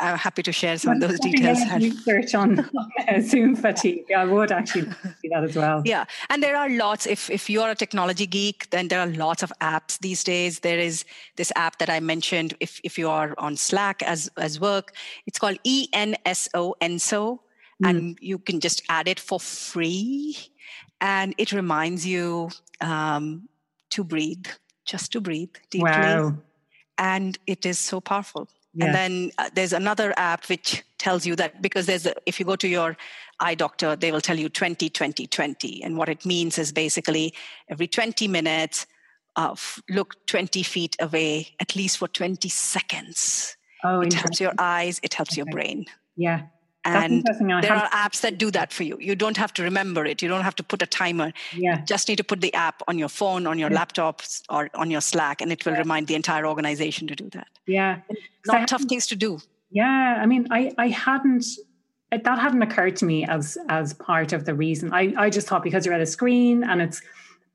I'm 0.00 0.16
happy 0.16 0.42
to 0.42 0.52
share 0.52 0.78
some 0.78 0.94
of 0.94 1.00
those 1.00 1.20
details. 1.20 1.58
Research 1.76 2.34
on 2.34 2.68
Zoom 3.20 3.56
fatigue. 3.56 4.10
I 4.16 4.24
would 4.24 4.52
actually 4.52 4.90
see 5.20 5.28
that 5.32 5.44
as 5.44 5.56
well. 5.56 5.82
Yeah, 5.84 6.04
and 6.30 6.42
there 6.42 6.56
are 6.56 6.68
lots. 6.68 7.06
If 7.06 7.30
if 7.30 7.50
you 7.50 7.62
are 7.62 7.70
a 7.70 7.74
technology 7.74 8.26
geek, 8.26 8.70
then 8.70 8.88
there 8.88 9.00
are 9.00 9.06
lots 9.06 9.42
of 9.42 9.52
apps 9.60 9.98
these 9.98 10.24
days. 10.24 10.60
There 10.60 10.78
is 10.78 11.04
this 11.36 11.52
app 11.56 11.78
that 11.78 11.90
I 11.90 12.00
mentioned. 12.00 12.54
If 12.60 12.80
if 12.84 12.98
you 12.98 13.08
are 13.08 13.34
on 13.38 13.56
Slack 13.56 14.02
as 14.02 14.30
as 14.36 14.60
work, 14.60 14.92
it's 15.26 15.38
called 15.38 15.58
ENSO 15.64 16.74
Enso, 16.80 17.38
mm. 17.82 17.88
and 17.88 18.18
you 18.20 18.38
can 18.38 18.60
just 18.60 18.82
add 18.88 19.08
it 19.08 19.20
for 19.20 19.38
free, 19.40 20.36
and 21.00 21.34
it 21.38 21.52
reminds 21.52 22.06
you 22.06 22.50
um, 22.80 23.48
to 23.90 24.04
breathe, 24.04 24.46
just 24.84 25.12
to 25.12 25.20
breathe 25.20 25.54
deeply. 25.70 25.90
Wow 25.90 26.36
and 26.98 27.38
it 27.46 27.66
is 27.66 27.78
so 27.78 28.00
powerful. 28.00 28.48
And 28.84 28.94
then 28.94 29.30
uh, 29.38 29.50
there's 29.54 29.72
another 29.72 30.12
app 30.16 30.48
which 30.48 30.84
tells 30.98 31.24
you 31.26 31.36
that 31.36 31.62
because 31.62 31.86
there's 31.86 32.06
a, 32.06 32.14
if 32.26 32.38
you 32.38 32.46
go 32.46 32.56
to 32.56 32.68
your 32.68 32.96
eye 33.40 33.54
doctor, 33.54 33.96
they 33.96 34.12
will 34.12 34.20
tell 34.20 34.38
you 34.38 34.48
20, 34.48 34.90
20, 34.90 35.26
20. 35.26 35.82
And 35.82 35.96
what 35.96 36.08
it 36.08 36.26
means 36.26 36.58
is 36.58 36.72
basically 36.72 37.34
every 37.68 37.86
20 37.86 38.28
minutes, 38.28 38.86
uh, 39.36 39.54
look 39.88 40.26
20 40.26 40.62
feet 40.62 40.96
away, 41.00 41.54
at 41.60 41.76
least 41.76 41.98
for 41.98 42.08
20 42.08 42.48
seconds. 42.48 43.56
Oh, 43.84 44.00
it 44.00 44.12
helps 44.12 44.40
your 44.40 44.52
eyes, 44.58 45.00
it 45.02 45.14
helps 45.14 45.32
okay. 45.32 45.38
your 45.38 45.46
brain. 45.46 45.86
Yeah 46.16 46.42
and 46.86 47.24
there 47.62 47.74
are 47.74 47.88
apps 47.90 48.20
that 48.20 48.38
do 48.38 48.50
that 48.50 48.72
for 48.72 48.84
you. 48.84 48.96
You 49.00 49.14
don't 49.14 49.36
have 49.36 49.52
to 49.54 49.62
remember 49.62 50.04
it. 50.04 50.22
You 50.22 50.28
don't 50.28 50.42
have 50.42 50.54
to 50.56 50.62
put 50.62 50.82
a 50.82 50.86
timer. 50.86 51.32
Yeah. 51.54 51.80
you 51.80 51.84
just 51.84 52.08
need 52.08 52.16
to 52.16 52.24
put 52.24 52.40
the 52.40 52.52
app 52.54 52.82
on 52.88 52.98
your 52.98 53.08
phone 53.08 53.46
on 53.46 53.58
your 53.58 53.70
yeah. 53.70 53.76
laptop 53.76 54.22
or 54.48 54.70
on 54.74 54.90
your 54.90 55.00
slack 55.00 55.40
and 55.40 55.52
it 55.52 55.64
will 55.64 55.72
yeah. 55.72 55.80
remind 55.80 56.06
the 56.06 56.14
entire 56.14 56.46
organization 56.46 57.06
to 57.08 57.16
do 57.16 57.28
that. 57.30 57.48
Yeah. 57.66 58.00
Not 58.46 58.68
tough 58.68 58.84
things 58.84 59.06
to 59.08 59.16
do. 59.16 59.40
Yeah 59.70 60.18
i 60.22 60.26
mean 60.26 60.46
i 60.50 60.72
i 60.78 60.88
hadn't 60.88 61.44
that 62.10 62.38
hadn't 62.38 62.62
occurred 62.62 62.96
to 62.96 63.04
me 63.04 63.24
as 63.26 63.58
as 63.68 63.94
part 63.94 64.32
of 64.32 64.44
the 64.44 64.54
reason. 64.54 64.92
I 64.92 65.12
i 65.18 65.28
just 65.28 65.48
thought 65.48 65.62
because 65.62 65.84
you're 65.84 65.94
at 65.94 66.00
a 66.00 66.06
screen 66.06 66.62
and 66.62 66.80
it's 66.80 67.02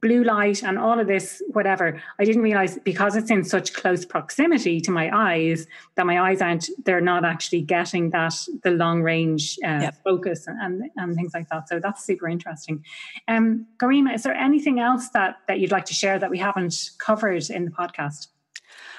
blue 0.02 0.24
light 0.24 0.64
and 0.64 0.78
all 0.80 1.00
of 1.00 1.08
this, 1.08 1.42
whatever. 1.50 2.02
I 2.20 2.26
didn't 2.26 2.42
realize 2.42 2.78
because 2.80 3.16
it's 3.16 3.30
in 3.30 3.44
such 3.44 3.74
close 3.74 4.04
proximity 4.04 4.82
to 4.82 4.92
my 4.92 5.10
eyes 5.16 5.68
that 5.96 6.06
my 6.06 6.20
eyes 6.20 6.42
aren't, 6.42 6.70
they're 6.84 7.02
not 7.02 7.24
actually 7.24 7.62
getting 7.62 8.10
that, 8.10 8.34
the 8.64 8.72
long 8.72 9.04
range 9.04 9.58
uh, 9.64 9.80
yep. 9.82 10.04
focus 10.04 10.48
and, 10.48 10.90
and 10.98 11.16
things 11.16 11.34
like 11.34 11.48
that. 11.50 11.70
So 11.70 11.80
that's 11.80 12.04
super 12.04 12.28
interesting. 12.28 12.84
Um, 13.28 13.68
Garima, 13.78 14.16
is 14.16 14.24
there 14.24 14.36
anything 14.36 14.80
else 14.80 15.10
that, 15.10 15.38
that 15.48 15.60
you'd 15.60 15.72
like 15.72 15.86
to 15.86 15.94
share 15.94 16.18
that 16.18 16.32
we 16.32 16.40
haven't 16.40 16.90
covered 16.98 17.50
in 17.50 17.66
the 17.66 17.72
podcast? 17.72 18.28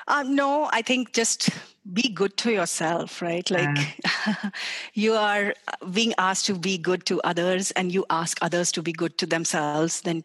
Um, 0.09 0.35
no, 0.35 0.69
I 0.73 0.83
think 0.83 1.13
just 1.13 1.51
be 1.93 2.09
good 2.09 2.37
to 2.39 2.53
yourself, 2.53 3.23
right? 3.23 3.49
Like 3.51 3.79
yeah. 4.05 4.51
you 4.95 5.15
are 5.15 5.55
being 5.93 6.15
asked 6.19 6.47
to 6.47 6.55
be 6.55 6.79
good 6.79 7.07
to 7.07 7.21
others 7.23 7.71
and 7.73 7.93
you 7.93 8.05
ask 8.11 8.39
others 8.41 8.73
to 8.73 8.83
be 8.83 8.93
good 8.93 9.19
to 9.19 9.27
themselves, 9.27 10.01
then 10.03 10.25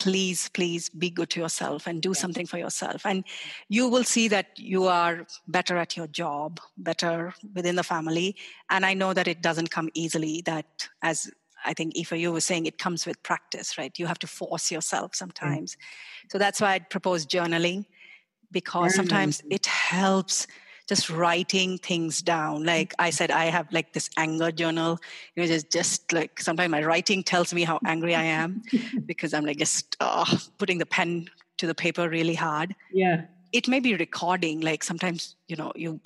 please 0.00 0.48
please 0.48 0.88
be 0.88 1.10
good 1.10 1.30
to 1.30 1.40
yourself 1.40 1.86
and 1.86 2.02
do 2.02 2.14
something 2.14 2.46
for 2.46 2.58
yourself. 2.58 3.06
And 3.06 3.22
you 3.68 3.88
will 3.88 4.04
see 4.04 4.26
that 4.28 4.46
you 4.58 4.86
are 4.86 5.26
better 5.46 5.76
at 5.76 5.96
your 5.96 6.08
job 6.08 6.58
better 6.76 7.34
within 7.54 7.76
the 7.76 7.84
family. 7.84 8.36
And 8.70 8.84
i 8.84 8.94
know 8.94 9.12
that 9.14 9.28
it 9.28 9.42
doesn't 9.42 9.70
come 9.70 9.88
easily 9.94 10.42
that 10.46 10.88
as 11.02 11.30
i 11.66 11.74
think 11.74 11.92
if 11.94 12.10
you 12.10 12.32
were 12.32 12.40
saying 12.40 12.66
it 12.66 12.78
comes 12.78 13.06
with 13.06 13.22
practice 13.22 13.76
right? 13.78 13.98
You 13.98 14.06
have 14.06 14.18
to 14.20 14.26
force 14.26 14.70
yourself 14.70 15.14
sometimes. 15.14 15.76
Mm. 15.76 16.32
so 16.32 16.38
that's 16.38 16.60
why 16.60 16.74
i 16.74 16.78
propose 16.78 17.26
journaling 17.26 17.84
because 18.50 18.94
sometimes 18.94 19.42
it 19.50 19.66
helps 19.66 20.46
just 20.90 21.08
writing 21.08 21.78
things 21.78 22.20
down. 22.20 22.64
Like 22.64 22.92
I 22.98 23.10
said, 23.10 23.30
I 23.30 23.44
have 23.44 23.72
like 23.72 23.92
this 23.92 24.10
anger 24.16 24.50
journal. 24.50 24.98
You 25.36 25.42
know, 25.42 25.46
just 25.46 25.70
just 25.70 26.12
like 26.12 26.40
sometimes 26.40 26.68
my 26.68 26.82
writing 26.82 27.22
tells 27.22 27.54
me 27.54 27.62
how 27.62 27.78
angry 27.86 28.16
I 28.16 28.24
am 28.24 28.62
because 29.06 29.32
I'm 29.32 29.46
like 29.46 29.58
just 29.58 29.96
oh, 30.00 30.26
putting 30.58 30.78
the 30.78 30.86
pen 30.86 31.28
to 31.58 31.68
the 31.68 31.76
paper 31.76 32.08
really 32.08 32.34
hard. 32.34 32.74
Yeah. 32.92 33.26
It 33.52 33.68
may 33.68 33.78
be 33.78 33.94
recording. 33.94 34.60
Like 34.62 34.82
sometimes 34.82 35.36
you 35.46 35.54
know 35.54 35.72
you 35.76 36.00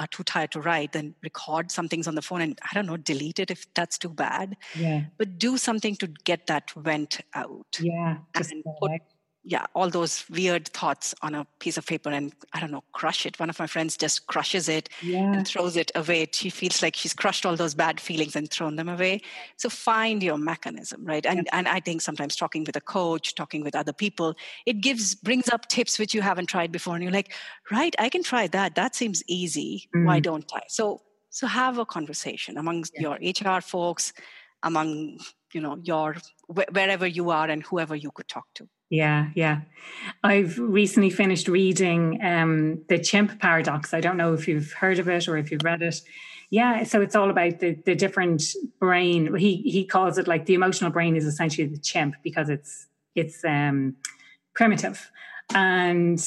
are 0.00 0.08
too 0.08 0.24
tired 0.24 0.50
to 0.52 0.60
write, 0.60 0.92
then 0.92 1.14
record 1.22 1.70
some 1.70 1.88
things 1.88 2.08
on 2.08 2.16
the 2.16 2.22
phone 2.22 2.40
and 2.40 2.58
I 2.68 2.74
don't 2.74 2.86
know, 2.86 2.96
delete 2.96 3.38
it 3.38 3.52
if 3.52 3.72
that's 3.74 3.98
too 3.98 4.08
bad. 4.08 4.56
Yeah. 4.74 5.02
But 5.16 5.38
do 5.38 5.56
something 5.58 5.94
to 5.96 6.08
get 6.24 6.48
that 6.48 6.72
vent 6.72 7.20
out. 7.34 7.78
Yeah. 7.80 8.18
And 8.34 8.64
put, 8.80 9.00
yeah, 9.48 9.64
all 9.74 9.88
those 9.88 10.28
weird 10.28 10.68
thoughts 10.68 11.14
on 11.22 11.34
a 11.34 11.46
piece 11.58 11.78
of 11.78 11.86
paper 11.86 12.10
and 12.10 12.34
I 12.52 12.60
don't 12.60 12.70
know, 12.70 12.84
crush 12.92 13.24
it. 13.24 13.40
One 13.40 13.48
of 13.48 13.58
my 13.58 13.66
friends 13.66 13.96
just 13.96 14.26
crushes 14.26 14.68
it 14.68 14.90
yeah. 15.00 15.32
and 15.32 15.48
throws 15.48 15.74
it 15.74 15.90
away. 15.94 16.28
She 16.30 16.50
feels 16.50 16.82
like 16.82 16.94
she's 16.94 17.14
crushed 17.14 17.46
all 17.46 17.56
those 17.56 17.74
bad 17.74 17.98
feelings 17.98 18.36
and 18.36 18.50
thrown 18.50 18.76
them 18.76 18.90
away. 18.90 19.22
So 19.56 19.70
find 19.70 20.22
your 20.22 20.36
mechanism, 20.36 21.02
right? 21.02 21.24
And 21.24 21.46
yeah. 21.46 21.58
and 21.58 21.66
I 21.66 21.80
think 21.80 22.02
sometimes 22.02 22.36
talking 22.36 22.64
with 22.64 22.76
a 22.76 22.82
coach, 22.82 23.34
talking 23.34 23.64
with 23.64 23.74
other 23.74 23.94
people, 23.94 24.34
it 24.66 24.82
gives 24.82 25.14
brings 25.14 25.48
up 25.48 25.66
tips 25.68 25.98
which 25.98 26.12
you 26.12 26.20
haven't 26.20 26.48
tried 26.48 26.70
before, 26.70 26.94
and 26.94 27.02
you're 27.02 27.10
like, 27.10 27.32
right, 27.70 27.94
I 27.98 28.10
can 28.10 28.22
try 28.22 28.48
that. 28.48 28.74
That 28.74 28.94
seems 28.94 29.22
easy. 29.26 29.88
Mm. 29.96 30.04
Why 30.04 30.20
don't 30.20 30.50
I? 30.54 30.60
So 30.68 31.00
so 31.30 31.46
have 31.46 31.78
a 31.78 31.86
conversation 31.86 32.58
amongst 32.58 32.92
yeah. 32.96 33.16
your 33.18 33.56
HR 33.56 33.62
folks, 33.62 34.12
among 34.62 35.20
you 35.54 35.62
know 35.62 35.78
your 35.82 36.16
wherever 36.48 37.06
you 37.06 37.30
are 37.30 37.48
and 37.48 37.62
whoever 37.62 37.96
you 37.96 38.10
could 38.10 38.28
talk 38.28 38.44
to. 38.56 38.68
Yeah, 38.90 39.28
yeah. 39.34 39.60
I've 40.24 40.58
recently 40.58 41.10
finished 41.10 41.48
reading 41.48 42.20
um, 42.22 42.82
The 42.88 42.98
Chimp 42.98 43.38
Paradox. 43.38 43.92
I 43.92 44.00
don't 44.00 44.16
know 44.16 44.32
if 44.32 44.48
you've 44.48 44.72
heard 44.72 44.98
of 44.98 45.08
it 45.08 45.28
or 45.28 45.36
if 45.36 45.50
you've 45.50 45.64
read 45.64 45.82
it. 45.82 46.00
Yeah, 46.50 46.84
so 46.84 47.02
it's 47.02 47.14
all 47.14 47.28
about 47.28 47.60
the 47.60 47.74
the 47.84 47.94
different 47.94 48.42
brain. 48.80 49.34
He 49.36 49.56
he 49.56 49.84
calls 49.84 50.16
it 50.16 50.26
like 50.26 50.46
the 50.46 50.54
emotional 50.54 50.90
brain 50.90 51.14
is 51.14 51.26
essentially 51.26 51.66
the 51.66 51.78
chimp 51.78 52.14
because 52.22 52.48
it's 52.48 52.86
it's 53.14 53.44
um, 53.44 53.96
primitive. 54.54 55.10
And 55.54 56.18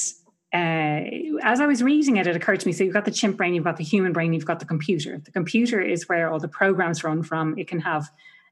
uh, 0.53 1.01
as 1.43 1.59
I 1.59 1.65
was 1.65 1.81
reading 1.81 2.17
it, 2.17 2.27
it 2.27 2.35
occurred 2.35 2.59
to 2.59 2.67
me. 2.67 2.73
So 2.73 2.83
you've 2.83 2.93
got 2.93 3.05
the 3.05 3.11
chimp 3.11 3.37
brain, 3.37 3.55
you've 3.55 3.63
got 3.63 3.77
the 3.77 3.83
human 3.83 4.13
brain, 4.13 4.33
you've 4.33 4.45
got 4.45 4.59
the 4.59 4.65
computer. 4.65 5.19
The 5.23 5.31
computer 5.31 5.81
is 5.81 6.07
where 6.07 6.31
all 6.31 6.39
the 6.39 6.47
programs 6.47 7.03
run 7.03 7.23
from. 7.23 7.57
It 7.57 7.67
can 7.67 7.79
have 7.79 8.11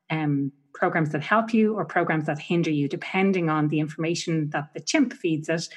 um, 0.10 0.52
programs 0.74 1.10
that 1.10 1.22
help 1.22 1.54
you 1.54 1.76
or 1.76 1.86
programs 1.86 2.26
that 2.26 2.40
hinder 2.40 2.72
you, 2.72 2.88
depending 2.88 3.50
on 3.50 3.68
the 3.68 3.80
information 3.80 4.50
that 4.52 4.74
the 4.74 4.80
chimp 4.80 5.14
feeds 5.14 5.50
it. 5.50 5.68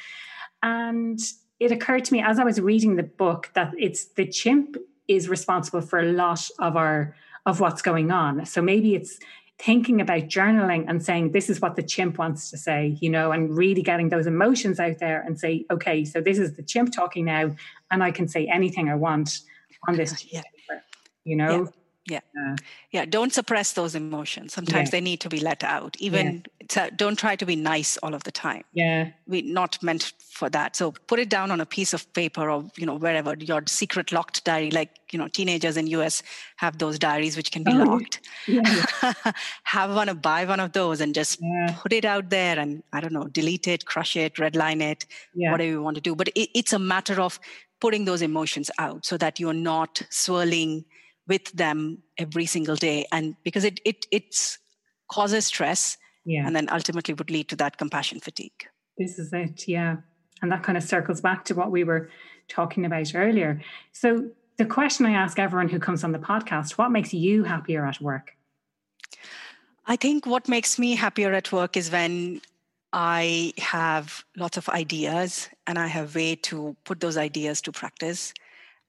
And 0.62 1.18
it 1.58 1.72
occurred 1.72 2.04
to 2.06 2.12
me 2.12 2.22
as 2.22 2.38
I 2.38 2.44
was 2.44 2.60
reading 2.60 2.96
the 2.96 3.02
book 3.02 3.50
that 3.54 3.72
it's 3.78 4.06
the 4.14 4.26
chimp 4.26 4.76
is 5.08 5.28
responsible 5.28 5.80
for 5.80 5.98
a 5.98 6.12
lot 6.12 6.48
of 6.58 6.76
our 6.76 7.16
of 7.44 7.58
what's 7.58 7.82
going 7.82 8.12
on. 8.12 8.46
So 8.46 8.62
maybe 8.62 8.94
it's 8.94 9.18
thinking 9.58 10.00
about 10.00 10.22
journaling 10.22 10.84
and 10.88 11.04
saying 11.04 11.32
this 11.32 11.50
is 11.50 11.60
what 11.60 11.74
the 11.74 11.82
chimp 11.82 12.18
wants 12.18 12.50
to 12.50 12.56
say, 12.56 12.96
you 13.00 13.10
know, 13.10 13.32
and 13.32 13.56
really 13.56 13.82
getting 13.82 14.08
those 14.08 14.26
emotions 14.26 14.78
out 14.78 14.98
there 14.98 15.22
and 15.22 15.38
say, 15.38 15.66
okay, 15.70 16.04
so 16.04 16.20
this 16.20 16.38
is 16.38 16.54
the 16.54 16.62
chimp 16.62 16.92
talking 16.92 17.24
now, 17.24 17.54
and 17.90 18.02
I 18.02 18.12
can 18.12 18.28
say 18.28 18.46
anything 18.46 18.88
I 18.88 18.94
want 18.94 19.40
on 19.88 19.96
this 19.96 20.24
yeah. 20.32 20.42
paper, 20.42 20.82
you 21.24 21.36
know. 21.36 21.64
Yeah 21.64 21.70
yeah. 22.06 22.20
Uh, 22.38 22.56
yeah 22.90 23.04
don't 23.04 23.32
suppress 23.32 23.72
those 23.72 23.94
emotions. 23.94 24.52
Sometimes 24.52 24.88
yeah. 24.88 24.90
they 24.90 25.00
need 25.00 25.20
to 25.20 25.28
be 25.28 25.38
let 25.38 25.62
out. 25.62 25.96
Even 25.98 26.44
yeah. 26.74 26.90
don't 26.96 27.18
try 27.18 27.36
to 27.36 27.46
be 27.46 27.56
nice 27.56 27.96
all 27.98 28.14
of 28.14 28.24
the 28.24 28.32
time. 28.32 28.64
Yeah. 28.72 29.10
We 29.26 29.42
not 29.42 29.80
meant 29.82 30.12
for 30.18 30.50
that. 30.50 30.74
So 30.74 30.92
put 31.06 31.18
it 31.20 31.28
down 31.28 31.50
on 31.50 31.60
a 31.60 31.66
piece 31.66 31.92
of 31.92 32.12
paper 32.12 32.50
or 32.50 32.64
you 32.76 32.86
know 32.86 32.96
wherever 32.96 33.34
your 33.38 33.62
secret 33.66 34.10
locked 34.10 34.44
diary 34.44 34.70
like 34.70 34.90
you 35.12 35.18
know 35.18 35.28
teenagers 35.28 35.76
in 35.76 35.86
us 35.88 36.22
have 36.56 36.78
those 36.78 36.98
diaries 36.98 37.36
which 37.36 37.52
can 37.52 37.62
be 37.62 37.72
oh, 37.72 37.84
locked. 37.84 38.20
yeah. 38.48 38.62
have 39.62 39.94
one 39.94 40.08
or 40.08 40.14
buy 40.14 40.44
one 40.44 40.60
of 40.60 40.72
those 40.72 41.00
and 41.00 41.14
just 41.14 41.40
put 41.76 41.92
it 41.92 42.04
out 42.04 42.30
there 42.30 42.58
and 42.58 42.82
i 42.92 43.00
don't 43.00 43.12
know 43.12 43.24
delete 43.24 43.68
it 43.68 43.84
crush 43.84 44.16
it 44.16 44.34
redline 44.34 44.80
it 44.80 45.04
whatever 45.34 45.70
you 45.70 45.82
want 45.82 45.96
to 45.96 46.00
do. 46.00 46.14
But 46.14 46.28
it, 46.28 46.50
it's 46.54 46.72
a 46.72 46.78
matter 46.78 47.20
of 47.20 47.38
putting 47.80 48.04
those 48.04 48.22
emotions 48.22 48.70
out 48.78 49.04
so 49.04 49.16
that 49.18 49.40
you're 49.40 49.54
not 49.54 50.02
swirling 50.10 50.84
with 51.26 51.52
them 51.52 52.02
every 52.18 52.46
single 52.46 52.76
day. 52.76 53.06
And 53.12 53.36
because 53.44 53.64
it 53.64 53.80
it 53.84 54.06
it's 54.10 54.58
causes 55.08 55.46
stress 55.46 55.98
yeah. 56.24 56.46
and 56.46 56.56
then 56.56 56.68
ultimately 56.70 57.14
would 57.14 57.30
lead 57.30 57.48
to 57.48 57.56
that 57.56 57.78
compassion 57.78 58.20
fatigue. 58.20 58.66
This 58.98 59.18
is 59.18 59.32
it 59.32 59.68
yeah. 59.68 59.96
And 60.40 60.50
that 60.50 60.62
kind 60.62 60.76
of 60.76 60.84
circles 60.84 61.20
back 61.20 61.44
to 61.46 61.54
what 61.54 61.70
we 61.70 61.84
were 61.84 62.10
talking 62.48 62.84
about 62.84 63.14
earlier. 63.14 63.60
So 63.92 64.30
the 64.58 64.66
question 64.66 65.06
i 65.06 65.12
ask 65.12 65.38
everyone 65.38 65.68
who 65.68 65.78
comes 65.78 66.04
on 66.04 66.12
the 66.12 66.18
podcast 66.18 66.72
what 66.72 66.90
makes 66.90 67.14
you 67.14 67.44
happier 67.44 67.86
at 67.86 68.00
work? 68.00 68.36
I 69.86 69.96
think 69.96 70.26
what 70.26 70.48
makes 70.48 70.78
me 70.78 70.94
happier 70.94 71.32
at 71.32 71.50
work 71.52 71.76
is 71.76 71.90
when 71.90 72.40
I 72.92 73.52
have 73.58 74.24
lots 74.36 74.56
of 74.56 74.68
ideas 74.68 75.48
and 75.66 75.78
I 75.78 75.86
have 75.86 76.14
way 76.14 76.36
to 76.36 76.76
put 76.84 77.00
those 77.00 77.16
ideas 77.16 77.60
to 77.62 77.72
practice. 77.72 78.34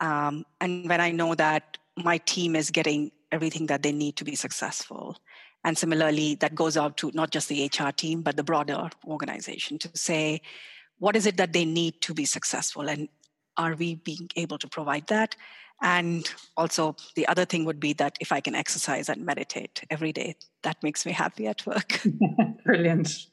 Um, 0.02 0.46
and 0.60 0.90
when 0.90 1.00
I 1.00 1.12
know 1.12 1.36
that 1.36 1.78
my 1.98 2.18
team 2.20 2.56
is 2.56 2.72
getting 2.72 3.12
everything 3.32 3.68
that 3.68 3.84
they 3.84 3.92
need 3.92 4.16
to 4.18 4.24
be 4.24 4.36
successful. 4.36 5.18
And 5.64 5.78
similarly, 5.78 6.36
that 6.36 6.56
goes 6.56 6.76
out 6.76 6.98
to 6.98 7.12
not 7.14 7.32
just 7.32 7.48
the 7.48 7.66
HR 7.66 7.92
team, 7.92 8.22
but 8.22 8.36
the 8.36 8.44
broader 8.44 8.90
organization 9.08 9.80
to 9.80 9.90
say, 9.94 10.42
what 11.00 11.16
is 11.16 11.26
it 11.26 11.38
that 11.38 11.54
they 11.54 11.66
need 11.66 12.02
to 12.02 12.14
be 12.14 12.26
successful? 12.26 12.90
And 12.90 13.08
are 13.58 13.76
we 13.76 13.96
being 13.96 14.30
able 14.36 14.58
to 14.58 14.68
provide 14.68 15.08
that? 15.08 15.36
And 15.82 16.30
also, 16.56 16.96
the 17.16 17.28
other 17.28 17.44
thing 17.44 17.66
would 17.66 17.80
be 17.80 17.94
that 17.94 18.18
if 18.22 18.32
I 18.32 18.40
can 18.40 18.56
exercise 18.56 19.10
and 19.10 19.26
meditate 19.26 19.84
every 19.90 20.14
day, 20.14 20.36
that 20.62 20.82
makes 20.82 21.06
me 21.06 21.12
happy 21.12 21.48
at 21.48 21.66
work. 21.66 22.02
Brilliant. 22.66 23.28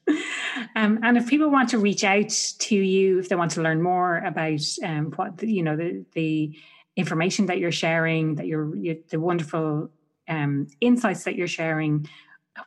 Um, 0.74 0.98
and 1.02 1.16
if 1.16 1.28
people 1.28 1.50
want 1.50 1.68
to 1.70 1.78
reach 1.78 2.02
out 2.02 2.30
to 2.58 2.74
you, 2.74 3.20
if 3.20 3.28
they 3.28 3.36
want 3.36 3.52
to 3.52 3.62
learn 3.62 3.82
more 3.82 4.18
about 4.18 4.62
um, 4.82 5.12
what 5.14 5.40
you 5.42 5.62
know 5.62 5.76
the 5.76 6.04
the 6.14 6.56
information 7.00 7.46
that 7.46 7.58
you're 7.58 7.72
sharing, 7.72 8.36
that 8.36 8.46
you're, 8.46 8.76
you're 8.76 8.96
the 9.08 9.18
wonderful 9.18 9.90
um, 10.28 10.68
insights 10.80 11.24
that 11.24 11.34
you're 11.34 11.48
sharing, 11.48 12.08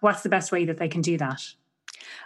what's 0.01 0.21
the 0.21 0.29
best 0.29 0.51
way 0.51 0.65
that 0.65 0.77
they 0.77 0.87
can 0.87 1.01
do 1.01 1.17
that? 1.17 1.41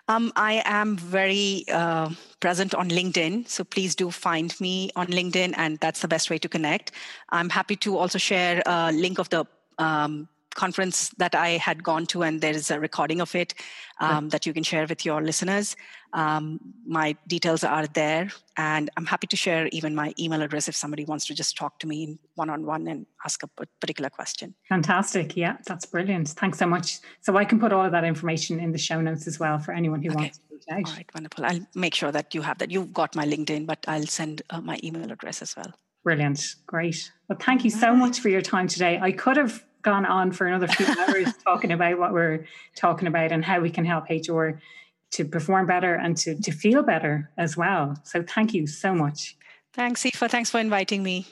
Um, 0.08 0.32
I 0.36 0.62
am 0.66 0.98
very 0.98 1.66
uh, 1.72 2.10
present 2.40 2.74
on 2.74 2.90
LinkedIn, 2.90 3.48
so 3.48 3.64
please 3.64 3.94
do 3.94 4.10
find 4.10 4.60
me 4.60 4.90
on 4.96 5.08
LinkedIn, 5.08 5.54
and 5.58 5.78
that's 5.80 6.02
the 6.02 6.08
best 6.08 6.30
way 6.30 6.38
to 6.40 6.50
connect. 6.50 6.92
I'm 7.30 7.50
happy 7.50 7.76
to 7.78 7.98
also 7.98 8.18
share 8.18 8.64
a 8.66 8.92
link 8.92 9.20
of 9.20 9.30
the 9.30 9.46
um, 9.78 10.28
conference 10.58 11.10
that 11.18 11.36
I 11.36 11.50
had 11.52 11.84
gone 11.84 12.06
to, 12.08 12.24
and 12.24 12.42
there 12.42 12.52
is 12.52 12.70
a 12.70 12.80
recording 12.80 13.22
of 13.22 13.34
it 13.36 13.54
um, 14.02 14.30
that 14.30 14.46
you 14.46 14.54
can 14.54 14.64
share 14.64 14.86
with 14.88 15.06
your 15.06 15.22
listeners. 15.22 15.76
Um, 16.14 16.60
my 16.86 17.16
details 17.28 17.64
are 17.64 17.86
there, 17.88 18.30
and 18.58 18.90
I'm 18.98 19.06
happy 19.06 19.28
to 19.28 19.38
share 19.38 19.68
even 19.72 19.96
my 19.96 20.14
email 20.20 20.42
address 20.42 20.68
if 20.68 20.76
somebody 20.76 21.06
wants 21.06 21.26
to 21.28 21.36
just 21.36 21.56
talk 21.56 21.80
to 21.80 21.88
me 21.88 22.18
one 22.36 22.50
on 22.50 22.66
one 22.66 22.88
and 22.88 23.06
ask 23.24 23.44
a 23.44 23.48
particular 23.80 24.10
question. 24.10 24.56
Fantastic. 24.68 25.38
Yeah, 25.38 25.58
that's 25.66 25.86
brilliant. 25.86 26.30
Thanks 26.30 26.58
so 26.58 26.66
much. 26.66 27.00
So 27.22 27.38
I 27.38 27.46
can 27.46 27.60
put 27.60 27.72
all 27.72 27.86
of 27.86 27.92
that 27.92 28.04
information 28.04 28.60
in 28.60 28.72
the 28.72 28.78
show 28.78 29.00
notes 29.00 29.28
as 29.28 29.40
well 29.40 29.60
for 29.60 29.74
anyone 29.74 30.02
who 30.02 30.10
okay. 30.10 30.16
wants 30.16 30.38
to 30.40 30.44
reach 30.52 30.64
out. 30.72 30.90
All 30.90 30.96
right, 30.96 31.10
wonderful. 31.14 31.46
I'll 31.46 31.68
make 31.76 31.94
sure 31.94 32.12
that 32.12 32.34
you 32.34 32.42
have 32.42 32.58
that. 32.58 32.72
You've 32.72 32.94
got 32.94 33.16
my 33.16 33.26
LinkedIn, 33.26 33.68
but 33.68 33.86
I'll 33.88 34.08
send 34.08 34.42
uh, 34.50 34.62
my 34.62 34.80
email 34.84 35.12
address 35.12 35.42
as 35.42 35.56
well. 35.56 35.72
Brilliant. 36.04 36.56
Great. 36.66 37.12
Well, 37.28 37.38
thank 37.40 37.66
you 37.66 37.70
so 37.70 37.94
much 37.94 38.22
for 38.22 38.30
your 38.30 38.42
time 38.42 38.68
today. 38.68 38.98
I 39.02 39.12
could 39.12 39.36
have 39.36 39.67
gone 39.82 40.06
on 40.06 40.32
for 40.32 40.48
another 40.48 40.68
few 40.68 40.86
hours 40.86 41.34
talking 41.44 41.72
about 41.72 42.00
what 42.00 42.14
we're 42.14 42.46
talking 42.76 43.08
about 43.08 43.32
and 43.32 43.44
how 43.44 43.60
we 43.60 43.70
can 43.70 43.86
help 43.86 44.10
HR 44.10 44.60
to 45.12 45.26
perform 45.26 45.66
better 45.66 45.96
and 45.96 46.18
to, 46.18 46.36
to 46.42 46.52
feel 46.52 46.84
better 46.84 47.32
as 47.38 47.56
well. 47.56 47.96
So 48.04 48.24
thank 48.24 48.54
you 48.54 48.68
so 48.68 48.94
much. 48.94 49.38
Thanks, 49.74 50.06
Aoife. 50.06 50.30
Thanks 50.30 50.50
for 50.50 50.60
inviting 50.60 51.04
me. 51.04 51.28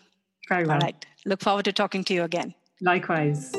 Very 0.47 0.65
well. 0.65 0.75
All 0.75 0.81
right. 0.81 1.05
Look 1.25 1.41
forward 1.41 1.65
to 1.65 1.73
talking 1.73 2.03
to 2.05 2.13
you 2.13 2.23
again. 2.23 2.53
Likewise. 2.81 3.51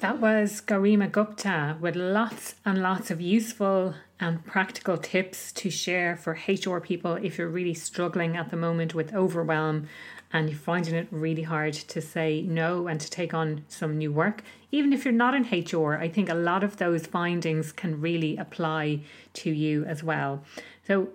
That 0.00 0.20
was 0.20 0.60
Garima 0.60 1.10
Gupta 1.10 1.78
with 1.80 1.96
lots 1.96 2.56
and 2.64 2.82
lots 2.82 3.10
of 3.10 3.20
useful 3.20 3.94
and 4.20 4.44
practical 4.44 4.96
tips 4.96 5.52
to 5.52 5.70
share 5.70 6.16
for 6.16 6.38
HR 6.46 6.80
people 6.80 7.14
if 7.14 7.38
you're 7.38 7.48
really 7.48 7.74
struggling 7.74 8.36
at 8.36 8.50
the 8.50 8.56
moment 8.56 8.94
with 8.94 9.14
overwhelm 9.14 9.88
and 10.32 10.50
you're 10.50 10.58
finding 10.58 10.94
it 10.94 11.08
really 11.10 11.42
hard 11.42 11.72
to 11.74 12.00
say 12.00 12.42
no 12.42 12.88
and 12.88 13.00
to 13.00 13.10
take 13.10 13.32
on 13.32 13.64
some 13.68 13.96
new 13.96 14.12
work, 14.12 14.42
even 14.72 14.92
if 14.92 15.04
you're 15.04 15.12
not 15.12 15.34
in 15.34 15.44
HR, 15.44 15.94
I 15.94 16.08
think 16.08 16.28
a 16.28 16.34
lot 16.34 16.64
of 16.64 16.76
those 16.76 17.06
findings 17.06 17.72
can 17.72 18.00
really 18.00 18.36
apply 18.36 19.00
to 19.34 19.50
you 19.50 19.84
as 19.84 20.02
well. 20.02 20.42
So, 20.86 21.08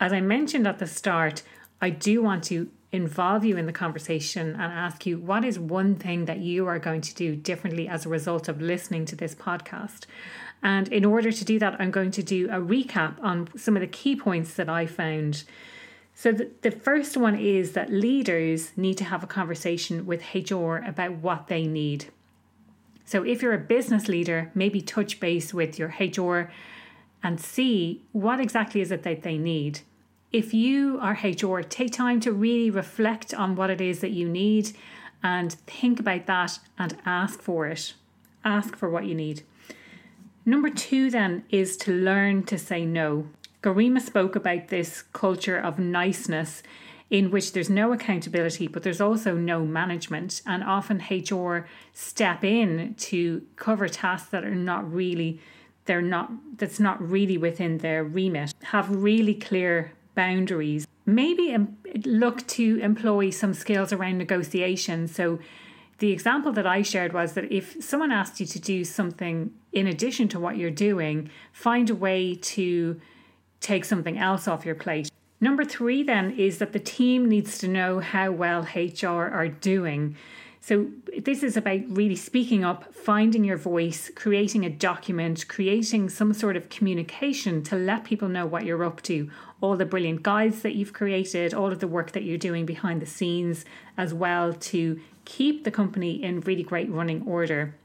as 0.00 0.12
I 0.12 0.20
mentioned 0.20 0.66
at 0.66 0.78
the 0.78 0.86
start, 0.86 1.42
I 1.80 1.90
do 1.90 2.22
want 2.22 2.44
to 2.44 2.70
involve 2.92 3.44
you 3.44 3.56
in 3.56 3.66
the 3.66 3.72
conversation 3.72 4.50
and 4.50 4.72
ask 4.72 5.04
you 5.04 5.18
what 5.18 5.44
is 5.44 5.58
one 5.58 5.94
thing 5.94 6.24
that 6.24 6.38
you 6.38 6.66
are 6.66 6.78
going 6.78 7.00
to 7.02 7.14
do 7.14 7.36
differently 7.36 7.86
as 7.88 8.06
a 8.06 8.08
result 8.08 8.48
of 8.48 8.62
listening 8.62 9.04
to 9.04 9.16
this 9.16 9.34
podcast. 9.34 10.04
And 10.62 10.88
in 10.88 11.04
order 11.04 11.30
to 11.30 11.44
do 11.44 11.58
that, 11.58 11.76
I'm 11.78 11.90
going 11.90 12.10
to 12.12 12.22
do 12.22 12.48
a 12.48 12.60
recap 12.60 13.22
on 13.22 13.48
some 13.56 13.76
of 13.76 13.80
the 13.80 13.86
key 13.86 14.16
points 14.16 14.54
that 14.54 14.68
I 14.68 14.86
found 14.86 15.44
so, 16.20 16.32
the, 16.32 16.50
the 16.62 16.72
first 16.72 17.16
one 17.16 17.36
is 17.36 17.74
that 17.74 17.92
leaders 17.92 18.72
need 18.76 18.98
to 18.98 19.04
have 19.04 19.22
a 19.22 19.28
conversation 19.28 20.04
with 20.04 20.34
HR 20.34 20.78
about 20.78 21.12
what 21.12 21.46
they 21.46 21.64
need. 21.64 22.06
So, 23.04 23.22
if 23.22 23.40
you're 23.40 23.52
a 23.52 23.58
business 23.58 24.08
leader, 24.08 24.50
maybe 24.52 24.80
touch 24.80 25.20
base 25.20 25.54
with 25.54 25.78
your 25.78 25.94
HR 26.00 26.50
and 27.22 27.40
see 27.40 28.02
what 28.10 28.40
exactly 28.40 28.80
is 28.80 28.90
it 28.90 29.04
that 29.04 29.22
they 29.22 29.38
need. 29.38 29.82
If 30.32 30.52
you 30.52 30.98
are 31.00 31.20
HR, 31.22 31.60
take 31.60 31.92
time 31.92 32.18
to 32.22 32.32
really 32.32 32.68
reflect 32.68 33.32
on 33.32 33.54
what 33.54 33.70
it 33.70 33.80
is 33.80 34.00
that 34.00 34.10
you 34.10 34.28
need 34.28 34.72
and 35.22 35.52
think 35.68 36.00
about 36.00 36.26
that 36.26 36.58
and 36.76 36.98
ask 37.06 37.40
for 37.40 37.68
it. 37.68 37.94
Ask 38.44 38.74
for 38.74 38.90
what 38.90 39.06
you 39.06 39.14
need. 39.14 39.44
Number 40.44 40.68
two, 40.68 41.12
then, 41.12 41.44
is 41.50 41.76
to 41.76 41.92
learn 41.92 42.42
to 42.46 42.58
say 42.58 42.84
no. 42.84 43.28
Garima 43.62 44.00
spoke 44.00 44.36
about 44.36 44.68
this 44.68 45.02
culture 45.12 45.58
of 45.58 45.78
niceness 45.78 46.62
in 47.10 47.30
which 47.30 47.52
there's 47.52 47.70
no 47.70 47.92
accountability, 47.92 48.66
but 48.66 48.82
there's 48.82 49.00
also 49.00 49.34
no 49.34 49.64
management. 49.64 50.42
And 50.46 50.62
often 50.62 51.02
HR 51.10 51.66
step 51.92 52.44
in 52.44 52.94
to 52.98 53.42
cover 53.56 53.88
tasks 53.88 54.28
that 54.30 54.44
are 54.44 54.54
not 54.54 54.90
really, 54.92 55.40
they're 55.86 56.02
not, 56.02 56.30
that's 56.58 56.78
not 56.78 57.00
really 57.00 57.38
within 57.38 57.78
their 57.78 58.04
remit. 58.04 58.52
Have 58.64 58.90
really 58.90 59.34
clear 59.34 59.92
boundaries. 60.14 60.86
Maybe 61.06 61.54
um, 61.54 61.78
look 62.04 62.46
to 62.48 62.78
employ 62.80 63.30
some 63.30 63.54
skills 63.54 63.92
around 63.92 64.18
negotiation. 64.18 65.08
So, 65.08 65.38
the 65.98 66.12
example 66.12 66.52
that 66.52 66.66
I 66.66 66.82
shared 66.82 67.12
was 67.12 67.32
that 67.32 67.50
if 67.50 67.82
someone 67.82 68.12
asked 68.12 68.38
you 68.38 68.46
to 68.46 68.60
do 68.60 68.84
something 68.84 69.52
in 69.72 69.88
addition 69.88 70.28
to 70.28 70.38
what 70.38 70.56
you're 70.56 70.70
doing, 70.70 71.28
find 71.52 71.90
a 71.90 71.94
way 71.94 72.36
to 72.36 73.00
take 73.60 73.84
something 73.84 74.18
else 74.18 74.48
off 74.48 74.64
your 74.64 74.74
plate. 74.74 75.10
Number 75.40 75.64
three, 75.64 76.02
then, 76.02 76.32
is 76.32 76.58
that 76.58 76.72
the 76.72 76.80
team 76.80 77.28
needs 77.28 77.58
to 77.58 77.68
know 77.68 78.00
how 78.00 78.32
well 78.32 78.66
HR 78.74 79.06
are 79.06 79.48
doing. 79.48 80.16
So, 80.60 80.88
this 81.16 81.44
is 81.44 81.56
about 81.56 81.80
really 81.88 82.16
speaking 82.16 82.64
up, 82.64 82.92
finding 82.92 83.44
your 83.44 83.56
voice, 83.56 84.10
creating 84.14 84.64
a 84.64 84.70
document, 84.70 85.46
creating 85.46 86.08
some 86.08 86.34
sort 86.34 86.56
of 86.56 86.68
communication 86.68 87.62
to 87.64 87.76
let 87.76 88.02
people 88.04 88.28
know 88.28 88.44
what 88.46 88.64
you're 88.64 88.84
up 88.84 89.00
to, 89.02 89.30
all 89.60 89.76
the 89.76 89.86
brilliant 89.86 90.24
guides 90.24 90.62
that 90.62 90.74
you've 90.74 90.92
created, 90.92 91.54
all 91.54 91.70
of 91.70 91.78
the 91.78 91.86
work 91.86 92.10
that 92.12 92.24
you're 92.24 92.36
doing 92.36 92.66
behind 92.66 93.00
the 93.00 93.06
scenes, 93.06 93.64
as 93.96 94.12
well 94.12 94.52
to 94.52 95.00
keep 95.24 95.62
the 95.62 95.70
company 95.70 96.22
in 96.22 96.40
really 96.40 96.64
great 96.64 96.90
running 96.90 97.22
order. 97.26 97.76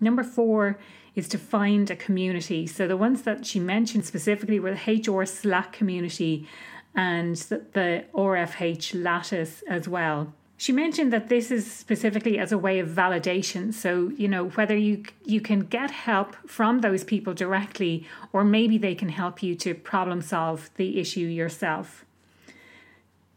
Number 0.00 0.22
four 0.22 0.78
is 1.14 1.28
to 1.28 1.38
find 1.38 1.90
a 1.90 1.96
community. 1.96 2.66
So 2.66 2.88
the 2.88 2.96
ones 2.96 3.22
that 3.22 3.44
she 3.44 3.60
mentioned 3.60 4.04
specifically 4.04 4.58
were 4.58 4.74
the 4.74 5.10
HR 5.10 5.26
Slack 5.26 5.72
community 5.72 6.48
and 6.94 7.36
the, 7.36 8.04
RFH 8.14 9.02
Lattice 9.02 9.62
as 9.68 9.88
well. 9.88 10.32
She 10.56 10.72
mentioned 10.72 11.12
that 11.12 11.28
this 11.28 11.50
is 11.50 11.68
specifically 11.70 12.38
as 12.38 12.52
a 12.52 12.58
way 12.58 12.78
of 12.78 12.88
validation. 12.88 13.74
So, 13.74 14.12
you 14.16 14.28
know, 14.28 14.50
whether 14.50 14.76
you 14.76 15.02
you 15.24 15.40
can 15.40 15.60
get 15.60 15.90
help 15.90 16.36
from 16.48 16.80
those 16.80 17.02
people 17.02 17.34
directly 17.34 18.06
or 18.32 18.44
maybe 18.44 18.78
they 18.78 18.94
can 18.94 19.08
help 19.08 19.42
you 19.42 19.56
to 19.56 19.74
problem 19.74 20.22
solve 20.22 20.70
the 20.76 21.00
issue 21.00 21.26
yourself. 21.26 22.04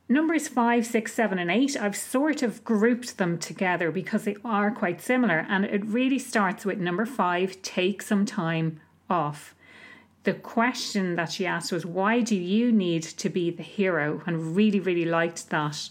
Numbers 0.07 0.47
five, 0.47 0.85
six, 0.85 1.13
seven, 1.13 1.39
and 1.39 1.49
eight, 1.49 1.75
I've 1.75 1.95
sort 1.95 2.43
of 2.43 2.63
grouped 2.63 3.17
them 3.17 3.39
together 3.39 3.91
because 3.91 4.23
they 4.23 4.35
are 4.45 4.69
quite 4.69 5.01
similar. 5.01 5.47
And 5.49 5.65
it 5.65 5.83
really 5.83 6.19
starts 6.19 6.63
with 6.63 6.77
number 6.77 7.07
five 7.07 7.59
take 7.63 8.03
some 8.03 8.23
time 8.23 8.79
off. 9.09 9.55
The 10.23 10.35
question 10.35 11.15
that 11.15 11.31
she 11.31 11.47
asked 11.47 11.71
was, 11.71 11.87
Why 11.87 12.21
do 12.21 12.35
you 12.35 12.71
need 12.71 13.01
to 13.01 13.29
be 13.29 13.49
the 13.49 13.63
hero? 13.63 14.21
And 14.27 14.55
really, 14.55 14.79
really 14.79 15.05
liked 15.05 15.49
that. 15.49 15.89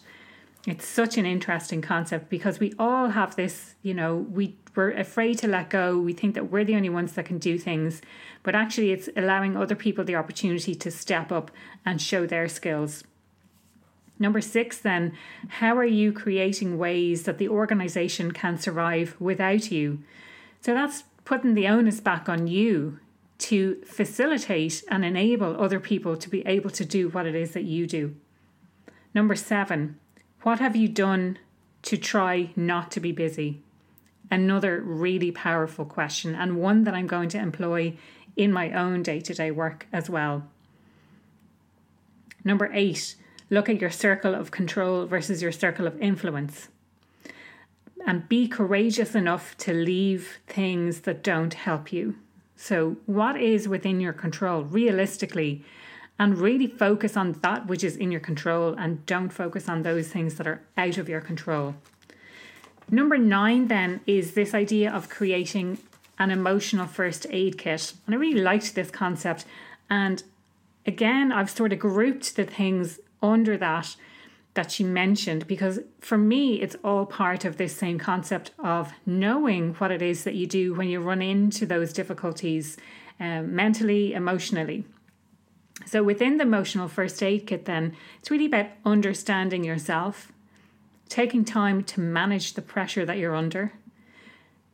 It's 0.65 0.87
such 0.87 1.19
an 1.19 1.27
interesting 1.27 1.83
concept 1.83 2.31
because 2.31 2.61
we 2.61 2.73
all 2.79 3.09
have 3.09 3.35
this, 3.35 3.75
you 3.83 3.95
know, 3.95 4.17
we, 4.17 4.57
we're 4.77 4.93
afraid 4.93 5.39
to 5.39 5.49
let 5.49 5.71
go. 5.71 5.99
We 5.99 6.13
think 6.13 6.35
that 6.37 6.51
we're 6.51 6.65
the 6.65 6.77
only 6.77 6.89
ones 6.89 7.13
that 7.15 7.27
can 7.27 7.39
do 7.39 7.59
things, 7.59 8.01
but 8.45 8.55
actually, 8.55 8.93
it's 8.93 9.09
allowing 9.17 9.57
other 9.57 9.75
people 9.75 10.05
the 10.05 10.15
opportunity 10.15 10.75
to 10.77 10.91
step 10.91 11.33
up 11.33 11.51
and 11.85 12.01
show 12.01 12.27
their 12.27 12.49
skills. 12.49 13.03
Number 14.19 14.41
six, 14.41 14.79
then, 14.79 15.17
how 15.49 15.77
are 15.77 15.85
you 15.85 16.13
creating 16.13 16.79
ways 16.79 17.25
that 17.25 17.39
the 17.39 17.49
organization 17.49 18.31
can 18.33 18.59
survive 18.59 19.17
without 19.19 19.71
you? 19.73 20.01
So 20.61 20.73
that's 20.73 21.05
putting 21.25 21.55
the 21.55 21.69
onus 21.69 22.01
back 22.01 22.29
on 22.29 22.47
you 22.47 23.01
to 23.39 23.83
facilitate 23.85 24.85
and 24.89 25.05
enable 25.05 25.61
other 25.61 25.81
people 25.81 26.17
to 26.17 26.31
be 26.31 26.47
able 26.47 26.71
to 26.71 26.85
do 26.85 27.09
what 27.09 27.27
it 27.27 27.35
is 27.35 27.53
that 27.53 27.65
you 27.65 27.87
do. 27.87 28.15
Number 29.13 29.35
seven, 29.35 29.99
what 30.43 30.61
have 30.61 30.77
you 30.77 30.89
done 30.89 31.39
to 31.83 31.97
try 31.97 32.51
not 32.55 32.91
to 32.93 33.01
be 33.01 33.13
busy? 33.13 33.63
Another 34.31 34.81
really 34.81 35.33
powerful 35.33 35.85
question, 35.85 36.35
and 36.35 36.57
one 36.57 36.85
that 36.85 36.95
I'm 36.95 37.07
going 37.07 37.29
to 37.31 37.39
employ 37.39 37.97
in 38.37 38.53
my 38.53 38.73
own 38.73 39.03
day 39.03 39.21
to 39.21 39.35
day 39.35 39.51
work 39.51 39.87
as 39.93 40.09
well. 40.09 40.45
Number 42.45 42.71
eight, 42.73 43.17
look 43.51 43.69
at 43.69 43.81
your 43.81 43.91
circle 43.91 44.35
of 44.35 44.51
control 44.51 45.07
versus 45.07 45.43
your 45.43 45.53
circle 45.53 45.87
of 45.87 46.01
influence. 46.01 46.69
And 48.07 48.29
be 48.29 48.49
courageous 48.49 49.15
enough 49.15 49.57
to 49.59 49.73
leave 49.73 50.39
things 50.47 51.01
that 51.03 51.23
don't 51.23 51.55
help 51.55 51.93
you. 51.93 52.17
So, 52.57 52.97
what 53.07 53.41
is 53.41 53.67
within 53.69 54.01
your 54.01 54.13
control 54.13 54.63
realistically? 54.63 55.65
And 56.19 56.39
really 56.39 56.69
focus 56.69 57.17
on 57.17 57.33
that 57.43 57.67
which 57.67 57.83
is 57.83 57.97
in 57.97 58.13
your 58.13 58.21
control 58.21 58.75
and 58.79 59.05
don't 59.05 59.31
focus 59.31 59.69
on 59.69 59.83
those 59.83 60.09
things 60.09 60.37
that 60.37 60.47
are 60.47 60.63
out 60.77 60.97
of 60.97 61.09
your 61.09 61.21
control. 61.21 61.75
Number 62.89 63.19
nine, 63.19 63.67
then, 63.67 64.01
is 64.07 64.35
this 64.35 64.55
idea 64.55 64.93
of 64.93 65.09
creating 65.09 65.79
an 66.19 66.31
emotional 66.31 66.87
first 66.87 67.27
aid 67.31 67.59
kit. 67.59 67.95
And 68.07 68.15
I 68.15 68.19
really 68.19 68.41
liked 68.41 68.75
this 68.75 68.91
concept. 68.91 69.45
And 69.91 70.23
again, 70.87 71.33
I've 71.33 71.51
sort 71.51 71.73
of 71.73 71.79
grouped 71.79 72.37
the 72.37 72.45
things 72.45 73.01
under 73.33 73.57
that 73.57 73.97
that 74.55 74.71
she 74.71 74.85
mentioned 74.85 75.47
because 75.49 75.81
for 76.01 76.17
me 76.17 76.61
it's 76.61 76.77
all 76.85 77.07
part 77.07 77.45
of 77.45 77.57
this 77.57 77.77
same 77.77 77.99
concept 77.99 78.53
of 78.59 78.93
knowing 79.05 79.75
what 79.75 79.91
it 79.91 80.01
is 80.01 80.25
that 80.25 80.35
you 80.35 80.47
do 80.47 80.75
when 80.75 80.89
you 80.89 81.01
run 81.01 81.21
into 81.21 81.67
those 81.67 81.93
difficulties 81.93 82.77
um, 83.19 83.55
mentally 83.55 84.13
emotionally. 84.15 84.85
So 85.87 86.03
within 86.05 86.37
the 86.37 86.45
emotional 86.45 86.89
first 86.89 87.23
aid 87.23 87.47
kit 87.47 87.65
then 87.65 87.97
it's 88.21 88.31
really 88.31 88.47
about 88.47 88.67
understanding 88.85 89.65
yourself 89.65 90.31
taking 91.09 91.45
time 91.45 91.83
to 91.83 92.01
manage 92.01 92.55
the 92.55 92.63
pressure 92.63 93.05
that 93.05 93.19
you're 93.19 93.35
under 93.35 93.73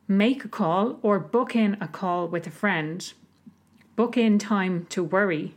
make 0.07 0.43
a 0.43 0.49
call 0.49 0.99
or 1.01 1.19
book 1.19 1.55
in 1.55 1.77
a 1.79 1.87
call 1.87 2.27
with 2.27 2.45
a 2.45 2.51
friend 2.51 3.13
book 3.95 4.17
in 4.17 4.37
time 4.37 4.85
to 4.89 5.03
worry 5.03 5.55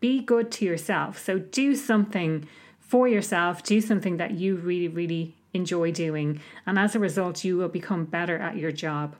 be 0.00 0.20
good 0.20 0.50
to 0.52 0.64
yourself 0.64 1.18
so 1.18 1.38
do 1.38 1.74
something 1.74 2.46
for 2.88 3.06
yourself, 3.06 3.62
do 3.62 3.82
something 3.82 4.16
that 4.16 4.32
you 4.32 4.56
really, 4.56 4.88
really 4.88 5.36
enjoy 5.52 5.92
doing. 5.92 6.40
And 6.66 6.78
as 6.78 6.94
a 6.94 6.98
result, 6.98 7.44
you 7.44 7.58
will 7.58 7.68
become 7.68 8.06
better 8.06 8.38
at 8.38 8.56
your 8.56 8.72
job. 8.72 9.14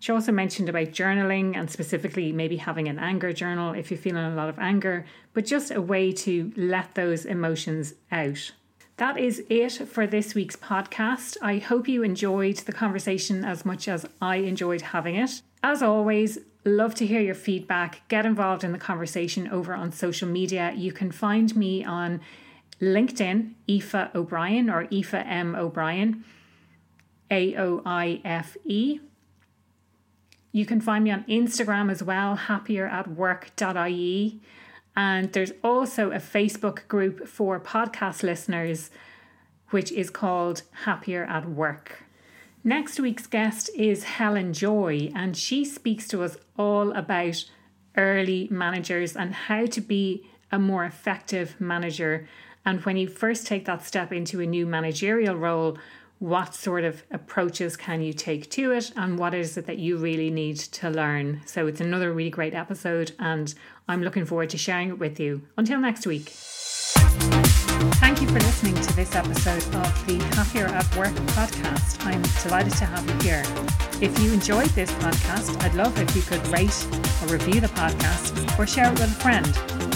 She 0.00 0.12
also 0.12 0.32
mentioned 0.32 0.68
about 0.68 0.88
journaling 0.88 1.56
and 1.56 1.70
specifically 1.70 2.30
maybe 2.30 2.58
having 2.58 2.86
an 2.86 2.98
anger 2.98 3.32
journal 3.32 3.72
if 3.72 3.90
you're 3.90 3.98
feeling 3.98 4.22
a 4.22 4.34
lot 4.34 4.50
of 4.50 4.58
anger, 4.58 5.06
but 5.32 5.46
just 5.46 5.70
a 5.70 5.80
way 5.80 6.12
to 6.12 6.52
let 6.56 6.94
those 6.94 7.24
emotions 7.24 7.94
out. 8.12 8.52
That 8.98 9.16
is 9.16 9.42
it 9.48 9.88
for 9.88 10.06
this 10.06 10.34
week's 10.34 10.56
podcast. 10.56 11.38
I 11.40 11.58
hope 11.58 11.88
you 11.88 12.02
enjoyed 12.02 12.56
the 12.58 12.72
conversation 12.72 13.44
as 13.46 13.64
much 13.64 13.88
as 13.88 14.04
I 14.20 14.36
enjoyed 14.36 14.82
having 14.82 15.16
it. 15.16 15.40
As 15.62 15.82
always, 15.82 16.38
love 16.68 16.94
to 16.96 17.06
hear 17.06 17.20
your 17.20 17.34
feedback. 17.34 18.06
Get 18.08 18.26
involved 18.26 18.64
in 18.64 18.72
the 18.72 18.78
conversation 18.78 19.48
over 19.48 19.74
on 19.74 19.92
social 19.92 20.28
media. 20.28 20.72
You 20.76 20.92
can 20.92 21.10
find 21.10 21.54
me 21.56 21.84
on 21.84 22.20
LinkedIn, 22.80 23.54
Aoife 23.68 24.14
O'Brien 24.14 24.70
or 24.70 24.86
Aoife 24.92 25.14
M. 25.14 25.54
O'Brien, 25.54 26.24
A 27.30 27.56
O 27.56 27.82
I 27.84 28.20
F 28.24 28.56
E. 28.64 29.00
You 30.52 30.64
can 30.64 30.80
find 30.80 31.04
me 31.04 31.10
on 31.10 31.24
Instagram 31.24 31.90
as 31.90 32.02
well, 32.02 32.36
happieratwork.ie. 32.36 34.40
And 34.96 35.32
there's 35.32 35.52
also 35.62 36.10
a 36.10 36.16
Facebook 36.16 36.88
group 36.88 37.28
for 37.28 37.60
podcast 37.60 38.22
listeners, 38.22 38.90
which 39.70 39.92
is 39.92 40.10
called 40.10 40.62
Happier 40.84 41.24
at 41.24 41.48
Work. 41.48 42.04
Next 42.64 43.00
week's 43.00 43.26
guest 43.26 43.70
is 43.74 44.04
Helen 44.04 44.52
Joy, 44.52 45.10
and 45.14 45.36
she 45.36 45.64
speaks 45.64 46.06
to 46.08 46.22
us 46.22 46.36
all 46.56 46.92
about 46.92 47.44
early 47.96 48.48
managers 48.50 49.16
and 49.16 49.34
how 49.34 49.66
to 49.66 49.80
be 49.80 50.28
a 50.50 50.58
more 50.58 50.84
effective 50.84 51.60
manager 51.60 52.26
and 52.68 52.84
when 52.84 52.98
you 52.98 53.08
first 53.08 53.46
take 53.46 53.64
that 53.64 53.82
step 53.82 54.12
into 54.12 54.42
a 54.42 54.46
new 54.46 54.66
managerial 54.66 55.34
role, 55.36 55.78
what 56.18 56.54
sort 56.54 56.84
of 56.84 57.02
approaches 57.10 57.78
can 57.78 58.02
you 58.02 58.12
take 58.12 58.50
to 58.50 58.72
it 58.72 58.92
and 58.94 59.18
what 59.18 59.32
is 59.32 59.56
it 59.56 59.64
that 59.64 59.78
you 59.78 59.96
really 59.96 60.28
need 60.28 60.58
to 60.58 60.90
learn? 60.90 61.40
So 61.46 61.66
it's 61.66 61.80
another 61.80 62.12
really 62.12 62.28
great 62.28 62.52
episode 62.52 63.12
and 63.18 63.54
I'm 63.88 64.02
looking 64.02 64.26
forward 64.26 64.50
to 64.50 64.58
sharing 64.58 64.90
it 64.90 64.98
with 64.98 65.18
you. 65.18 65.42
Until 65.56 65.80
next 65.80 66.06
week. 66.06 66.30
Thank 68.00 68.20
you 68.20 68.26
for 68.26 68.40
listening 68.40 68.74
to 68.74 68.96
this 68.96 69.14
episode 69.14 69.62
of 69.74 70.06
the 70.06 70.18
Happier 70.34 70.66
at 70.66 70.96
Work 70.96 71.14
podcast. 71.36 72.04
I'm 72.04 72.22
delighted 72.42 72.72
to 72.74 72.84
have 72.84 73.06
you 73.08 73.30
here. 73.30 73.42
If 74.00 74.18
you 74.20 74.32
enjoyed 74.32 74.70
this 74.70 74.90
podcast, 74.92 75.62
I'd 75.62 75.74
love 75.74 75.96
if 75.98 76.16
you 76.16 76.22
could 76.22 76.44
rate 76.48 76.86
or 77.22 77.28
review 77.28 77.60
the 77.60 77.68
podcast 77.68 78.58
or 78.58 78.66
share 78.66 78.86
it 78.86 78.98
with 78.98 79.02
a 79.02 79.20
friend. 79.22 79.46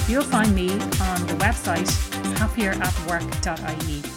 You'll 0.08 0.22
find 0.22 0.54
me 0.54 0.70
on 0.72 1.26
the 1.26 1.34
website 1.40 1.88
happieratwork.ie. 2.36 4.11